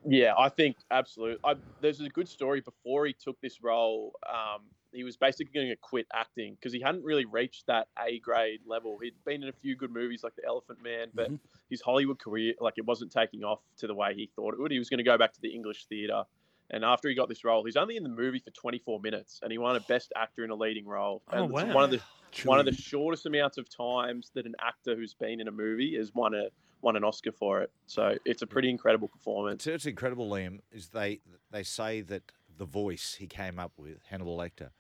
Yeah, 0.07 0.35
I 0.39 0.49
think 0.49 0.77
absolutely. 0.91 1.39
I, 1.45 1.55
there's 1.81 2.01
a 2.01 2.09
good 2.09 2.29
story 2.29 2.61
before 2.61 3.07
he 3.07 3.13
took 3.13 3.41
this 3.41 3.63
role. 3.63 4.13
Um, 4.29 4.63
he 4.93 5.05
was 5.05 5.17
basically 5.17 5.53
going 5.53 5.69
to 5.69 5.77
quit 5.77 6.07
acting 6.13 6.55
because 6.55 6.73
he 6.73 6.81
hadn't 6.81 7.05
really 7.05 7.25
reached 7.25 7.67
that 7.67 7.89
A 8.03 8.19
grade 8.21 8.61
level. 8.67 8.99
He'd 9.03 9.15
been 9.25 9.43
in 9.43 9.49
a 9.49 9.53
few 9.53 9.77
good 9.77 9.91
movies 9.91 10.23
like 10.23 10.35
The 10.37 10.47
Elephant 10.47 10.83
Man, 10.83 11.09
but 11.13 11.31
his 11.69 11.81
Hollywood 11.81 12.19
career, 12.19 12.55
like 12.61 12.75
it 12.77 12.87
wasn't 12.87 13.13
taking 13.13 13.45
off 13.45 13.61
to 13.79 13.87
the 13.87 13.95
way 13.95 14.15
he 14.15 14.31
thought 14.37 14.55
it 14.55 14.61
would. 14.61 14.71
He 14.71 14.79
was 14.79 14.89
going 14.89 14.99
to 14.99 15.05
go 15.05 15.19
back 15.19 15.33
to 15.35 15.41
the 15.41 15.53
English 15.53 15.87
theatre. 15.87 16.25
And 16.71 16.85
after 16.85 17.09
he 17.09 17.15
got 17.15 17.29
this 17.29 17.45
role, 17.45 17.65
he's 17.65 17.77
only 17.77 17.97
in 17.97 18.03
the 18.03 18.09
movie 18.09 18.41
for 18.41 18.51
24 18.51 19.01
minutes, 19.01 19.39
and 19.43 19.53
he 19.53 19.59
won 19.59 19.77
a 19.77 19.81
Best 19.81 20.13
Actor 20.17 20.45
in 20.45 20.51
a 20.51 20.55
Leading 20.55 20.85
Role. 20.85 21.23
Oh, 21.31 21.37
and 21.37 21.45
it's 21.45 21.53
wow. 21.53 21.75
one 21.75 21.85
of 21.85 21.91
the 21.91 22.01
one 22.45 22.59
of 22.59 22.67
the 22.67 22.75
shortest 22.75 23.25
amounts 23.25 23.57
of 23.57 23.69
times 23.69 24.31
that 24.35 24.47
an 24.47 24.55
actor 24.61 24.97
who's 24.97 25.15
been 25.15 25.41
in 25.41 25.49
a 25.49 25.53
movie 25.53 25.97
has 25.97 26.13
won 26.13 26.35
a 26.35 26.49
won 26.83 26.97
an 26.97 27.05
Oscar 27.05 27.33
for 27.33 27.61
it. 27.63 27.71
So 27.87 28.17
it's 28.25 28.43
a 28.43 28.47
pretty 28.47 28.71
incredible 28.71 29.09
performance. 29.09 29.67
It's, 29.67 29.75
it's 29.75 29.87
incredible, 29.87 30.29
Liam. 30.31 30.61
Is 30.71 30.89
they 30.89 31.21
they 31.51 31.63
say 31.63 32.01
that 32.03 32.23
the 32.57 32.65
voice 32.67 33.17
he 33.19 33.27
came 33.27 33.59
up 33.59 33.73
with, 33.77 33.99
Hannibal 34.09 34.37
Lecter, 34.37 34.71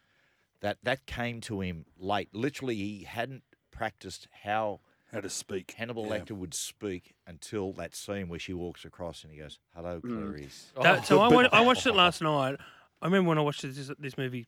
that 0.60 0.78
that 0.82 1.06
came 1.06 1.40
to 1.42 1.60
him 1.60 1.86
late. 1.98 2.28
Literally, 2.32 2.76
he 2.76 3.04
hadn't 3.04 3.42
practiced 3.70 4.28
how 4.42 4.80
How 5.12 5.20
to 5.20 5.28
speak. 5.30 5.72
Hannibal 5.76 6.06
Yeah. 6.06 6.18
Lecter 6.18 6.32
would 6.32 6.54
speak 6.54 7.14
until 7.26 7.72
that 7.74 7.94
scene 7.94 8.28
where 8.28 8.38
she 8.40 8.52
walks 8.54 8.84
across 8.84 9.22
and 9.22 9.32
he 9.32 9.38
goes, 9.38 9.58
"Hello, 9.74 10.00
mm. 10.00 10.08
Clarice." 10.08 10.72
That- 10.82 11.06
so 11.06 11.20
I, 11.22 11.28
but- 11.30 11.54
I 11.60 11.60
watched 11.60 11.86
it 11.86 11.94
last 11.94 12.20
night. 12.22 12.56
I 13.02 13.06
remember 13.06 13.28
when 13.28 13.38
I 13.38 13.42
watched 13.42 13.62
this, 13.62 13.90
this 13.98 14.16
movie 14.18 14.46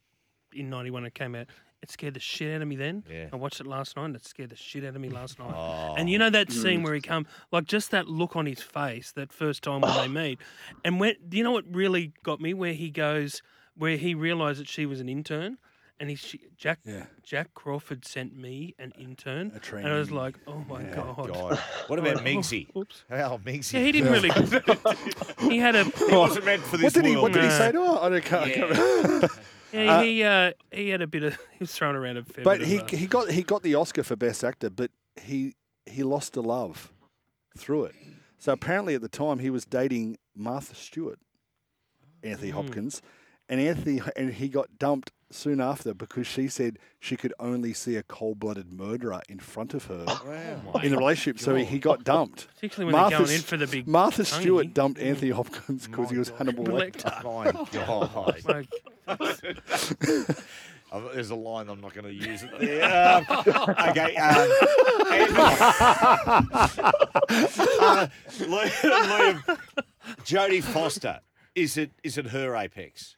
in 0.54 0.70
'91 0.70 1.04
it 1.04 1.14
came 1.14 1.34
out. 1.34 1.46
It 1.80 1.90
scared 1.92 2.14
the 2.14 2.20
shit 2.20 2.54
out 2.54 2.62
of 2.62 2.66
me 2.68 2.74
then. 2.76 3.04
Yeah. 3.08 3.28
I 3.32 3.36
watched 3.36 3.60
it 3.60 3.66
last 3.66 3.96
night. 3.96 4.06
and 4.06 4.16
It 4.16 4.26
scared 4.26 4.50
the 4.50 4.56
shit 4.56 4.84
out 4.84 4.96
of 4.96 5.00
me 5.00 5.08
last 5.10 5.38
night. 5.38 5.52
Oh. 5.54 5.94
And 5.98 6.10
you 6.10 6.18
know 6.18 6.30
that 6.30 6.48
oh. 6.50 6.52
scene 6.52 6.82
where 6.82 6.94
he 6.94 7.00
come, 7.00 7.26
like 7.52 7.64
just 7.66 7.90
that 7.92 8.08
look 8.08 8.34
on 8.36 8.46
his 8.46 8.60
face 8.60 9.12
that 9.12 9.32
first 9.32 9.62
time 9.62 9.82
when 9.82 9.96
they 9.96 10.08
meet, 10.22 10.40
and 10.84 10.98
when 11.00 11.14
do 11.28 11.36
you 11.36 11.44
know 11.44 11.52
what 11.52 11.64
really 11.72 12.12
got 12.24 12.40
me? 12.40 12.52
Where 12.54 12.72
he 12.72 12.90
goes, 12.90 13.42
where 13.76 13.96
he 13.96 14.14
realised 14.14 14.60
that 14.60 14.68
she 14.68 14.86
was 14.86 15.00
an 15.00 15.08
intern, 15.08 15.58
and 16.00 16.10
he 16.10 16.16
she, 16.16 16.40
Jack 16.56 16.80
Yeah. 16.84 17.04
Jack 17.22 17.54
Crawford 17.54 18.04
sent 18.04 18.36
me 18.36 18.74
an 18.78 18.92
intern, 18.98 19.52
A 19.72 19.76
and 19.76 19.86
I 19.88 19.98
was 19.98 20.10
like, 20.10 20.36
oh 20.48 20.64
my 20.68 20.82
god. 20.82 21.16
God, 21.16 21.58
what 21.86 21.98
about 22.00 22.16
Oh, 22.20 22.20
Migsy? 22.20 22.74
oops. 22.76 23.04
How 23.08 23.38
Migsy? 23.44 23.74
Yeah, 23.74 23.80
he 23.80 23.92
didn't 23.92 24.12
really. 24.12 24.30
he 25.48 25.58
had 25.58 25.76
a. 25.76 25.84
He 25.84 26.16
wasn't 26.16 26.44
meant 26.44 26.62
for 26.62 26.76
this 26.76 26.84
What 26.94 26.94
did 26.94 27.04
he? 27.06 27.16
What 27.16 27.32
did 27.32 27.44
he 27.44 27.50
say 27.50 27.70
to 27.72 27.78
her? 27.80 27.98
I 28.02 28.08
don't, 28.08 28.24
can't, 28.24 28.44
I 28.44 28.50
can't 28.50 28.70
remember. 28.70 29.28
Yeah, 29.72 30.02
he 30.02 30.22
uh, 30.24 30.52
he 30.72 30.88
had 30.88 31.02
a 31.02 31.06
bit 31.06 31.22
of 31.24 31.34
he 31.52 31.58
was 31.60 31.72
thrown 31.72 31.94
around 31.96 32.16
a 32.16 32.24
fair 32.24 32.44
But 32.44 32.60
bit 32.60 32.68
he 32.68 32.76
of, 32.78 32.82
uh, 32.84 32.96
he 32.96 33.06
got 33.06 33.30
he 33.30 33.42
got 33.42 33.62
the 33.62 33.74
Oscar 33.74 34.02
for 34.02 34.16
best 34.16 34.42
actor, 34.44 34.70
but 34.70 34.90
he 35.20 35.54
he 35.86 36.02
lost 36.02 36.36
a 36.36 36.40
love 36.40 36.92
through 37.56 37.84
it. 37.84 37.94
So 38.38 38.52
apparently 38.52 38.94
at 38.94 39.00
the 39.02 39.08
time 39.08 39.40
he 39.40 39.50
was 39.50 39.64
dating 39.64 40.16
Martha 40.36 40.74
Stewart, 40.74 41.18
Anthony 42.22 42.50
Hopkins, 42.50 43.02
and 43.48 43.60
Anthony 43.60 44.00
and 44.16 44.32
he 44.34 44.48
got 44.48 44.78
dumped 44.78 45.12
soon 45.30 45.60
after 45.60 45.92
because 45.92 46.26
she 46.26 46.48
said 46.48 46.78
she 47.00 47.14
could 47.16 47.34
only 47.38 47.74
see 47.74 47.96
a 47.96 48.02
cold-blooded 48.02 48.72
murderer 48.72 49.20
in 49.28 49.38
front 49.38 49.74
of 49.74 49.84
her 49.86 50.06
in 50.82 50.90
the 50.90 50.96
relationship. 50.96 51.38
So 51.38 51.54
he, 51.54 51.64
he 51.66 51.78
got 51.78 52.02
dumped. 52.04 52.48
particularly 52.54 52.92
when 52.94 53.10
they're 53.10 53.18
going 53.18 53.32
in 53.32 53.40
for 53.42 53.56
the 53.58 53.66
big 53.66 53.86
Martha 53.86 54.24
tonguey. 54.24 54.42
Stewart 54.42 54.72
dumped 54.74 54.98
Anthony 55.00 55.30
Hopkins 55.30 55.86
because 55.88 56.10
he 56.10 56.16
was 56.16 56.30
Hannibal 56.30 56.64
Lecter. 56.64 57.12
Lecter. 57.22 57.24
My 57.74 57.84
God. 57.86 58.44
Like, 58.46 58.66
Oh, 58.72 58.97
There's 61.12 61.30
a 61.30 61.34
line 61.34 61.68
I'm 61.68 61.80
not 61.80 61.94
going 61.94 62.06
to 62.06 62.14
use 62.14 62.42
it 62.42 62.50
there. 62.58 62.84
Um, 62.84 63.26
okay. 63.90 64.16
Um, 64.16 64.50
uh, 67.80 68.06
Liam, 68.38 68.70
Liam, 68.70 69.58
Jodie 70.24 70.62
Foster. 70.62 71.20
Is 71.54 71.76
it 71.76 71.90
is 72.02 72.18
it 72.18 72.28
her 72.28 72.54
apex? 72.56 73.16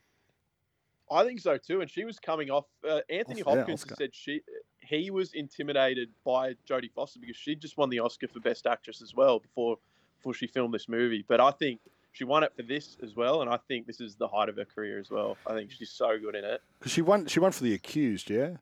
I 1.10 1.24
think 1.24 1.40
so 1.40 1.58
too. 1.58 1.80
And 1.80 1.90
she 1.90 2.04
was 2.04 2.18
coming 2.18 2.50
off. 2.50 2.66
Uh, 2.88 3.00
Anthony 3.10 3.42
Oscar, 3.42 3.58
Hopkins 3.58 3.82
Oscar. 3.82 3.94
said 3.96 4.14
she 4.14 4.40
he 4.80 5.10
was 5.10 5.32
intimidated 5.32 6.10
by 6.24 6.54
Jodie 6.68 6.92
Foster 6.92 7.20
because 7.20 7.36
she 7.36 7.54
just 7.54 7.76
won 7.76 7.90
the 7.90 8.00
Oscar 8.00 8.28
for 8.28 8.40
Best 8.40 8.66
Actress 8.66 9.02
as 9.02 9.14
well 9.14 9.38
before 9.38 9.76
before 10.18 10.34
she 10.34 10.46
filmed 10.46 10.74
this 10.74 10.88
movie. 10.88 11.24
But 11.26 11.40
I 11.40 11.50
think 11.50 11.80
she 12.12 12.24
won 12.24 12.42
it 12.42 12.52
for 12.56 12.62
this 12.62 12.96
as 13.02 13.14
well, 13.16 13.42
and 13.42 13.50
I 13.50 13.58
think 13.68 13.86
this 13.86 14.00
is 14.00 14.14
the 14.16 14.26
height 14.28 14.48
of 14.48 14.56
her 14.56 14.64
career 14.64 14.98
as 14.98 15.10
well. 15.10 15.36
I 15.46 15.54
think 15.54 15.70
she's 15.70 15.90
so 15.90 16.18
good 16.18 16.34
in 16.34 16.44
it. 16.44 16.60
Because 16.78 16.92
she 16.92 17.02
won 17.02 17.26
she 17.26 17.40
won 17.40 17.52
for 17.52 17.64
the 17.64 17.74
accused, 17.74 18.30
yeah. 18.30 18.56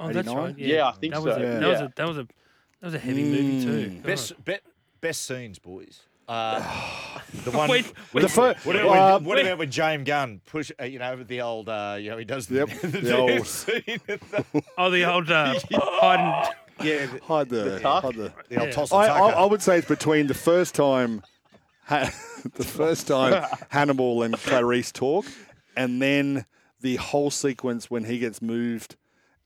oh, 0.00 0.12
that's 0.12 0.28
right. 0.28 0.56
Yeah, 0.58 0.74
Yeah, 0.76 0.88
I 0.88 0.92
think 0.92 1.14
that 1.14 1.22
was 1.22 1.34
so. 1.34 1.40
A, 1.40 1.44
Yeah. 1.44 1.58
that 1.60 1.68
was 1.68 1.80
a 1.80 1.92
that 1.96 2.08
was 2.08 2.18
a 2.18 2.22
that 2.80 2.86
was 2.86 2.94
a 2.94 2.98
heavy 2.98 3.22
movie 3.24 3.62
too. 3.64 3.90
Mm. 3.90 3.94
God. 3.96 4.02
Best 4.06 4.44
be, 4.44 4.56
best 5.00 5.22
scenes, 5.26 5.58
boys. 5.58 6.00
Uh, 6.28 6.60
the 7.44 7.50
one. 7.50 7.68
Wait, 7.68 7.92
with- 8.12 8.22
The 8.22 8.28
fir- 8.28 8.54
what 8.64 8.76
about, 8.76 8.86
uh, 8.86 9.18
when, 9.18 9.24
what 9.24 9.38
about 9.40 9.58
when 9.58 9.70
James 9.70 10.04
Gunn 10.06 10.40
push? 10.46 10.70
Uh, 10.80 10.84
you 10.84 10.98
know 10.98 11.22
the 11.22 11.40
old. 11.40 11.68
Uh, 11.68 11.96
you 11.98 12.10
know 12.10 12.16
he 12.18 12.24
does 12.24 12.46
the, 12.46 12.54
Yep, 12.56 12.68
the, 12.82 12.88
the 12.88 13.16
old- 13.16 13.46
scene 13.46 13.82
the- 14.06 14.62
Oh, 14.78 14.90
the 14.90 15.04
old 15.04 15.30
uh, 15.30 15.54
hide 15.72 16.52
yeah, 16.82 17.06
the, 17.06 17.20
Hide 17.24 17.48
the, 17.48 17.78
tuck? 17.80 18.02
hide 18.04 18.14
the 18.14 18.32
the 18.48 18.58
old 18.58 18.68
Yeah. 18.68 18.74
toss 18.74 18.92
and 18.92 19.00
I, 19.02 19.06
I. 19.18 19.30
I 19.30 19.44
would 19.44 19.62
say 19.62 19.78
it's 19.78 19.88
between 19.88 20.26
the 20.26 20.34
first 20.34 20.74
time, 20.74 21.18
ha- 21.18 21.26
the 21.88 22.64
first 22.64 23.06
time 23.06 23.44
Hannibal 23.68 24.22
and 24.22 24.34
Clarice 24.34 24.92
talk, 24.92 25.26
and 25.76 26.00
then 26.00 26.46
the 26.80 26.96
whole 26.96 27.30
sequence 27.30 27.90
when 27.90 28.04
he 28.04 28.18
gets 28.18 28.40
moved, 28.40 28.96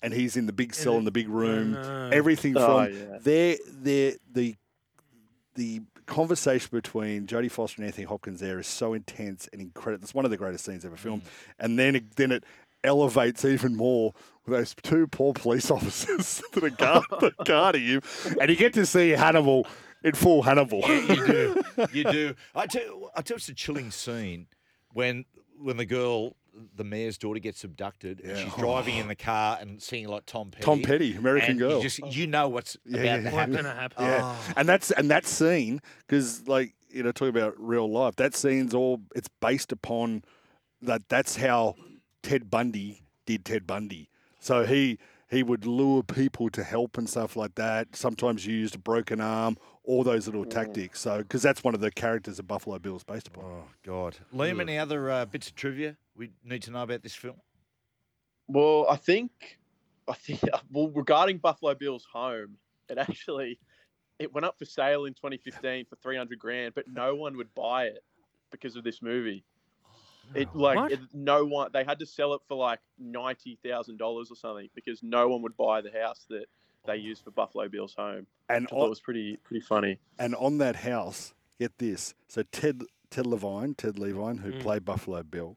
and 0.03 0.13
he's 0.13 0.37
in 0.37 0.47
the 0.47 0.53
big 0.53 0.75
cell 0.75 0.97
in 0.99 1.05
the 1.05 1.11
big 1.11 1.29
room. 1.29 1.77
Oh, 1.77 1.83
no. 1.83 2.11
Everything 2.13 2.57
Oh, 2.57 2.85
from 2.85 2.95
yeah. 2.95 3.19
there, 3.21 3.57
there, 3.69 4.13
the 4.33 4.57
the 5.55 5.83
conversation 6.07 6.69
between 6.71 7.27
Jodie 7.27 7.51
Foster 7.51 7.81
and 7.81 7.87
Anthony 7.87 8.05
Hopkins 8.05 8.41
there 8.41 8.59
is 8.59 8.67
so 8.67 8.95
intense 8.95 9.49
and 9.53 9.61
incredible. 9.61 10.05
It's 10.05 10.15
one 10.15 10.25
of 10.25 10.31
the 10.31 10.37
greatest 10.37 10.65
scenes 10.65 10.85
ever 10.85 10.97
filmed, 10.97 11.25
mm. 11.25 11.29
and 11.59 11.79
then 11.79 11.97
it, 11.97 12.17
then 12.17 12.33
it 12.33 12.45
elevates 12.85 13.45
even 13.45 13.75
more 13.75 14.13
with 14.45 14.57
those 14.57 14.75
two 14.83 15.07
poor 15.09 15.33
police 15.33 15.71
officers 15.71 16.43
that 16.53 16.63
are 16.63 16.71
guard, 16.71 17.35
guarding 17.45 17.83
him, 17.83 18.03
and 18.41 18.51
you 18.51 18.57
get 18.57 18.75
to 18.75 18.87
see 18.87 19.11
Hannibal 19.11 19.67
in 20.07 20.15
full 20.15 20.43
Hannibal. 20.43 20.81
you 20.89 21.27
do. 21.27 21.63
You 21.93 22.05
do. 22.05 22.35
I 22.55 22.67
tell, 22.67 23.11
I 23.15 23.21
tell 23.21 23.35
you, 23.35 23.39
it's 23.39 23.49
a 23.51 23.55
chilling 23.55 23.91
scene 23.91 24.47
when 24.95 25.27
when 25.59 25.77
the 25.77 25.85
girl, 25.85 26.37
the 26.75 26.85
mayor's 26.85 27.19
daughter, 27.19 27.39
gets 27.41 27.65
abducted. 27.65 28.21
And 28.21 28.31
Yeah. 28.31 28.45
she's 28.45 28.53
oh. 28.57 28.61
driving 28.61 28.97
in 28.97 29.09
the 29.09 29.15
car 29.17 29.59
and 29.61 29.83
seeing 29.83 30.09
like 30.09 30.25
Tom 30.25 30.51
Petty. 30.51 30.65
Tom 30.65 30.83
Petty, 30.83 31.15
American 31.17 31.51
and 31.51 31.59
Girl. 31.59 31.77
You, 31.77 31.83
just, 31.83 31.99
you 32.15 32.27
know 32.27 32.49
what's 32.49 32.77
Yeah, 32.87 33.01
about 33.01 33.05
yeah, 33.05 33.17
to 33.17 33.23
yeah. 33.23 33.25
What's 33.25 33.37
happen. 33.37 33.55
gonna 33.57 33.75
happen? 33.75 34.05
Yeah, 34.05 34.21
oh. 34.23 34.53
and 34.57 34.69
that's 34.69 34.91
and 34.91 35.11
that 35.11 35.27
scene 35.27 35.81
because 36.07 36.47
like 36.49 36.75
you 36.89 37.03
know 37.03 37.13
talking 37.13 37.37
about 37.37 37.55
real 37.59 37.91
life, 37.91 38.17
that 38.17 38.35
scene's 38.35 38.75
all 38.75 39.01
it's 39.15 39.29
based 39.41 39.73
upon 39.73 40.23
that. 40.83 41.09
That's 41.11 41.37
how 41.37 41.75
Ted 42.23 42.49
Bundy 42.51 43.03
did 43.27 43.45
Ted 43.45 43.67
Bundy. 43.67 44.09
So 44.39 44.65
he 44.65 44.99
he 45.29 45.43
would 45.43 45.67
lure 45.67 46.03
people 46.03 46.49
to 46.51 46.63
help 46.63 46.97
and 46.97 47.09
stuff 47.09 47.37
like 47.37 47.57
that. 47.57 47.97
Sometimes 47.97 48.47
you 48.47 48.55
used 48.55 48.77
a 48.77 48.79
broken 48.79 49.21
arm, 49.21 49.57
all 49.87 50.05
those 50.05 50.27
little 50.27 50.45
tactics. 50.45 51.01
So 51.01 51.19
because 51.19 51.43
that's 51.43 51.65
one 51.65 51.75
of 51.75 51.81
the 51.81 51.91
characters 51.91 52.39
of 52.39 52.47
Buffalo 52.47 52.79
Bill's 52.79 53.05
based 53.05 53.29
upon. 53.29 53.45
Oh 53.45 53.65
God, 53.85 54.17
Liam, 54.35 54.61
any 54.61 54.79
other 54.79 55.11
uh, 55.11 55.25
bits 55.25 55.49
of 55.49 55.55
trivia 55.55 55.97
we 56.17 56.31
need 56.45 56.63
to 56.63 56.71
know 56.71 56.83
about 56.83 57.03
this 57.03 57.15
film? 57.15 57.37
Well, 58.49 58.87
I 58.89 58.97
think, 58.97 59.59
I 60.09 60.15
think, 60.15 60.41
well, 60.71 60.89
regarding 60.89 61.39
Buffalo 61.39 61.75
Bill's 61.75 62.07
home, 62.11 62.57
it 62.89 62.99
actually, 62.99 63.59
it 64.19 64.33
went 64.33 64.45
up 64.45 64.59
for 64.59 64.65
sale 64.65 65.05
in 65.05 65.15
2015 65.15 65.87
for 65.87 65.97
300 65.97 66.39
grand, 66.39 66.75
but 66.75 66.85
no 66.89 67.15
one 67.15 67.37
would 67.37 67.53
buy 67.55 67.85
it 67.85 68.05
because 68.51 68.77
of 68.77 68.85
this 68.85 69.03
movie. 69.03 69.45
It 70.35 70.49
like 70.55 70.93
it, 70.93 71.01
no 71.13 71.45
one. 71.45 71.71
They 71.73 71.85
had 71.85 71.99
to 72.01 72.07
sell 72.07 72.35
it 72.35 72.41
for 72.49 72.57
like 72.57 72.81
ninety 72.99 73.59
thousand 73.65 73.99
dollars 73.99 74.31
or 74.31 74.37
something 74.37 74.69
because 74.75 75.03
no 75.03 75.29
one 75.29 75.43
would 75.43 75.57
buy 75.57 75.81
the 75.81 75.91
house 75.91 76.27
that 76.31 76.47
they 76.87 76.97
used 76.97 77.25
for 77.25 77.31
Buffalo 77.31 77.69
Bill's 77.69 77.95
home. 77.95 78.27
And 78.49 78.65
which 78.65 78.73
I 78.73 78.75
thought 78.77 78.83
on, 78.85 78.91
was 78.91 79.01
pretty 79.01 79.37
pretty 79.39 79.61
funny. 79.65 79.99
and 80.19 80.35
on 80.37 80.59
that 80.59 80.77
house, 80.77 81.35
get 81.59 81.79
this. 81.79 82.15
So 82.29 82.43
Ted 82.53 82.83
Ted 83.11 83.27
Levine, 83.27 83.75
Ted 83.75 83.99
Levine, 83.99 84.39
who 84.39 84.53
Mm. 84.53 84.61
played 84.61 84.85
Buffalo 84.85 85.23
Bill, 85.23 85.57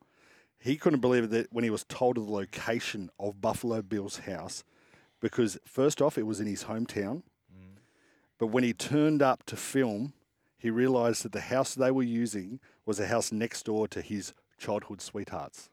he 0.59 0.75
couldn't 0.75 0.99
believe 0.99 1.25
it 1.25 1.29
that 1.31 1.47
when 1.51 1.63
he 1.63 1.69
was 1.69 1.83
told 1.85 2.17
of 2.17 2.25
the 2.25 2.31
location 2.31 3.09
of 3.19 3.41
Buffalo 3.41 3.81
Bill's 3.81 4.17
house, 4.19 4.63
because 5.19 5.57
first 5.65 6.01
off, 6.01 6.17
it 6.17 6.23
was 6.27 6.39
in 6.39 6.47
his 6.47 6.65
hometown. 6.65 7.23
But 8.37 8.47
when 8.47 8.63
he 8.63 8.71
turned 8.73 9.21
up 9.21 9.43
to 9.47 9.57
film, 9.57 10.13
he 10.57 10.69
realised 10.69 11.23
that 11.23 11.33
the 11.33 11.41
house 11.41 11.75
they 11.75 11.91
were 11.91 12.03
using 12.03 12.61
was 12.85 12.97
a 12.99 13.07
house 13.07 13.31
next 13.33 13.63
door 13.65 13.85
to 13.89 14.01
his 14.01 14.33
childhood 14.57 15.01
sweethearts. 15.01 15.69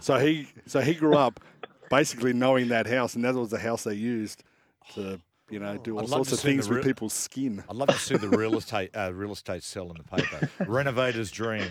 So 0.00 0.18
he 0.18 0.48
so 0.66 0.80
he 0.80 0.94
grew 0.94 1.16
up 1.16 1.40
basically 1.92 2.32
knowing 2.32 2.68
that 2.68 2.86
house, 2.86 3.14
and 3.14 3.24
that 3.24 3.34
was 3.34 3.50
the 3.50 3.58
house 3.58 3.84
they 3.84 3.94
used 3.94 4.42
to 4.94 5.20
you 5.50 5.58
know 5.60 5.76
do 5.76 5.96
all 5.98 6.02
I'd 6.02 6.08
sorts 6.08 6.32
of 6.32 6.38
see 6.40 6.48
the 6.48 6.52
things 6.54 6.68
with 6.68 6.82
people's 6.84 7.12
skin. 7.12 7.62
I'd 7.68 7.76
love 7.76 7.88
to 7.88 7.94
see 7.98 8.16
the 8.16 8.28
real 8.30 8.56
estate 8.56 8.90
uh, 8.96 9.12
real 9.12 9.32
estate 9.32 9.62
sell 9.62 9.90
in 9.90 9.98
the 9.98 10.04
paper. 10.04 10.48
Renovator's 10.66 11.30
dream. 11.30 11.68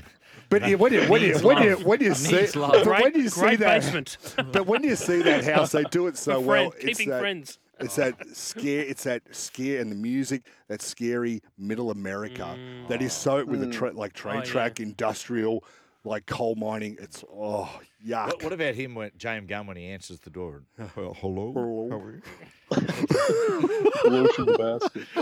But 0.49 0.67
you- 0.67 0.77
when 0.77 0.93
you 0.93 1.01
when 1.09 1.21
you 1.21 1.37
when 1.39 1.63
you 1.63 1.75
when 1.77 1.99
you 2.01 2.13
see 2.13 2.47
but 2.55 2.83
Great, 2.83 3.03
when 3.03 3.15
you 3.15 3.29
see 3.29 3.55
that 3.57 3.81
basement. 3.81 4.17
but 4.53 4.65
when 4.67 4.83
you 4.83 4.95
see 4.95 5.21
that 5.23 5.43
house, 5.43 5.71
they 5.71 5.83
do 5.85 6.07
it 6.07 6.17
so 6.17 6.35
For 6.35 6.47
well. 6.47 6.69
friend, 6.71 6.73
It's 6.89 6.97
keeping 6.99 7.09
that, 7.11 7.19
friends. 7.19 7.57
It's 7.79 7.95
that 7.95 8.13
scare. 8.37 8.85
It's 8.85 9.03
that 9.05 9.23
scare 9.35 9.81
and 9.81 9.91
the 9.91 9.95
music. 9.95 10.43
That 10.67 10.81
scary 10.83 11.41
middle 11.57 11.89
America. 11.89 12.55
That 12.89 13.01
is 13.01 13.11
so 13.11 13.43
with 13.43 13.59
the 13.59 13.67
tra- 13.71 13.91
like 13.93 14.13
train 14.13 14.35
Oh, 14.35 14.39
yeah. 14.39 14.43
track 14.45 14.79
industrial, 14.79 15.63
like 16.03 16.25
coal 16.25 16.55
mining. 16.55 16.97
It's 16.99 17.23
oh 17.31 17.69
yuck. 18.05 18.27
What, 18.27 18.43
what 18.43 18.53
about 18.53 18.75
him 18.75 18.95
when 18.95 19.11
Jame 19.11 19.47
Gumb 19.47 19.67
when 19.67 19.77
he 19.77 19.87
answers 19.87 20.19
the 20.19 20.29
door? 20.29 20.63
Oh, 20.79 21.13
hello. 21.19 21.53
Hello. 21.53 21.87
How 21.89 21.99
are 21.99 22.15
you? 22.15 22.21
But- 22.69 22.81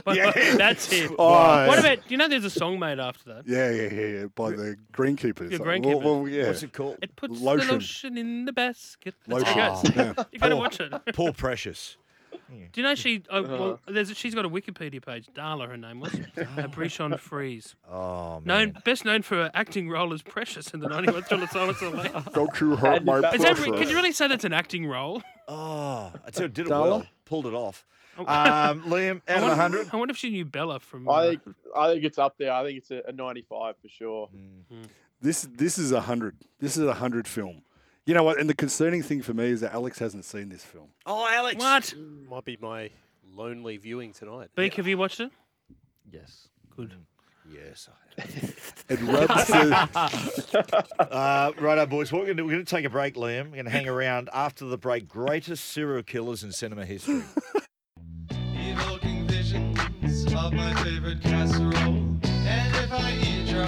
Yeah. 0.15 0.31
That's 0.55 0.91
it. 0.91 1.11
Oh, 1.19 1.67
What 1.67 1.75
yeah. 1.75 1.79
about? 1.79 1.97
Do 2.07 2.09
you 2.09 2.17
know 2.17 2.27
there's 2.27 2.45
a 2.45 2.49
song 2.49 2.79
made 2.79 2.99
after 2.99 3.33
that? 3.33 3.47
Yeah, 3.47 3.69
yeah, 3.71 3.93
yeah, 3.93 4.07
yeah. 4.21 4.25
By 4.35 4.51
the 4.51 4.75
Greenskeepers. 4.93 5.51
Your 5.51 5.59
Like, 5.59 5.83
well, 5.83 5.99
Greenskeepers. 5.99 6.03
well, 6.03 6.27
yeah. 6.27 6.47
What's 6.47 6.63
it 6.63 6.73
called? 6.73 6.97
It 7.01 7.15
puts 7.15 7.39
Lotion. 7.39 7.67
the 7.67 7.73
lotion 7.73 8.17
in 8.17 8.45
the 8.45 8.53
basket. 8.53 9.15
That's 9.27 9.43
Lotion. 9.43 9.59
how 9.59 9.81
it 9.81 9.95
goes. 9.95 10.15
Yeah. 10.17 10.23
You 10.31 10.39
gotta 10.39 10.55
watch 10.55 10.79
it. 10.79 10.93
Paul 11.13 11.33
Precious. 11.33 11.97
Do 12.49 12.81
you 12.81 12.83
know 12.83 12.95
she? 12.95 13.23
Oh, 13.29 13.43
well, 13.43 13.79
there's, 13.87 14.15
she's 14.17 14.33
got 14.33 14.43
a 14.45 14.49
Wikipedia 14.49 15.05
page. 15.05 15.27
Darla, 15.35 15.67
her 15.67 15.77
name 15.77 15.99
was. 15.99 16.13
Uh, 16.13 16.67
Bichon 16.67 17.17
Frise. 17.19 17.75
Oh 17.89 18.41
man. 18.43 18.43
Known, 18.73 18.81
best 18.83 19.05
known 19.05 19.21
for 19.21 19.35
her 19.35 19.51
acting 19.53 19.89
role 19.89 20.13
as 20.13 20.21
Precious 20.21 20.69
in 20.73 20.79
the 20.79 20.87
91 20.87 21.23
Thriller 21.23 21.47
Silence 21.47 21.81
of 21.81 21.91
the 21.91 21.97
Lambs. 21.97 22.27
Don't 22.33 22.59
you 22.59 22.75
hurt 22.75 23.03
my 23.05 23.17
Is 23.17 23.21
that, 23.41 23.57
re- 23.59 23.67
pressure. 23.69 23.71
can 23.73 23.89
you 23.89 23.95
really 23.95 24.11
say 24.11 24.27
that's 24.27 24.45
an 24.45 24.53
acting 24.53 24.85
role? 24.87 25.21
Oh, 25.47 26.11
I 26.25 26.29
tell 26.31 26.43
you, 26.43 26.49
did 26.49 26.67
it 26.67 26.69
Darla? 26.69 26.83
well. 26.89 27.05
Pulled 27.25 27.45
it 27.45 27.53
off. 27.53 27.85
Oh. 28.17 28.21
Um, 28.23 28.81
Liam, 28.83 29.21
I 29.27 29.33
out 29.33 29.37
of 29.37 29.43
wonder, 29.43 29.55
hundred. 29.55 29.89
I 29.93 29.97
wonder 29.97 30.11
if 30.11 30.17
she 30.17 30.29
knew 30.29 30.43
Bella 30.45 30.79
from. 30.79 31.07
uh, 31.07 31.11
I 31.13 31.27
think 31.29 31.41
I 31.75 31.91
think 31.93 32.03
it's 32.03 32.17
up 32.17 32.35
there. 32.37 32.51
I 32.51 32.63
think 32.65 32.79
it's 32.79 32.91
a, 32.91 33.01
a 33.07 33.11
ninety-five 33.11 33.75
for 33.81 33.87
sure. 33.87 34.29
This 35.21 35.47
this 35.55 35.77
is 35.77 35.91
a 35.91 36.01
hundred. 36.01 36.35
This 36.59 36.75
is 36.77 36.85
a 36.85 36.95
hundred 36.95 37.27
film. 37.27 37.61
You 38.09 38.15
know 38.15 38.23
what? 38.23 38.39
And 38.39 38.49
the 38.49 38.55
concerning 38.55 39.03
thing 39.03 39.21
for 39.21 39.35
me 39.35 39.49
is 39.51 39.61
that 39.61 39.71
Alex 39.71 39.99
hasn't 39.99 40.25
seen 40.25 40.49
this 40.49 40.63
film. 40.65 40.87
Oh, 41.05 41.27
Alex. 41.31 41.59
what? 41.59 41.93
Might 42.27 42.43
be 42.43 42.57
my 42.59 42.89
lonely 43.35 43.77
viewing 43.77 44.13
tonight. 44.13 44.49
Beak, 44.55 44.73
have 44.77 44.87
you 44.87 44.97
watched 44.97 45.19
it? 45.19 45.29
Yes. 46.11 46.47
Good. 46.75 46.95
Yes. 47.53 47.87
It 48.89 48.99
rubs 49.01 49.45
the, 49.45 50.87
Uh, 50.99 51.51
righto, 51.59 51.85
boys. 51.85 52.11
What 52.11 52.21
we're 52.21 52.33
going 52.33 52.37
to 52.37 52.41
do, 52.41 52.45
we're 52.47 52.53
going 52.53 52.65
to 52.65 52.75
take 52.75 52.85
a 52.85 52.89
break, 52.89 53.13
Liam. 53.13 53.45
We're 53.51 53.57
going 53.57 53.65
to 53.65 53.69
hang 53.71 53.87
around 53.87 54.31
after 54.33 54.65
the 54.65 54.79
break. 54.79 55.07
Greatest 55.07 55.65
serial 55.65 56.01
killers 56.01 56.43
in 56.43 56.51
cinema 56.51 56.87
history. 56.87 57.21
Evoking 58.31 59.27
visions 59.27 59.77
of 60.33 60.53
my 60.53 60.73
favorite 60.83 61.21
casserole. 61.21 62.17
And 62.23 62.75
if 62.75 62.91
I 62.91 63.11
eat 63.21 63.51
your 63.51 63.67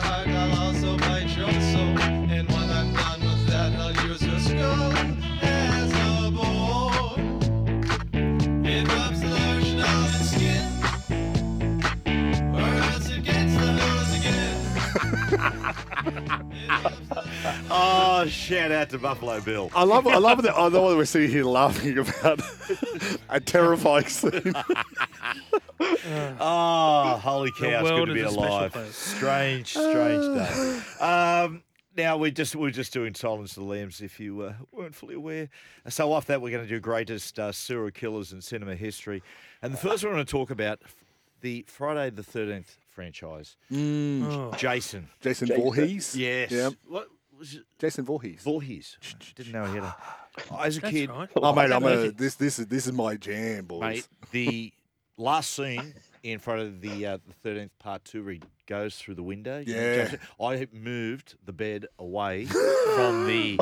oh, 17.69 18.25
shout 18.27 18.71
out 18.71 18.89
to 18.89 18.97
Buffalo 18.97 19.39
Bill. 19.41 19.71
I 19.75 19.83
love 19.83 20.07
I 20.07 20.17
love 20.17 20.41
that 20.43 20.55
I 20.57 20.69
know 20.69 20.89
that 20.89 20.97
we're 20.97 21.05
sitting 21.05 21.29
here 21.29 21.43
laughing 21.45 21.97
about 21.97 22.41
a 23.29 23.39
terrifying 23.39 24.05
scene. 24.07 24.53
Oh, 26.39 27.19
holy 27.21 27.51
The 27.59 27.65
cow! 27.67 27.79
It's 27.81 27.89
good 27.89 27.95
world 27.95 28.07
to 28.07 28.13
be 28.13 28.19
is 28.21 28.27
a 28.27 28.31
special 28.31 28.49
alive. 28.49 28.71
place. 28.71 28.95
Strange, 28.95 29.67
strange 29.69 30.23
day. 30.37 31.03
Um, 31.03 31.63
now 31.97 32.17
we're 32.17 32.31
just 32.31 32.55
we're 32.55 32.71
just 32.71 32.93
doing 32.93 33.13
Silence 33.13 33.51
of 33.57 33.63
the 33.63 33.69
Lambs. 33.69 34.01
If 34.01 34.19
you 34.19 34.41
uh, 34.41 34.53
weren't 34.71 34.95
fully 34.95 35.15
aware, 35.15 35.49
so 35.89 36.11
off 36.13 36.25
that 36.27 36.41
we're 36.41 36.51
going 36.51 36.63
to 36.63 36.69
do 36.69 36.79
greatest 36.79 37.37
uh, 37.39 37.51
serial 37.51 37.91
killers 37.91 38.31
in 38.31 38.41
cinema 38.41 38.75
history, 38.75 39.21
and 39.61 39.73
the 39.73 39.77
first 39.77 40.03
one 40.03 40.11
we're 40.11 40.17
going 40.17 40.25
to 40.25 40.31
talk 40.31 40.49
about 40.51 40.81
the 41.41 41.63
Friday 41.67 42.09
the 42.09 42.23
Thirteenth 42.23 42.77
franchise. 42.91 43.55
Mm. 43.71 44.23
Oh. 44.25 44.51
Jason. 44.57 45.09
Jason 45.21 45.47
Voorhees. 45.47 46.15
Yes. 46.15 46.51
Yeah. 46.51 46.69
What 46.87 47.07
was 47.37 47.55
it? 47.55 47.63
Jason 47.79 48.05
Voorhees. 48.05 48.41
Voorhees. 48.43 48.97
Didn't 49.35 49.53
know 49.53 49.65
he 49.65 49.75
had 49.75 49.83
a. 49.83 49.95
As 50.59 50.77
a 50.77 50.81
That's 50.81 50.93
kid, 50.93 51.09
right. 51.09 51.29
Oh 51.35 51.53
mate, 51.53 51.71
I'm 51.71 51.83
a, 51.83 52.11
this 52.11 52.35
this 52.35 52.57
is 52.57 52.67
this 52.67 52.87
is 52.87 52.93
my 52.93 53.15
jam, 53.15 53.65
boys. 53.65 53.81
mate, 53.81 54.07
the 54.31 54.73
last 55.17 55.53
scene 55.53 55.93
in 56.23 56.39
front 56.39 56.61
of 56.61 56.81
the 56.81 57.05
uh, 57.05 57.17
the 57.27 57.33
thirteenth 57.41 57.77
part 57.79 58.03
two, 58.05 58.23
where 58.23 58.33
he 58.33 58.41
goes 58.67 58.95
through 58.95 59.15
the 59.15 59.23
window. 59.23 59.59
you 59.65 59.75
know, 59.75 59.81
Yeah. 59.81 60.07
jumps. 60.07 60.25
I 60.39 60.67
moved 60.71 61.35
the 61.45 61.51
bed 61.53 61.87
away 61.99 62.45
from 62.95 63.27
the 63.27 63.57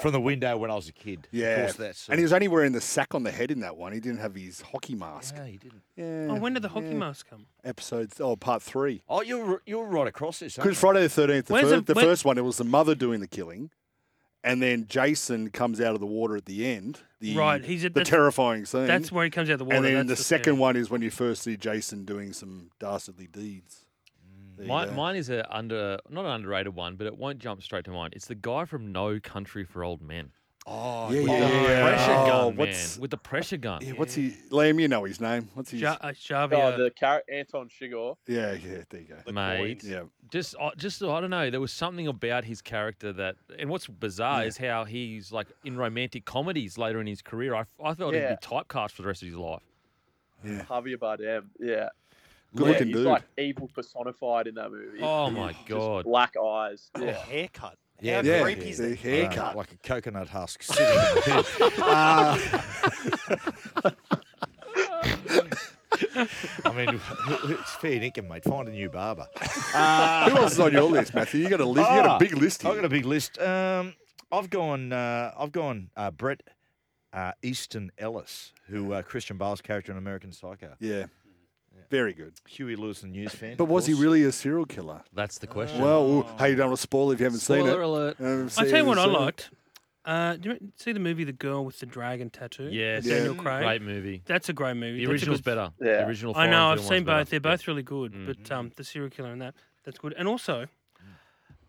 from 0.00 0.12
the 0.12 0.20
window 0.20 0.56
when 0.56 0.70
I 0.70 0.74
was 0.74 0.88
a 0.88 0.92
kid. 0.92 1.28
Yeah, 1.30 1.46
of 1.48 1.60
course 1.66 1.76
that's. 1.76 2.08
and 2.08 2.18
he 2.18 2.22
was 2.22 2.32
only 2.32 2.48
wearing 2.48 2.72
the 2.72 2.80
sack 2.80 3.14
on 3.14 3.22
the 3.22 3.30
head 3.30 3.50
in 3.50 3.60
that 3.60 3.76
one. 3.76 3.92
He 3.92 4.00
didn't 4.00 4.18
have 4.20 4.34
his 4.34 4.60
hockey 4.60 4.94
mask. 4.94 5.36
No, 5.36 5.44
he 5.44 5.58
didn't. 5.58 5.82
Yeah. 5.96 6.28
Oh, 6.30 6.36
when 6.40 6.54
did 6.54 6.62
the 6.62 6.68
hockey 6.70 6.88
yeah. 6.88 6.94
mask 6.94 7.28
come? 7.28 7.46
Episodes. 7.64 8.20
Oh, 8.20 8.36
part 8.36 8.62
three. 8.62 9.02
Oh, 9.08 9.22
you're 9.22 9.62
you're 9.66 9.84
right 9.86 10.06
across 10.08 10.38
this. 10.40 10.58
aren't 10.58 10.64
Because 10.68 10.76
you? 10.76 10.80
Friday 10.80 11.02
the 11.02 11.08
Thirteenth, 11.08 11.46
the, 11.46 11.52
Where's 11.52 11.68
fir- 11.70 11.76
the- 11.76 11.82
the 11.82 11.94
when- 11.94 12.04
first 12.04 12.24
one, 12.24 12.38
it 12.38 12.44
was 12.44 12.56
the 12.56 12.64
mother 12.64 12.94
doing 12.94 13.20
the 13.20 13.26
killing, 13.28 13.70
and 14.48 14.62
then 14.62 14.86
Jason 14.88 15.50
comes 15.50 15.80
out 15.80 15.94
of 15.94 16.00
the 16.00 16.06
water 16.06 16.36
at 16.36 16.46
the 16.46 16.66
end. 16.66 17.00
The, 17.20 17.36
Right, 17.36 17.64
he's 17.64 17.84
at- 17.84 17.94
the 17.94 18.04
terrifying 18.04 18.64
scene. 18.64 18.86
That's 18.86 19.10
where 19.12 19.24
he 19.24 19.30
comes 19.30 19.48
out 19.50 19.54
of 19.54 19.58
the 19.60 19.64
water. 19.64 19.76
and 19.76 19.84
then 19.86 20.06
the 20.06 20.14
that's 20.14 20.24
second 20.26 20.44
scary. 20.54 20.56
one 20.58 20.76
is 20.76 20.88
when 20.90 21.02
you 21.02 21.10
first 21.10 21.42
see 21.42 21.56
Jason 21.56 22.04
doing 22.04 22.32
some 22.32 22.70
dastardly 22.78 23.26
deeds. 23.26 23.84
Mine, 24.60 24.94
mine 24.96 25.14
is 25.16 25.30
a 25.30 25.46
under 25.56 25.98
not 26.10 26.24
an 26.24 26.32
underrated 26.32 26.74
one, 26.74 26.96
but 26.96 27.06
it 27.06 27.16
won't 27.16 27.38
jump 27.38 27.62
straight 27.62 27.84
to 27.84 27.92
mind. 27.92 28.14
It's 28.16 28.26
the 28.26 28.34
guy 28.34 28.64
from 28.64 28.90
No 28.90 29.20
Country 29.20 29.64
for 29.64 29.84
Old 29.84 30.02
Men. 30.02 30.30
Oh, 30.70 31.10
Yeah, 31.10 31.20
With 31.22 31.28
yeah, 31.30 31.38
the 31.40 31.46
yeah. 31.62 31.82
pressure 31.88 32.10
Oh, 32.12 32.26
gun, 32.26 32.46
man. 32.48 32.56
what's- 32.56 32.98
With 32.98 33.10
the 33.10 33.16
pressure 33.16 33.56
gun. 33.56 33.80
Yeah, 33.82 33.92
what's 33.92 34.14
he? 34.14 34.30
Liam, 34.50 34.78
you 34.80 34.86
know 34.88 35.04
his 35.04 35.18
name. 35.20 35.48
What's 35.54 35.70
his? 35.70 35.80
Ja- 35.80 35.96
uh, 36.00 36.12
Oh, 36.32 36.76
the 36.76 36.92
char- 36.94 37.22
Anton 37.32 37.68
Chigurh. 37.70 38.16
yeah, 38.26 38.52
yeah. 38.52 38.82
There 38.90 39.00
you 39.00 39.06
go. 39.24 39.32
Mate, 39.32 39.82
Yeah. 39.82 40.02
just, 40.30 40.54
I- 40.60 40.72
just 40.76 41.02
I 41.02 41.20
don't 41.22 41.30
know. 41.30 41.48
There 41.48 41.60
was 41.60 41.72
something 41.72 42.06
about 42.06 42.44
his 42.44 42.60
character 42.60 43.12
that, 43.14 43.36
and 43.58 43.70
what's 43.70 43.86
bizarre 43.86 44.44
is 44.44 44.58
how 44.58 44.84
he's 44.84 45.32
like 45.32 45.46
in 45.64 45.76
romantic 45.78 46.26
comedies 46.26 46.76
later 46.76 47.00
in 47.00 47.06
his 47.06 47.22
career. 47.22 47.54
I, 47.54 47.64
I 47.82 47.94
thought 47.94 48.12
Yeah. 48.12 48.28
he'd 48.30 48.40
be 48.40 48.46
typecast 48.46 48.90
for 48.92 49.00
the 49.02 49.08
rest 49.08 49.22
of 49.22 49.28
his 49.28 49.36
life. 49.38 49.62
Javier 50.44 50.96
Bardem. 50.98 51.46
Yeah. 51.58 51.88
Good 52.54 52.64
yeah, 52.66 52.72
looking 52.72 52.86
he's 52.88 52.96
dude. 52.96 53.06
like 53.06 53.22
evil 53.36 53.68
personified 53.74 54.46
in 54.46 54.54
that 54.54 54.70
movie. 54.70 55.00
Oh 55.02 55.30
my 55.30 55.52
Just 55.52 55.66
god! 55.66 56.04
black 56.04 56.34
eyes. 56.36 56.90
And 56.94 57.04
a 57.04 57.06
Yeah. 57.08 57.12
haircut. 57.12 57.76
Yeah, 58.00 58.22
yeah, 58.22 58.42
creepy 58.42 58.70
is 58.70 58.78
the 58.78 58.94
haircut. 58.94 59.56
like 59.56 59.72
a 59.72 59.76
coconut 59.78 60.28
husk 60.28 60.62
sitting 60.62 60.86
in 60.86 60.94
the 61.14 61.20
head. 63.84 63.94
Uh, 65.42 65.48
I 66.64 66.72
mean, 66.72 67.00
it's 67.44 67.72
fair 67.76 67.98
dinkum, 68.00 68.28
mate. 68.28 68.44
Find 68.44 68.68
a 68.68 68.72
new 68.72 68.88
barber. 68.88 69.26
Who 69.40 70.36
else 70.36 70.52
is 70.52 70.60
on 70.60 70.72
your 70.72 70.82
list, 70.82 71.14
Matthew? 71.14 71.42
You 71.42 71.48
got 71.48 71.60
a 71.60 71.64
list. 71.64 71.90
You 71.90 71.96
got 71.96 72.06
Ah, 72.06 72.16
a 72.16 72.18
big 72.18 72.34
list 72.36 72.62
here. 72.62 72.70
I've 72.70 72.76
got 72.76 72.84
a 72.84 72.88
big 72.88 73.04
list. 73.04 73.38
Um, 73.40 73.94
I've 74.30 74.50
gone. 74.50 74.92
Uh, 74.92 75.32
I've 75.38 75.52
gone. 75.52 75.90
Uh, 75.96 76.10
Brett 76.10 76.42
uh, 77.12 77.32
Easton 77.42 77.90
Ellis, 77.98 78.52
who 78.68 78.92
uh, 78.92 79.02
Christian 79.02 79.38
Bale's 79.38 79.60
character 79.60 79.92
in 79.92 79.98
American 79.98 80.32
Psycho. 80.32 80.74
Yeah. 80.80 81.06
Very 81.90 82.12
good. 82.12 82.34
Huey 82.48 82.76
Lewis, 82.76 83.00
the 83.00 83.06
news 83.08 83.32
fan. 83.34 83.56
But 83.56 83.64
of 83.64 83.70
was 83.70 83.86
he 83.86 83.94
really 83.94 84.22
a 84.24 84.32
serial 84.32 84.66
killer? 84.66 85.02
That's 85.14 85.38
the 85.38 85.46
question. 85.46 85.80
Well, 85.80 86.22
hey, 86.38 86.50
you 86.50 86.56
don't 86.56 86.68
want 86.68 86.76
to 86.78 86.82
spoil 86.82 87.10
if 87.12 87.18
you 87.20 87.24
haven't 87.24 87.40
seen 87.40 87.58
it. 87.58 87.60
Spoiler 87.60 87.82
alert. 87.82 88.16
Um, 88.20 88.44
I 88.44 88.48
see- 88.64 88.70
tell 88.70 88.80
you 88.80 88.84
what 88.84 88.98
I 88.98 89.04
see 89.06 89.10
liked. 89.10 89.50
Uh, 90.04 90.36
do 90.36 90.50
you 90.50 90.58
see 90.76 90.92
the 90.92 91.00
movie 91.00 91.24
The 91.24 91.32
Girl 91.32 91.64
with 91.66 91.80
the 91.80 91.86
Dragon 91.86 92.30
Tattoo? 92.30 92.70
yes, 92.72 93.04
Daniel 93.04 93.34
Yeah. 93.34 93.42
Craig. 93.42 93.62
great 93.64 93.82
movie. 93.82 94.22
That's 94.24 94.48
a 94.48 94.52
great 94.54 94.76
movie. 94.76 95.00
The 95.00 95.06
That's 95.06 95.08
a 95.08 95.12
original's 95.12 95.38
good- 95.40 95.44
better. 95.44 95.70
Yeah. 95.80 96.02
The 96.02 96.06
original. 96.06 96.36
I 96.36 96.46
know. 96.46 96.68
I've 96.70 96.78
film 96.78 96.88
seen 96.88 96.94
one's 96.96 97.04
better. 97.06 97.18
both. 97.20 97.30
They're 97.30 97.40
both 97.40 97.68
really 97.68 97.82
good. 97.82 98.12
Mm. 98.12 98.26
But 98.26 98.52
um, 98.52 98.72
the 98.76 98.84
serial 98.84 99.10
killer 99.10 99.30
and 99.32 99.42
that 99.42 99.54
that's 99.84 99.98
good. 99.98 100.14
And 100.16 100.26
also, 100.28 100.66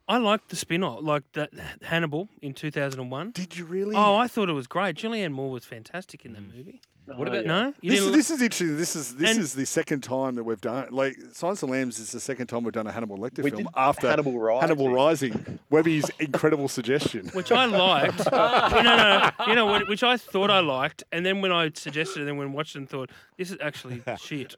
I 0.08 0.18
liked 0.18 0.50
the 0.50 0.56
spin 0.56 0.84
off, 0.84 1.00
like 1.04 1.24
that 1.34 1.52
Hannibal 1.84 2.30
in 2.42 2.54
2001. 2.54 3.32
Did 3.32 3.58
you 3.58 3.66
really? 3.66 3.96
Oh, 3.96 4.16
I 4.16 4.28
thought 4.28 4.50
it 4.50 4.54
was 4.54 4.68
great. 4.68 4.96
Julianne 4.96 5.32
Moore 5.34 5.52
was 5.52 5.66
fantastic 5.66 6.26
in 6.26 6.34
that 6.34 6.42
Mm. 6.42 6.56
movie. 6.58 6.82
What 7.16 7.28
about- 7.28 7.46
no? 7.46 7.74
You 7.82 7.92
This 7.92 8.00
didn't 8.02 8.10
is, 8.10 8.16
this 8.28 8.30
is 8.32 8.42
interesting. 8.42 8.78
This 8.78 8.96
is 8.96 9.16
this 9.16 9.30
And- 9.32 9.40
is 9.40 9.54
the 9.54 9.66
second 9.66 10.02
time 10.04 10.36
that 10.36 10.44
we've 10.44 10.62
done 10.62 10.88
like 10.92 11.18
Science 11.34 11.64
of 11.64 11.70
Lambs 11.70 12.00
is 12.00 12.12
the 12.12 12.20
second 12.20 12.48
time 12.48 12.64
we've 12.64 12.74
done 12.74 12.88
a 12.88 12.92
Hannibal 12.92 13.18
Lecter 13.18 13.44
We 13.44 13.50
film 13.50 13.64
did 13.64 13.72
after 13.76 14.10
Hannibal 14.10 14.40
Rising. 14.40 14.62
Hannibal 14.62 14.90
Rising. 14.94 15.60
Webby's 15.70 16.10
incredible 16.20 16.68
suggestion. 16.68 17.28
which 17.34 17.52
I 17.52 17.66
liked. 17.66 18.20
no, 18.32 18.38
no, 18.82 18.82
no. 18.84 19.46
You 19.48 19.56
know, 19.56 19.66
what- 19.66 19.88
which 19.88 20.04
I 20.04 20.18
thought 20.18 20.50
I 20.52 20.60
liked, 20.60 21.04
and 21.12 21.26
then 21.26 21.42
when 21.42 21.52
I 21.52 21.72
suggested 21.74 22.18
it, 22.18 22.22
and 22.22 22.28
then 22.30 22.38
when 22.38 22.48
I 22.50 22.52
watched 22.52 22.76
it, 22.76 22.80
and 22.80 22.90
thought 22.90 23.10
this 23.38 23.52
is 23.52 23.58
actually 23.62 24.02
shit. 24.20 24.56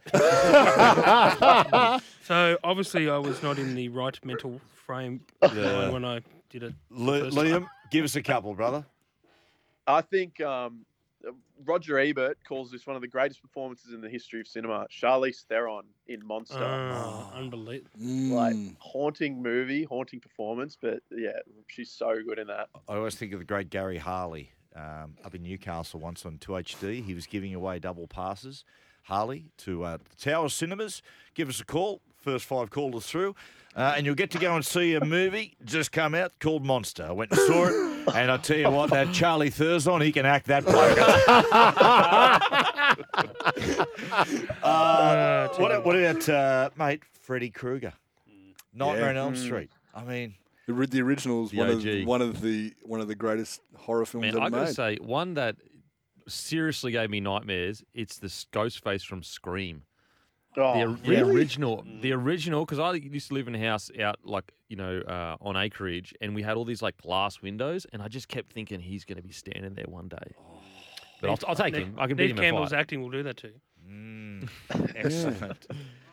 so 2.24 2.58
obviously, 2.64 3.10
I 3.10 3.18
was 3.18 3.42
not 3.44 3.58
in 3.60 3.76
the 3.76 3.90
right 3.90 4.18
mental 4.26 4.60
frame 4.86 5.22
Yeah. 5.42 5.90
when 5.90 6.06
I 6.06 6.22
did 6.50 6.64
it. 6.64 6.74
Li- 6.90 7.22
first 7.22 7.38
time. 7.38 7.46
Liam, 7.46 7.68
give 7.92 8.04
us 8.06 8.16
a 8.16 8.22
couple, 8.24 8.54
brother. 8.54 8.86
I 9.88 10.02
think 10.02 10.40
um, 10.42 10.86
Roger 11.66 12.00
Ebert 12.00 12.38
calls 12.48 12.72
this 12.72 12.86
one 12.88 12.96
of 12.96 13.02
the 13.02 13.08
greatest 13.08 13.42
performances 13.42 13.94
in 13.94 14.02
the 14.02 14.10
history 14.10 14.40
of 14.42 14.48
cinema. 14.48 14.88
Charlize 14.92 15.44
Theron 15.48 15.84
in 16.08 16.26
Monster. 16.26 16.58
Oh, 16.64 17.32
unbelievable. 17.36 17.90
Like 18.00 18.56
Mm. 18.56 18.76
haunting 18.80 19.42
movie, 19.42 19.84
haunting 19.84 20.20
performance, 20.20 20.78
but 20.80 21.02
yeah, 21.12 21.40
she's 21.68 21.92
so 21.92 22.16
good 22.28 22.40
in 22.40 22.48
that. 22.48 22.70
I 22.88 22.96
always 22.96 23.16
think 23.16 23.34
of 23.34 23.40
the 23.40 23.46
great 23.46 23.70
Gary 23.70 23.98
Harley 23.98 24.52
um, 24.76 25.16
up 25.24 25.36
in 25.36 25.44
Newcastle 25.44 26.00
once 26.00 26.26
on 26.26 26.38
2HD. 26.38 27.04
He 27.04 27.14
was 27.14 27.28
giving 27.28 27.54
away 27.54 27.80
double 27.80 28.08
passes. 28.08 28.64
Harley 29.04 29.46
to 29.58 29.84
uh, 29.84 29.98
Tower 30.20 30.48
Cinemas. 30.50 31.02
Give 31.34 31.50
us 31.50 31.60
a 31.60 31.66
call. 31.66 32.02
First 32.18 32.46
five 32.46 32.70
callers 32.70 33.06
through. 33.08 33.36
Uh, 33.76 33.94
and 33.96 34.06
you'll 34.06 34.16
get 34.16 34.32
to 34.32 34.38
go 34.38 34.54
and 34.56 34.66
see 34.66 34.96
a 34.96 35.06
movie 35.06 35.56
just 35.64 35.92
come 35.94 36.14
out 36.14 36.34
called 36.40 36.66
Monster. 36.66 37.06
I 37.08 37.12
went 37.14 37.32
and 37.32 37.40
saw 37.40 37.68
it. 37.68 38.16
And 38.16 38.30
I 38.32 38.38
tell 38.38 38.58
you 38.58 38.70
what, 38.70 38.90
that 38.90 39.14
Charlie 39.14 39.50
Thurston, 39.50 40.02
he 40.02 40.12
can 40.12 40.26
act 40.26 40.48
that 40.48 40.66
bloke 40.66 40.98
up. 41.00 41.22
uh, 44.64 45.48
what, 45.58 45.86
what 45.86 45.96
about, 45.96 46.28
uh, 46.30 46.70
mate, 46.78 47.04
Freddy 47.22 47.50
Krueger? 47.50 47.94
Nightmare 48.74 49.10
on 49.10 49.18
Elm 49.18 49.34
Mm. 49.36 49.38
Street. 49.46 49.70
I 49.94 50.04
mean, 50.04 50.36
The, 50.68 50.74
ri- 50.74 50.86
the 50.88 51.02
original 51.02 51.44
is 51.46 51.52
The 51.52 51.58
one 51.58 51.70
of 51.70 51.86
OG. 51.86 52.06
one 52.06 52.22
of 52.22 52.42
the 52.42 52.74
one 52.84 53.02
of 53.02 53.08
the 53.08 53.16
greatest 53.16 53.62
horror 53.76 54.06
films 54.06 54.22
Man, 54.24 54.36
ever 54.36 54.42
I 54.46 54.50
gotta 54.50 54.66
made. 54.66 54.76
say, 54.76 54.98
one 55.02 55.34
that 55.34 55.58
seriously 56.28 56.92
gave 56.94 57.10
me 57.10 57.20
nightmares. 57.20 57.84
It's 57.94 58.18
the 58.18 58.28
s- 58.28 58.46
ghost 58.52 58.82
face 58.84 59.04
from 59.04 59.24
Scream. 59.24 59.84
Oh, 60.58 60.74
the, 60.74 60.84
or- 60.86 60.88
the 60.98 61.10
really? 61.10 61.34
original, 61.34 61.86
the 62.02 62.12
original, 62.12 62.66
because 62.66 62.80
I 62.80 62.92
used 62.94 63.30
to 63.30 63.34
live 63.34 63.48
in 63.48 63.56
a 63.56 63.60
house 63.60 63.90
out 64.02 64.18
like 64.26 64.52
you 64.68 64.76
know 64.76 65.00
uh, 65.02 65.38
on 65.42 65.56
acreage, 65.56 66.14
and 66.22 66.36
we 66.36 66.44
had 66.44 66.58
all 66.58 66.66
these 66.66 66.82
like 66.82 66.98
glass 66.98 67.42
windows, 67.42 67.86
and 67.94 68.02
I 68.02 68.08
just 68.10 68.28
kept 68.28 68.52
thinking 68.52 68.80
he's 68.82 69.06
going 69.06 69.16
to 69.18 69.24
be 69.24 69.32
standing 69.32 69.74
there 69.76 69.86
one 69.88 70.08
day. 70.10 70.36
But 71.22 71.30
I'll, 71.30 71.40
I'll 71.50 71.56
take 71.56 71.76
him. 71.76 71.96
I 71.98 72.08
can 72.08 72.18
beat 72.18 72.24
Neve 72.24 72.32
him 72.32 72.38
in 72.40 72.44
Campbell's 72.44 72.72
fight. 72.72 72.80
acting 72.80 73.02
will 73.02 73.12
do 73.12 73.24
that 73.24 73.38
too. 73.38 73.54
Mm, 73.90 74.50
excellent. 74.96 75.68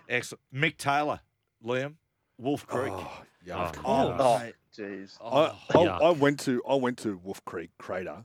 Excellent. 0.08 0.40
Mick 0.54 0.76
Taylor, 0.76 1.20
Liam, 1.64 1.94
Wolf 2.38 2.66
Creek. 2.66 2.92
Oh, 2.94 3.22
yeah, 3.44 3.56
Oh, 3.56 3.60
of 3.62 3.72
course. 3.82 4.16
course. 4.20 4.52
Oh, 4.78 4.82
jeez. 4.82 5.18
Oh, 5.20 5.56
I, 5.74 5.78
I. 5.78 6.08
I 6.08 6.10
went 6.12 6.38
to 6.40 6.62
I 6.68 6.74
went 6.74 6.98
to 6.98 7.18
Wolf 7.24 7.44
Creek 7.44 7.70
Crater, 7.78 8.22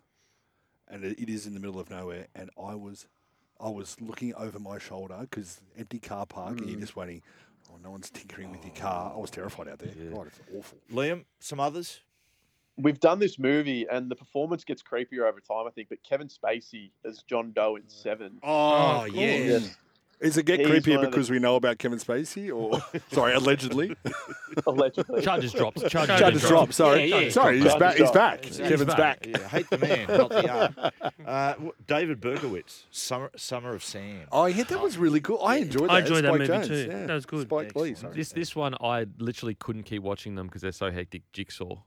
and 0.88 1.03
it, 1.03 1.20
it 1.20 1.30
is 1.30 1.47
in 1.47 1.53
the 1.53 1.59
middle 1.59 1.80
of 1.80 1.89
nowhere. 1.89 2.28
And 2.36 2.49
I 2.61 2.76
was 2.76 3.07
I 3.64 3.70
was 3.70 3.95
looking 4.01 4.34
over 4.36 4.59
my 4.59 4.78
shoulder 4.78 5.18
because 5.22 5.61
empty 5.78 5.99
car 5.99 6.26
park, 6.26 6.59
and 6.59 6.70
you're 6.70 6.78
mm. 6.78 6.82
just 6.82 6.95
waiting. 6.97 7.22
Oh, 7.72 7.78
no 7.82 7.91
one's 7.91 8.09
tinkering 8.09 8.51
with 8.51 8.64
your 8.66 8.76
car. 8.76 9.14
I 9.16 9.18
was 9.18 9.32
terrified 9.32 9.70
out 9.70 9.80
there. 9.80 9.93
God, 10.14 10.28
it's 10.28 10.39
awful. 10.55 10.78
Liam, 10.91 11.24
some 11.39 11.59
others? 11.61 12.01
We've 12.76 12.99
done 12.99 13.20
this 13.20 13.39
movie, 13.39 13.88
and 13.89 14.11
the 14.11 14.16
performance 14.16 14.64
gets 14.66 14.84
creepier 14.84 15.30
over 15.30 15.39
time, 15.39 15.66
I 15.66 15.70
think. 15.70 15.89
But 15.89 16.03
Kevin 16.03 16.28
Spacey 16.28 16.91
as 17.05 17.24
John 17.24 17.53
Doe 17.53 17.78
in 17.78 17.84
oh, 17.84 17.88
Seven. 17.88 18.39
Oh, 18.43 19.05
cool. 19.09 19.61
Yeah. 20.24 20.28
Is 20.28 20.38
it 20.38 20.45
get 20.45 20.59
He's 20.61 20.69
creepier 20.69 20.95
one 20.95 21.05
of 21.05 21.11
the- 21.11 21.17
because 21.17 21.30
we 21.30 21.39
know 21.39 21.55
about 21.57 21.78
Kevin 21.78 21.99
Spacey, 21.99 22.49
or 22.55 22.82
sorry, 23.11 23.34
allegedly? 23.34 23.95
Allegedly. 24.67 25.21
Charges 25.24 25.51
dropped. 25.51 25.80
Charges, 25.89 26.19
Charges 26.19 26.41
dropped. 26.41 26.49
dropped. 26.51 26.74
Sorry, 26.76 27.05
Yeah, 27.05 27.19
yeah. 27.21 27.30
sorry, 27.32 27.55
he's 27.59 27.65
Charges 27.74 27.80
back. 27.80 27.97
He's 27.97 28.11
back. 28.11 28.45
He's 28.45 28.57
Kevin's 28.59 28.95
back. 28.95 29.26
Yeah, 29.26 29.47
hate 29.47 29.69
the 29.69 29.78
man, 29.80 30.07
not 30.07 30.30
the 30.30 30.49
art. 30.49 30.93
Uh, 31.26 31.71
David 31.88 32.21
Berkowitz, 32.21 32.84
Summer, 32.91 33.32
Summer 33.36 33.74
of 33.74 33.84
Sam. 33.84 34.28
Oh 34.32 34.45
yeah, 34.45 34.63
that 34.65 34.80
was 34.82 34.97
really 34.97 35.21
cool. 35.21 35.39
I 35.43 35.57
enjoyed 35.57 35.89
that. 35.89 35.91
I 35.91 35.99
enjoyed 35.99 36.24
that 36.24 36.30
Spike 36.30 36.39
movie 36.39 36.47
Jones, 36.53 36.67
too. 36.67 36.88
yeah. 36.89 37.05
That 37.07 37.13
was 37.15 37.26
good. 37.26 37.47
Spike 37.47 37.76
Lee. 37.76 37.95
Sorry. 37.95 38.13
This 38.15 38.32
this 38.32 38.55
one 38.55 38.76
I 38.80 39.07
literally 39.17 39.55
couldn't 39.55 39.84
keep 39.84 40.03
watching 40.03 40.36
them 40.36 40.47
because 40.47 40.61
they're 40.61 40.71
so 40.71 40.91
hectic. 40.91 41.24
Jigsaw. 41.34 41.78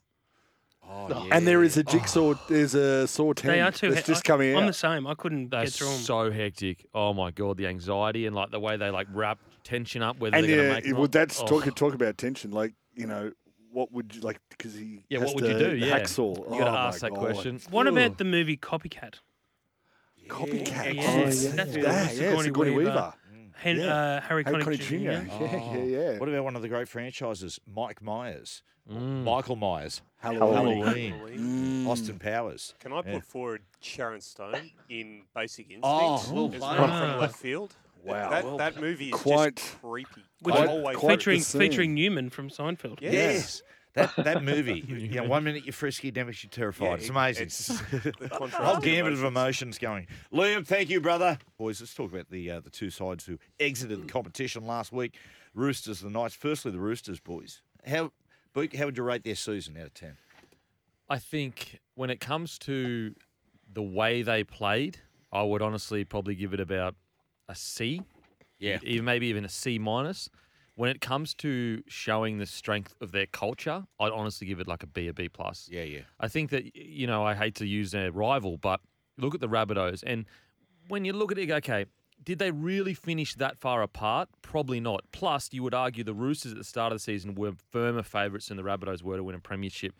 Oh, 0.88 1.28
And 1.32 1.46
there 1.46 1.62
is 1.62 1.76
a 1.76 1.82
jigsaw. 1.82 2.30
Oh. 2.34 2.40
There's 2.48 2.74
a 2.74 3.06
Saw 3.06 3.32
ten 3.32 3.50
They 3.50 3.60
are 3.60 3.70
too. 3.72 3.90
that's 3.92 4.06
he- 4.06 4.12
just 4.12 4.24
I- 4.26 4.28
coming 4.32 4.56
I'm 4.56 4.66
the 4.66 4.72
same. 4.72 5.06
I 5.06 5.14
couldn't 5.14 5.50
They're 5.50 5.64
get 5.64 5.72
through 5.72 5.88
them. 5.88 5.98
so 5.98 6.30
hectic. 6.30 6.86
Oh 6.94 7.12
my 7.14 7.30
god, 7.30 7.56
the 7.56 7.66
anxiety 7.66 8.26
and 8.26 8.34
like 8.36 8.50
the 8.50 8.60
way 8.60 8.76
they 8.76 8.90
like 8.90 9.06
wrap 9.12 9.38
tension 9.64 10.02
up. 10.02 10.18
Whether 10.18 10.36
and 10.36 10.44
they're 10.46 10.56
yeah, 10.56 10.62
gonna 10.62 10.74
make 10.74 10.86
it- 10.86 10.92
well, 10.94 11.04
up. 11.04 11.12
that's 11.12 11.40
Oh. 11.40 11.46
talk 11.46 11.74
talk 11.74 11.94
about 11.94 12.16
tension. 12.18 12.50
Like 12.52 12.74
you 12.94 13.06
know, 13.06 13.32
what 13.72 13.92
would 13.92 14.14
you 14.14 14.20
like? 14.22 14.40
Because 14.50 14.74
he 14.74 15.04
Yeah, 15.08 15.18
has 15.20 15.26
what 15.34 15.42
would 15.42 15.50
you 15.52 15.58
do? 15.58 15.76
Yeah. 15.76 15.98
hacksaw. 15.98 16.36
You 16.52 16.58
gotta 16.58 16.70
Oh, 16.70 16.74
ask 16.74 17.00
that 17.00 17.10
God. 17.10 17.18
question. 17.20 17.60
What 17.70 17.86
Ugh. 17.86 17.92
about 17.96 18.18
the 18.18 18.24
movie 18.24 18.56
Copycat? 18.56 19.16
copycat? 20.28 20.94
Yeah, 20.94 21.02
yes. 21.02 21.44
yeah. 21.44 21.50
That's 21.52 21.68
yeah, 21.70 21.74
good. 21.76 21.82
yeah, 21.84 22.06
Sigourney 22.08 22.42
Sigourney 22.44 22.70
Weaver. 22.70 22.90
Weaver. 22.90 23.14
Hen- 23.56 23.78
Yeah. 23.78 23.94
uh, 23.94 24.20
Harry 24.22 24.44
Harry 24.44 24.62
Connick 24.62 24.78
Connick 24.78 24.80
Jr. 24.80 25.26
Jr. 25.36 25.44
Yeah, 25.44 25.74
yeah, 25.76 25.84
yeah. 26.12 26.18
What 26.18 26.28
about 26.28 26.44
one 26.44 26.56
of 26.56 26.62
the 26.62 26.68
great 26.68 26.88
franchises, 26.88 27.58
Mike 27.66 28.02
Myers, 28.02 28.62
Mm. 28.90 29.24
Michael 29.24 29.56
Myers, 29.56 30.00
Halloween. 30.18 30.82
Halloween, 30.84 31.14
Mm. 31.84 31.86
Austin 31.88 32.18
Powers? 32.18 32.74
Can 32.80 32.92
I 32.92 33.02
put 33.02 33.12
Yeah. 33.12 33.20
forward 33.20 33.62
Sharon 33.80 34.20
Stone 34.20 34.70
in 34.88 35.22
Basic 35.34 35.66
Instinct 35.66 35.84
Oh, 35.84 36.22
well 36.32 36.52
as 36.54 36.60
played. 36.60 36.76
From 36.76 37.18
left 37.18 37.36
field? 37.36 37.74
Wow. 38.04 38.30
That, 38.30 38.44
Well 38.44 38.56
that 38.58 38.80
movie 38.80 39.08
is 39.08 39.14
Quite- 39.14 39.56
just 39.56 39.80
creepy. 39.80 40.22
Which 40.42 40.54
Quite- 40.54 40.96
quite 40.96 41.10
featuring 41.18 41.40
featuring 41.40 41.94
Newman 41.94 42.30
from 42.30 42.48
Seinfeld. 42.50 43.00
Yeah. 43.00 43.10
Yes. 43.10 43.62
That 43.96 44.14
that 44.16 44.44
movie, 44.44 44.84
you 44.88 45.08
know, 45.08 45.24
one 45.24 45.42
minute 45.42 45.64
you're 45.64 45.72
frisky, 45.72 46.10
next 46.10 46.44
you're 46.44 46.50
terrified. 46.50 46.86
Yeah, 46.86 46.94
it's 46.94 47.08
amazing. 47.08 47.46
it's 47.46 47.66
the 47.66 48.14
the 48.20 48.28
whole 48.28 48.48
contrast 48.48 48.82
gamut 48.82 49.14
of 49.14 49.20
emotions. 49.20 49.78
emotions 49.78 49.78
going. 49.78 50.06
Liam, 50.32 50.66
thank 50.66 50.90
you, 50.90 51.00
brother. 51.00 51.38
Boys, 51.56 51.80
let's 51.80 51.94
talk 51.94 52.12
about 52.12 52.28
the 52.30 52.50
uh, 52.50 52.60
the 52.60 52.68
two 52.68 52.90
sides 52.90 53.24
who 53.24 53.38
exited 53.58 54.02
the 54.02 54.06
competition 54.06 54.66
last 54.66 54.92
week. 54.92 55.16
Roosters, 55.54 56.00
the 56.00 56.10
Knights. 56.10 56.34
Firstly, 56.34 56.70
the 56.70 56.78
Roosters, 56.78 57.20
boys. 57.20 57.62
How, 57.86 58.12
Book, 58.52 58.76
how 58.76 58.84
would 58.84 58.98
you 58.98 59.02
rate 59.02 59.24
their 59.24 59.34
season 59.34 59.78
out 59.78 59.86
of 59.86 59.94
ten? 59.94 60.18
I 61.08 61.18
think 61.18 61.80
when 61.94 62.10
it 62.10 62.20
comes 62.20 62.58
to 62.60 63.14
the 63.72 63.82
way 63.82 64.20
they 64.20 64.44
played, 64.44 64.98
I 65.32 65.42
would 65.42 65.62
honestly 65.62 66.04
probably 66.04 66.34
give 66.34 66.52
it 66.52 66.60
about 66.60 66.96
a 67.48 67.54
C. 67.54 68.02
Yeah. 68.58 68.78
Even 68.82 69.06
maybe 69.06 69.28
even 69.28 69.46
a 69.46 69.48
C 69.48 69.78
minus. 69.78 70.28
When 70.76 70.90
it 70.90 71.00
comes 71.00 71.34
to 71.36 71.82
showing 71.88 72.38
the 72.38 72.46
strength 72.46 72.94
of 73.00 73.10
their 73.10 73.26
culture, 73.26 73.86
I'd 73.98 74.12
honestly 74.12 74.46
give 74.46 74.60
it 74.60 74.68
like 74.68 74.82
a 74.82 74.86
B, 74.86 75.08
a 75.08 75.12
B 75.12 75.28
plus. 75.28 75.68
Yeah, 75.70 75.82
yeah. 75.82 76.02
I 76.20 76.28
think 76.28 76.50
that 76.50 76.76
you 76.76 77.06
know 77.06 77.24
I 77.24 77.34
hate 77.34 77.54
to 77.56 77.66
use 77.66 77.90
their 77.90 78.12
rival, 78.12 78.58
but 78.58 78.80
look 79.16 79.34
at 79.34 79.40
the 79.40 79.48
Rabbitohs, 79.48 80.04
and 80.06 80.26
when 80.88 81.04
you 81.04 81.12
look 81.12 81.32
at 81.32 81.38
it, 81.38 81.50
okay, 81.50 81.86
did 82.22 82.38
they 82.38 82.50
really 82.50 82.94
finish 82.94 83.34
that 83.36 83.58
far 83.58 83.82
apart? 83.82 84.28
Probably 84.42 84.80
not. 84.80 85.04
Plus, 85.12 85.48
you 85.52 85.62
would 85.62 85.74
argue 85.74 86.04
the 86.04 86.14
Roosters 86.14 86.52
at 86.52 86.58
the 86.58 86.64
start 86.64 86.92
of 86.92 86.96
the 86.96 87.02
season 87.02 87.34
were 87.34 87.52
firmer 87.70 88.02
favourites 88.02 88.48
than 88.48 88.56
the 88.56 88.62
Rabbitohs 88.62 89.02
were 89.02 89.16
to 89.16 89.24
win 89.24 89.34
a 89.34 89.40
premiership. 89.40 89.94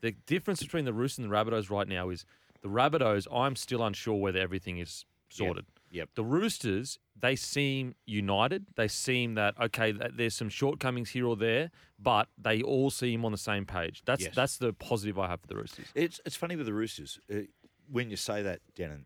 The 0.00 0.12
difference 0.26 0.62
between 0.62 0.84
the 0.84 0.92
Roosters 0.92 1.24
and 1.24 1.32
the 1.32 1.36
Rabbitohs 1.36 1.70
right 1.70 1.88
now 1.88 2.08
is 2.08 2.24
the 2.60 2.68
Rabbitohs. 2.68 3.26
I'm 3.32 3.56
still 3.56 3.82
unsure 3.84 4.14
whether 4.14 4.38
everything 4.38 4.78
is 4.78 5.04
sorted. 5.28 5.66
Yep. 5.92 6.08
The 6.14 6.24
Roosters, 6.24 6.98
they 7.14 7.36
seem 7.36 7.94
united. 8.06 8.66
They 8.76 8.88
seem 8.88 9.34
that 9.34 9.54
okay, 9.60 9.92
that 9.92 10.16
there's 10.16 10.34
some 10.34 10.48
shortcomings 10.48 11.10
here 11.10 11.26
or 11.26 11.36
there, 11.36 11.70
but 11.98 12.28
they 12.38 12.62
all 12.62 12.90
seem 12.90 13.24
on 13.24 13.30
the 13.32 13.38
same 13.38 13.66
page. 13.66 14.02
That's 14.06 14.24
Yes. 14.24 14.34
that's 14.34 14.56
the 14.56 14.72
positive 14.72 15.18
I 15.18 15.28
have 15.28 15.40
for 15.42 15.46
the 15.46 15.56
Roosters. 15.56 15.86
It's 15.94 16.20
it's 16.26 16.34
funny 16.36 16.56
with 16.56 16.66
the 16.66 16.72
Roosters. 16.72 17.20
Uh, 17.30 17.42
when 17.90 18.08
you 18.10 18.16
say 18.16 18.42
that, 18.42 18.60
Denon, 18.74 19.04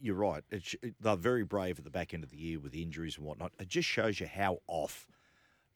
you're 0.00 0.16
right. 0.16 0.42
It, 0.50 0.74
they're 1.00 1.16
very 1.16 1.44
brave 1.44 1.78
at 1.78 1.84
the 1.84 1.90
back 1.90 2.12
end 2.12 2.24
of 2.24 2.30
the 2.30 2.36
year 2.36 2.58
with 2.58 2.74
injuries 2.74 3.16
and 3.16 3.24
whatnot. 3.24 3.52
It 3.60 3.68
just 3.68 3.88
shows 3.88 4.18
you 4.18 4.26
how 4.26 4.58
off 4.66 5.06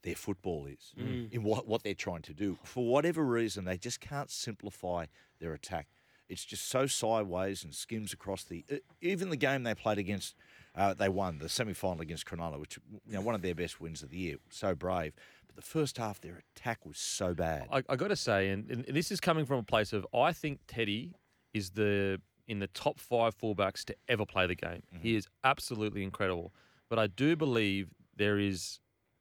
their 0.03 0.15
football 0.15 0.65
is 0.65 0.93
in 1.31 1.43
what, 1.43 1.65
what 1.65 1.83
they're 1.83 1.93
trying 1.93 2.21
to 2.23 2.33
do. 2.33 2.57
For 2.63 2.85
whatever 2.85 3.23
reason, 3.23 3.63
they 3.63 3.77
just 3.77 4.01
can't 4.01 4.29
simplify 4.29 5.05
their 5.39 5.53
attack. 5.53 5.87
It's 6.29 6.45
just 6.45 6.67
so 6.67 6.87
sideways 6.87 7.63
and 7.63 7.73
skims 7.73 8.13
across 8.13 8.43
the. 8.43 8.65
Even 9.01 9.29
the 9.29 9.37
game 9.37 9.63
they 9.63 9.75
played 9.75 9.97
against, 9.97 10.35
uh, 10.75 10.93
they 10.93 11.09
won 11.09 11.39
the 11.39 11.49
semi 11.49 11.73
final 11.73 12.01
against 12.01 12.25
Cronulla, 12.25 12.59
which 12.59 12.79
you 13.07 13.13
know 13.13 13.21
one 13.21 13.35
of 13.35 13.41
their 13.41 13.55
best 13.55 13.79
wins 13.79 14.03
of 14.03 14.09
the 14.09 14.17
year. 14.17 14.37
So 14.49 14.73
brave, 14.73 15.13
but 15.47 15.55
the 15.55 15.61
first 15.61 15.97
half 15.97 16.21
their 16.21 16.43
attack 16.55 16.85
was 16.85 16.97
so 16.97 17.33
bad. 17.33 17.67
I, 17.71 17.83
I 17.89 17.95
got 17.95 18.07
to 18.07 18.15
say, 18.15 18.49
and, 18.49 18.69
and 18.69 18.85
this 18.85 19.11
is 19.11 19.19
coming 19.19 19.45
from 19.45 19.59
a 19.59 19.63
place 19.63 19.93
of 19.93 20.07
I 20.13 20.33
think 20.33 20.59
Teddy 20.67 21.13
is 21.53 21.71
the 21.71 22.19
in 22.47 22.59
the 22.59 22.67
top 22.67 22.99
five 22.99 23.37
fullbacks 23.37 23.83
to 23.85 23.95
ever 24.07 24.25
play 24.25 24.47
the 24.47 24.55
game. 24.55 24.83
He 25.01 25.15
is 25.15 25.27
absolutely 25.43 26.03
incredible. 26.03 26.53
But 26.89 26.99
I 26.99 27.07
do 27.07 27.35
believe 27.35 27.89
there 28.15 28.37
is 28.37 28.79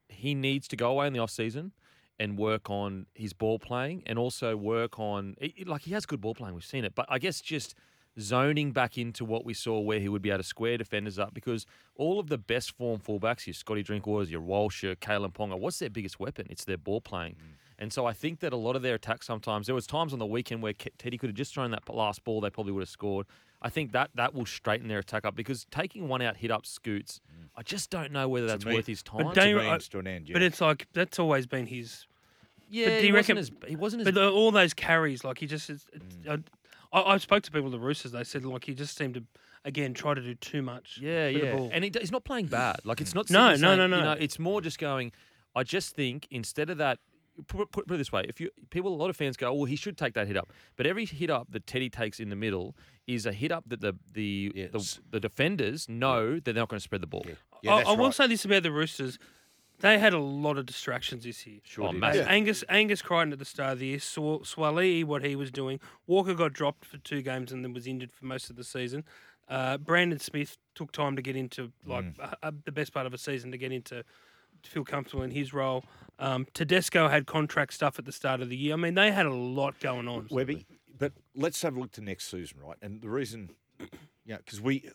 he 0.09 0.35
needs 0.35 0.69
to 0.69 0.77
go 0.77 0.91
away 0.91 1.07
in 1.07 1.13
the 1.13 1.21
off 1.21 1.31
season 1.31 1.73
and 2.23 2.39
work 2.39 2.71
on 2.71 3.07
his 3.15 3.33
ball 3.33 3.59
playing 3.59 4.03
and 4.07 4.19
also 4.19 4.49
work 4.57 4.99
on 4.99 5.35
it, 5.41 5.53
it- 5.57 5.69
like 5.69 5.83
he 5.83 5.93
has 5.93 6.07
good 6.07 6.21
ball 6.21 6.35
playing. 6.35 6.55
We've 6.55 6.65
seen 6.75 6.85
it, 6.85 6.95
but 6.95 7.07
I 7.09 7.19
guess 7.19 7.41
just 7.41 7.75
zoning 8.21 8.73
back 8.73 8.99
into 8.99 9.25
what 9.25 9.45
we 9.45 9.55
saw 9.55 9.81
where 9.81 9.99
he 9.99 10.09
would 10.09 10.23
be 10.23 10.31
able 10.31 10.39
to 10.39 10.45
square 10.45 10.77
defenders 10.77 11.19
up 11.19 11.33
because 11.35 11.65
all 11.97 12.21
of 12.21 12.29
the 12.29 12.39
best 12.39 12.73
form 12.77 13.01
fullbacks, 13.01 13.47
your 13.47 13.55
Scotty 13.55 13.83
Drinkwaters, 13.83 14.31
your 14.31 14.41
Walsh, 14.43 14.83
your 14.83 14.95
Kalyn 14.97 15.33
Ponga, 15.33 15.59
what's 15.59 15.79
their 15.79 15.91
biggest 15.91 16.21
weapon? 16.21 16.47
It's 16.51 16.65
their 16.65 16.77
ball 16.79 17.01
playing. 17.01 17.35
Mm. 17.35 17.57
And 17.79 17.93
so 17.93 18.07
I 18.07 18.13
think 18.13 18.41
that 18.41 18.53
a 18.53 18.57
lot 18.57 18.77
of 18.77 18.83
their 18.83 18.95
attacks 18.95 19.27
sometimes 19.27 19.67
there 19.67 19.75
was 19.75 19.87
times 19.87 20.13
on 20.13 20.19
the 20.19 20.27
weekend 20.27 20.63
where 20.63 20.73
Teddy 20.75 21.19
could 21.19 21.31
have 21.31 21.37
just 21.37 21.55
thrown 21.55 21.71
that 21.73 21.89
last 21.89 22.23
ball, 22.23 22.41
they 22.41 22.51
probably 22.51 22.73
would 22.73 22.83
have 22.83 22.89
scored. 22.89 23.27
I 23.61 23.71
think 23.71 23.93
that 23.93 24.11
that 24.15 24.35
will 24.35 24.47
straighten 24.47 24.89
their 24.89 24.99
attack 24.99 25.25
up 25.25 25.35
because 25.35 25.67
taking 25.71 26.07
one 26.09 26.21
out 26.23 26.37
hit 26.37 26.51
up 26.51 26.67
scoots, 26.67 27.21
mm. 27.33 27.49
I 27.57 27.63
just 27.63 27.91
don't 27.91 28.13
know 28.13 28.29
whether 28.29 28.47
that's 28.47 28.67
me- 28.67 28.75
worth 28.75 28.87
his 28.87 29.03
time. 29.03 29.25
But, 29.25 29.35
don't 29.35 29.59
I- 29.59 29.79
to 29.79 29.99
an 29.99 30.07
end, 30.07 30.29
but 30.33 30.43
it's 30.43 30.61
like 30.61 30.87
that's 30.93 31.19
always 31.19 31.47
been 31.47 31.67
his. 31.67 32.07
Yeah, 32.73 32.87
but 32.87 32.91
do 32.97 33.01
he 33.03 33.07
you 33.09 33.13
wasn't 33.15 33.39
reckon? 33.39 33.39
as 33.39 33.69
he 33.71 33.77
wasn't 33.77 34.01
as 34.01 34.05
But 34.07 34.15
the, 34.15 34.31
all 34.31 34.51
those 34.51 34.75
carries, 34.75 35.23
like 35.25 35.39
he 35.39 35.47
just. 35.47 35.71
It's, 35.71 35.87
it's, 35.93 36.17
Mm. 36.27 36.43
I, 36.93 36.99
I, 36.99 37.15
I 37.15 37.19
spoke 37.19 37.43
to 37.45 37.51
people 37.51 37.67
at 37.69 37.73
the 37.73 37.79
Roosters. 37.79 38.13
They 38.13 38.25
said 38.25 38.45
like 38.45 38.65
he 38.65 38.75
just 38.75 38.97
seemed 38.99 39.15
to 39.15 39.23
again 39.65 39.95
try 39.95 40.15
to 40.15 40.21
do 40.21 40.35
too 40.35 40.61
much. 40.63 40.99
Yeah, 41.01 41.27
with 41.31 41.41
the 41.41 41.47
yeah. 41.47 41.57
ball. 41.57 41.71
And 41.73 41.85
he, 41.85 41.93
he's 42.01 42.11
not 42.13 42.25
playing 42.25 42.47
bad. 42.47 42.81
Like 42.85 43.01
it's 43.01 43.15
not. 43.15 43.31
No, 43.31 43.51
sitting 43.51 43.63
no, 43.63 43.69
saying- 43.77 43.79
no, 43.91 43.97
You 43.97 44.03
no. 44.03 44.15
know, 44.15 44.21
it's 44.21 44.39
more 44.39 44.61
just 44.61 44.79
going. 44.79 45.13
I 45.55 45.63
just 45.63 45.95
think 45.95 46.27
instead 46.31 46.71
of 46.71 46.79
that, 46.79 46.99
put, 47.47 47.71
put, 47.73 47.87
put 47.87 47.95
it 47.95 47.99
this 47.99 48.11
way: 48.13 48.25
if 48.29 48.41
you 48.41 48.51
people, 48.71 48.93
a 48.95 48.97
lot 48.97 49.11
of 49.11 49.17
fans 49.17 49.37
go, 49.37 49.49
"Oh, 49.51 49.55
well, 49.55 49.65
he 49.65 49.77
should 49.77 49.97
take 49.99 50.15
that 50.15 50.27
hit 50.27 50.37
up," 50.37 50.51
but 50.77 50.87
every 50.87 51.05
hit 51.07 51.31
up 51.31 51.51
that 51.53 51.67
Teddy 51.67 51.91
takes 51.91 52.21
in 52.21 52.29
the 52.31 52.37
middle 52.37 52.75
is 53.07 53.27
a 53.27 53.33
hit 53.33 53.53
up 53.53 53.65
that 53.69 53.81
the 53.81 53.95
the 54.13 54.53
Yes. 54.55 54.71
the, 54.73 55.03
the 55.13 55.21
defenders 55.21 55.89
know 55.89 56.35
that 56.37 56.45
they're 56.45 56.55
not 56.55 56.69
going 56.69 56.79
to 56.79 56.85
spread 56.85 57.01
the 57.03 57.07
ball. 57.07 57.25
Yeah, 57.63 57.73
I, 57.75 57.77
that's 57.79 57.89
I 57.89 57.93
will 57.93 58.05
right. 58.07 58.15
say 58.15 58.27
this 58.29 58.45
about 58.45 58.63
the 58.63 58.73
Roosters. 58.73 59.19
They 59.83 59.99
had 59.99 60.13
a 60.15 60.19
lot 60.19 60.57
of 60.59 60.65
distractions 60.67 61.25
this 61.25 61.47
year. 61.47 61.61
Sure, 61.65 61.91
did. 61.93 62.01
massive. 62.01 62.27
Angus 62.29 62.65
Angus 62.69 63.03
Crichton 63.03 63.33
at 63.33 63.39
the 63.39 63.45
start 63.45 63.75
of 63.75 63.79
the 63.81 63.87
year, 63.89 63.99
Sw- 64.01 64.43
Suaalii, 64.49 65.05
what 65.05 65.25
he 65.25 65.37
was 65.37 65.51
doing. 65.51 65.79
Walker 66.07 66.35
got 66.35 66.53
dropped 66.55 66.85
for 66.85 66.99
two 66.99 67.21
games 67.21 67.53
and 67.53 67.65
then 67.65 67.73
was 67.75 67.87
injured 67.87 68.13
for 68.13 68.25
most 68.25 68.49
of 68.49 68.57
the 68.57 68.65
season. 68.65 69.05
Uh, 69.49 69.77
Brandon 69.77 70.19
Smith 70.19 70.57
took 70.75 70.93
time 70.93 71.17
to 71.17 71.21
get 71.23 71.37
into 71.37 71.73
like 71.85 72.05
Mm. 72.05 72.15
uh, 72.21 72.35
uh, 72.43 72.53
the 72.65 72.73
best 72.73 72.95
part 72.95 73.07
of 73.07 73.13
a 73.13 73.19
season 73.19 73.51
to 73.51 73.59
get 73.59 73.73
into 73.73 74.03
to 74.63 74.71
feel 74.71 74.85
comfortable 74.85 75.25
in 75.25 75.33
his 75.33 75.53
role. 75.53 75.85
Um, 76.21 76.47
Tedesco 76.55 77.09
had 77.09 77.27
contract 77.27 77.75
stuff 77.75 77.99
at 77.99 78.05
the 78.05 78.13
start 78.13 78.41
of 78.41 78.49
the 78.49 78.57
year. 78.57 78.75
I 78.75 78.77
mean, 78.77 78.95
they 78.95 79.11
had 79.11 79.27
a 79.27 79.35
lot 79.35 79.79
going 79.81 80.07
on. 80.07 80.29
Webby, 80.31 80.65
but 80.97 81.13
let's 81.35 81.61
have 81.63 81.77
a 81.77 81.81
look 81.81 81.91
to 81.93 82.01
next 82.01 82.31
season, 82.31 82.59
right? 82.65 82.77
And 82.81 83.03
the 83.03 83.09
reason, 83.11 83.51
you 84.25 84.33
know, 84.35 84.39
because 84.45 84.61
we 84.61 84.89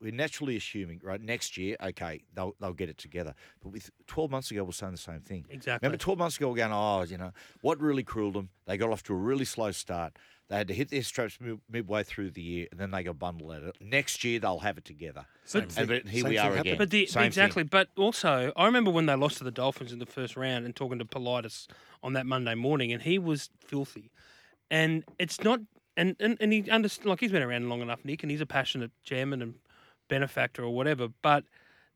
we're 0.00 0.12
naturally 0.12 0.56
assuming, 0.56 1.00
right, 1.04 1.20
next 1.20 1.56
year, 1.56 1.76
okay, 1.82 2.22
they'll 2.34 2.54
they'll 2.60 2.72
get 2.72 2.88
it 2.88 2.98
together. 2.98 3.34
But 3.62 3.70
with 3.70 3.90
twelve 4.06 4.30
months 4.30 4.50
ago, 4.50 4.64
we're 4.64 4.72
saying 4.72 4.92
the 4.92 4.98
same 4.98 5.20
thing. 5.20 5.44
Exactly. 5.50 5.86
Remember, 5.86 6.02
twelve 6.02 6.18
months 6.18 6.36
ago, 6.36 6.48
we're 6.50 6.56
going, 6.56 6.72
oh, 6.72 7.02
you 7.02 7.18
know, 7.18 7.32
what 7.60 7.80
really 7.80 8.02
crueled 8.02 8.34
them? 8.34 8.48
They 8.66 8.76
got 8.76 8.90
off 8.90 9.02
to 9.04 9.12
a 9.12 9.16
really 9.16 9.44
slow 9.44 9.70
start. 9.70 10.16
They 10.48 10.58
had 10.58 10.68
to 10.68 10.74
hit 10.74 10.90
their 10.90 11.02
straps 11.02 11.38
midway 11.70 12.02
through 12.02 12.32
the 12.32 12.42
year, 12.42 12.66
and 12.70 12.78
then 12.78 12.90
they 12.90 13.02
got 13.02 13.18
bundled 13.18 13.52
at 13.52 13.62
it. 13.62 13.76
Next 13.80 14.22
year, 14.22 14.38
they'll 14.38 14.58
have 14.58 14.76
it 14.76 14.84
together. 14.84 15.24
Same 15.46 15.62
and 15.62 15.72
thing. 15.72 15.86
but 15.86 16.08
here 16.08 16.20
Same 16.22 16.28
we 16.30 16.36
thing 16.36 16.38
are 16.38 16.42
happened. 16.42 16.60
again. 16.60 16.78
But 16.78 16.90
the, 16.90 17.06
Same 17.06 17.20
thing. 17.20 17.26
exactly. 17.28 17.62
But 17.62 17.88
also, 17.96 18.52
I 18.54 18.66
remember 18.66 18.90
when 18.90 19.06
they 19.06 19.14
lost 19.14 19.38
to 19.38 19.44
the 19.44 19.50
Dolphins 19.50 19.92
in 19.92 19.98
the 19.98 20.04
first 20.04 20.36
round 20.36 20.66
and 20.66 20.76
talking 20.76 20.98
to 20.98 21.06
Politis 21.06 21.68
on 22.02 22.12
that 22.14 22.26
Monday 22.26 22.54
morning, 22.54 22.92
and 22.92 23.00
he 23.02 23.18
was 23.18 23.48
filthy. 23.64 24.10
And 24.70 25.04
it's 25.18 25.42
not, 25.42 25.60
and 25.96 26.16
and, 26.20 26.36
and 26.40 26.52
he 26.52 26.68
understands, 26.70 27.06
like 27.08 27.20
he's 27.20 27.32
been 27.32 27.42
around 27.42 27.68
long 27.68 27.80
enough, 27.82 28.04
Nick, 28.04 28.22
and 28.22 28.30
he's 28.30 28.40
a 28.40 28.46
passionate 28.46 28.90
chairman 29.04 29.42
and 29.42 29.54
benefactor 30.08 30.62
or 30.64 30.70
whatever. 30.70 31.08
But 31.22 31.44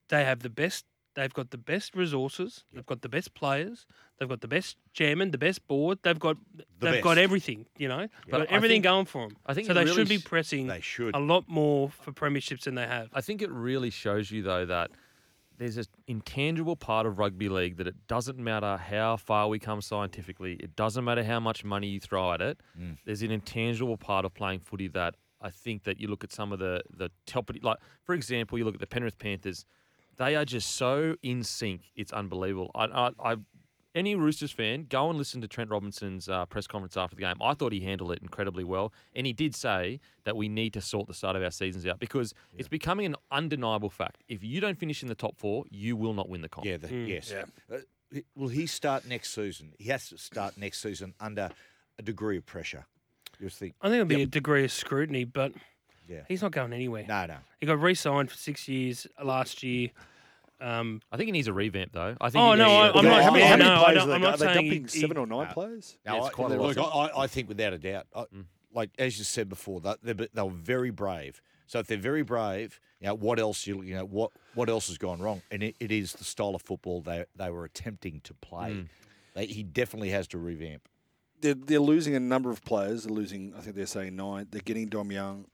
they 0.08 0.24
have 0.24 0.40
the 0.40 0.50
best. 0.50 0.84
They've 1.14 1.32
got 1.32 1.50
the 1.50 1.56
best 1.58 1.96
resources. 1.96 2.64
They've 2.74 2.84
got 2.84 3.00
the 3.00 3.08
best 3.08 3.32
players. 3.32 3.86
They've 4.18 4.28
got 4.28 4.42
the 4.42 4.48
best 4.48 4.76
chairman, 4.92 5.30
the 5.30 5.38
best 5.38 5.66
board. 5.66 5.98
They've 6.02 6.18
got 6.18 6.36
they've 6.78 7.02
got 7.02 7.16
everything. 7.16 7.64
You 7.78 7.88
know, 7.88 8.06
But 8.30 8.38
got 8.38 8.46
everything 8.48 8.76
think- 8.76 8.84
going 8.84 9.06
for 9.06 9.26
them. 9.28 9.36
I 9.46 9.54
think 9.54 9.66
so. 9.66 9.72
They 9.72 9.84
really 9.84 9.96
should 9.96 10.08
be 10.10 10.18
pressing 10.18 10.66
They 10.66 10.82
should. 10.82 11.14
a 11.16 11.18
lot 11.18 11.44
more 11.48 11.88
for 11.90 12.12
premierships 12.12 12.64
than 12.64 12.74
they 12.74 12.86
have. 12.86 13.08
I 13.14 13.22
think 13.22 13.40
it 13.40 13.50
really 13.50 13.88
shows 13.88 14.30
you 14.30 14.42
though 14.42 14.66
that 14.66 14.90
there's 15.58 15.76
an 15.76 15.86
intangible 16.06 16.76
part 16.76 17.06
of 17.06 17.18
rugby 17.18 17.48
league 17.48 17.76
that 17.76 17.86
it 17.86 18.06
doesn't 18.06 18.38
matter 18.38 18.76
how 18.76 19.16
far 19.16 19.48
we 19.48 19.58
come 19.58 19.80
scientifically, 19.80 20.54
it 20.54 20.76
doesn't 20.76 21.04
matter 21.04 21.24
how 21.24 21.40
much 21.40 21.64
money 21.64 21.88
you 21.88 22.00
throw 22.00 22.32
at 22.32 22.40
it. 22.40 22.60
Mm. 22.78 22.98
There's 23.04 23.22
an 23.22 23.30
intangible 23.30 23.96
part 23.96 24.24
of 24.24 24.34
playing 24.34 24.60
footy 24.60 24.88
that 24.88 25.16
I 25.40 25.50
think 25.50 25.84
that 25.84 26.00
you 26.00 26.08
look 26.08 26.24
at 26.24 26.32
some 26.32 26.52
of 26.52 26.58
the 26.58 26.82
the 26.90 27.10
top 27.26 27.50
like 27.62 27.78
for 28.04 28.14
example, 28.14 28.58
you 28.58 28.64
look 28.64 28.74
at 28.74 28.80
the 28.80 28.86
Penrith 28.86 29.18
Panthers, 29.18 29.64
they 30.16 30.34
are 30.34 30.44
just 30.44 30.76
so 30.76 31.16
in 31.22 31.42
sync. 31.42 31.92
It's 31.94 32.12
unbelievable. 32.12 32.70
I, 32.74 32.84
I, 32.84 33.10
I 33.32 33.36
any 33.96 34.14
Roosters 34.14 34.52
fan, 34.52 34.86
go 34.88 35.08
and 35.08 35.18
listen 35.18 35.40
to 35.40 35.48
Trent 35.48 35.70
Robinson's 35.70 36.28
uh, 36.28 36.44
press 36.46 36.66
conference 36.66 36.96
after 36.96 37.16
the 37.16 37.22
game. 37.22 37.36
I 37.40 37.54
thought 37.54 37.72
he 37.72 37.80
handled 37.80 38.12
it 38.12 38.18
incredibly 38.22 38.62
well, 38.62 38.92
and 39.14 39.26
he 39.26 39.32
did 39.32 39.54
say 39.54 39.98
that 40.24 40.36
we 40.36 40.48
need 40.48 40.74
to 40.74 40.80
sort 40.80 41.08
the 41.08 41.14
start 41.14 41.34
of 41.34 41.42
our 41.42 41.50
seasons 41.50 41.86
out 41.86 41.98
because 41.98 42.34
it's 42.56 42.68
becoming 42.68 43.06
an 43.06 43.16
undeniable 43.32 43.90
fact. 43.90 44.22
If 44.28 44.44
you 44.44 44.60
don't 44.60 44.78
finish 44.78 45.02
in 45.02 45.08
the 45.08 45.14
top 45.14 45.36
four, 45.36 45.64
you 45.70 45.96
will 45.96 46.12
not 46.12 46.28
win 46.28 46.42
the 46.42 46.48
comp. 46.48 46.66
Yeah, 46.66 46.76
the, 46.76 46.94
yes. 46.94 47.32
Uh, 47.32 47.78
will 48.36 48.48
he 48.48 48.66
start 48.66 49.06
next 49.06 49.34
season? 49.34 49.72
He 49.78 49.88
has 49.88 50.08
to 50.10 50.18
start 50.18 50.56
next 50.58 50.82
season 50.82 51.14
under 51.18 51.50
a 51.98 52.02
degree 52.02 52.36
of 52.36 52.46
pressure. 52.46 52.84
You 53.40 53.48
think? 53.48 53.74
I 53.80 53.88
think 53.88 53.94
it'll 53.96 54.06
be 54.06 54.22
a 54.22 54.26
degree 54.26 54.64
of 54.64 54.72
scrutiny, 54.72 55.24
but 55.24 55.52
Yeah. 56.08 56.22
he's 56.28 56.42
not 56.42 56.52
going 56.52 56.72
anywhere. 56.72 57.04
No, 57.08 57.26
no. 57.26 57.36
He 57.60 57.66
got 57.66 57.80
re-signed 57.80 58.30
for 58.30 58.36
six 58.36 58.68
years 58.68 59.06
last 59.22 59.62
year. 59.62 59.90
Um, 60.60 61.02
I 61.12 61.16
think 61.16 61.26
he 61.26 61.32
needs 61.32 61.48
a 61.48 61.52
revamp 61.52 61.92
though. 61.92 62.16
I 62.20 62.30
think. 62.30 62.42
Oh, 62.42 62.54
no, 62.54 62.70
I- 62.70 62.92
I'm 62.96 63.04
not- 63.04 63.22
how 63.22 63.30
many, 63.30 63.42
yeah, 63.44 63.48
how 63.50 63.56
many 63.56 63.68
no, 63.68 63.74
I 63.76 63.84
players 63.84 63.98
don't- 63.98 64.10
I'm 64.12 64.20
not 64.22 64.34
are 64.34 64.36
they 64.38 64.54
dumping 64.54 64.82
he- 64.82 64.88
seven 64.88 65.16
or 65.18 65.26
nine 65.26 65.48
No. 65.48 65.52
players? 65.54 65.98
No, 66.06 66.16
it's 66.18 66.26
I, 66.26 66.30
quite 66.30 66.52
a 66.52 66.56
lot. 66.62 66.76
look, 66.76 66.78
I, 66.78 66.98
I- 66.98 67.22
I 67.24 67.26
think 67.26 67.48
without 67.48 67.72
a 67.74 67.78
doubt, 67.78 68.06
I, 68.14 68.20
Mm. 68.22 68.44
like 68.72 68.90
as 68.98 69.18
you 69.18 69.24
said 69.24 69.48
before, 69.48 69.80
that 69.82 69.98
they, 70.02 70.12
they 70.14 70.42
were 70.42 70.50
very 70.50 70.90
brave. 70.90 71.42
So 71.66 71.78
if 71.80 71.86
they're 71.88 71.98
very 71.98 72.22
brave, 72.22 72.80
you 73.00 73.08
know 73.08 73.14
what 73.14 73.38
else 73.38 73.66
you 73.66 73.82
you 73.82 73.94
know 73.94 74.04
what 74.06 74.30
what 74.54 74.68
else 74.70 74.86
has 74.88 74.96
gone 74.98 75.20
wrong? 75.20 75.42
And 75.50 75.62
it, 75.62 75.76
it 75.80 75.92
is 75.92 76.12
the 76.14 76.24
style 76.24 76.54
of 76.54 76.62
football 76.62 77.02
they 77.02 77.24
they 77.34 77.50
were 77.50 77.64
attempting 77.64 78.20
to 78.20 78.32
play. 78.34 78.70
Mm. 78.70 78.88
They, 79.34 79.46
he 79.46 79.62
definitely 79.62 80.10
has 80.10 80.26
to 80.28 80.38
revamp. 80.38 80.88
They're, 81.42 81.52
they're 81.52 81.80
losing 81.80 82.14
a 82.14 82.20
number 82.20 82.50
of 82.50 82.64
players. 82.64 83.04
They're 83.04 83.12
losing, 83.12 83.52
I 83.54 83.60
think 83.60 83.76
they're 83.76 83.84
saying 83.84 84.16
nine. 84.16 84.46
They're 84.50 84.62
getting 84.62 84.88
Dom 84.88 85.12
Young. 85.12 85.44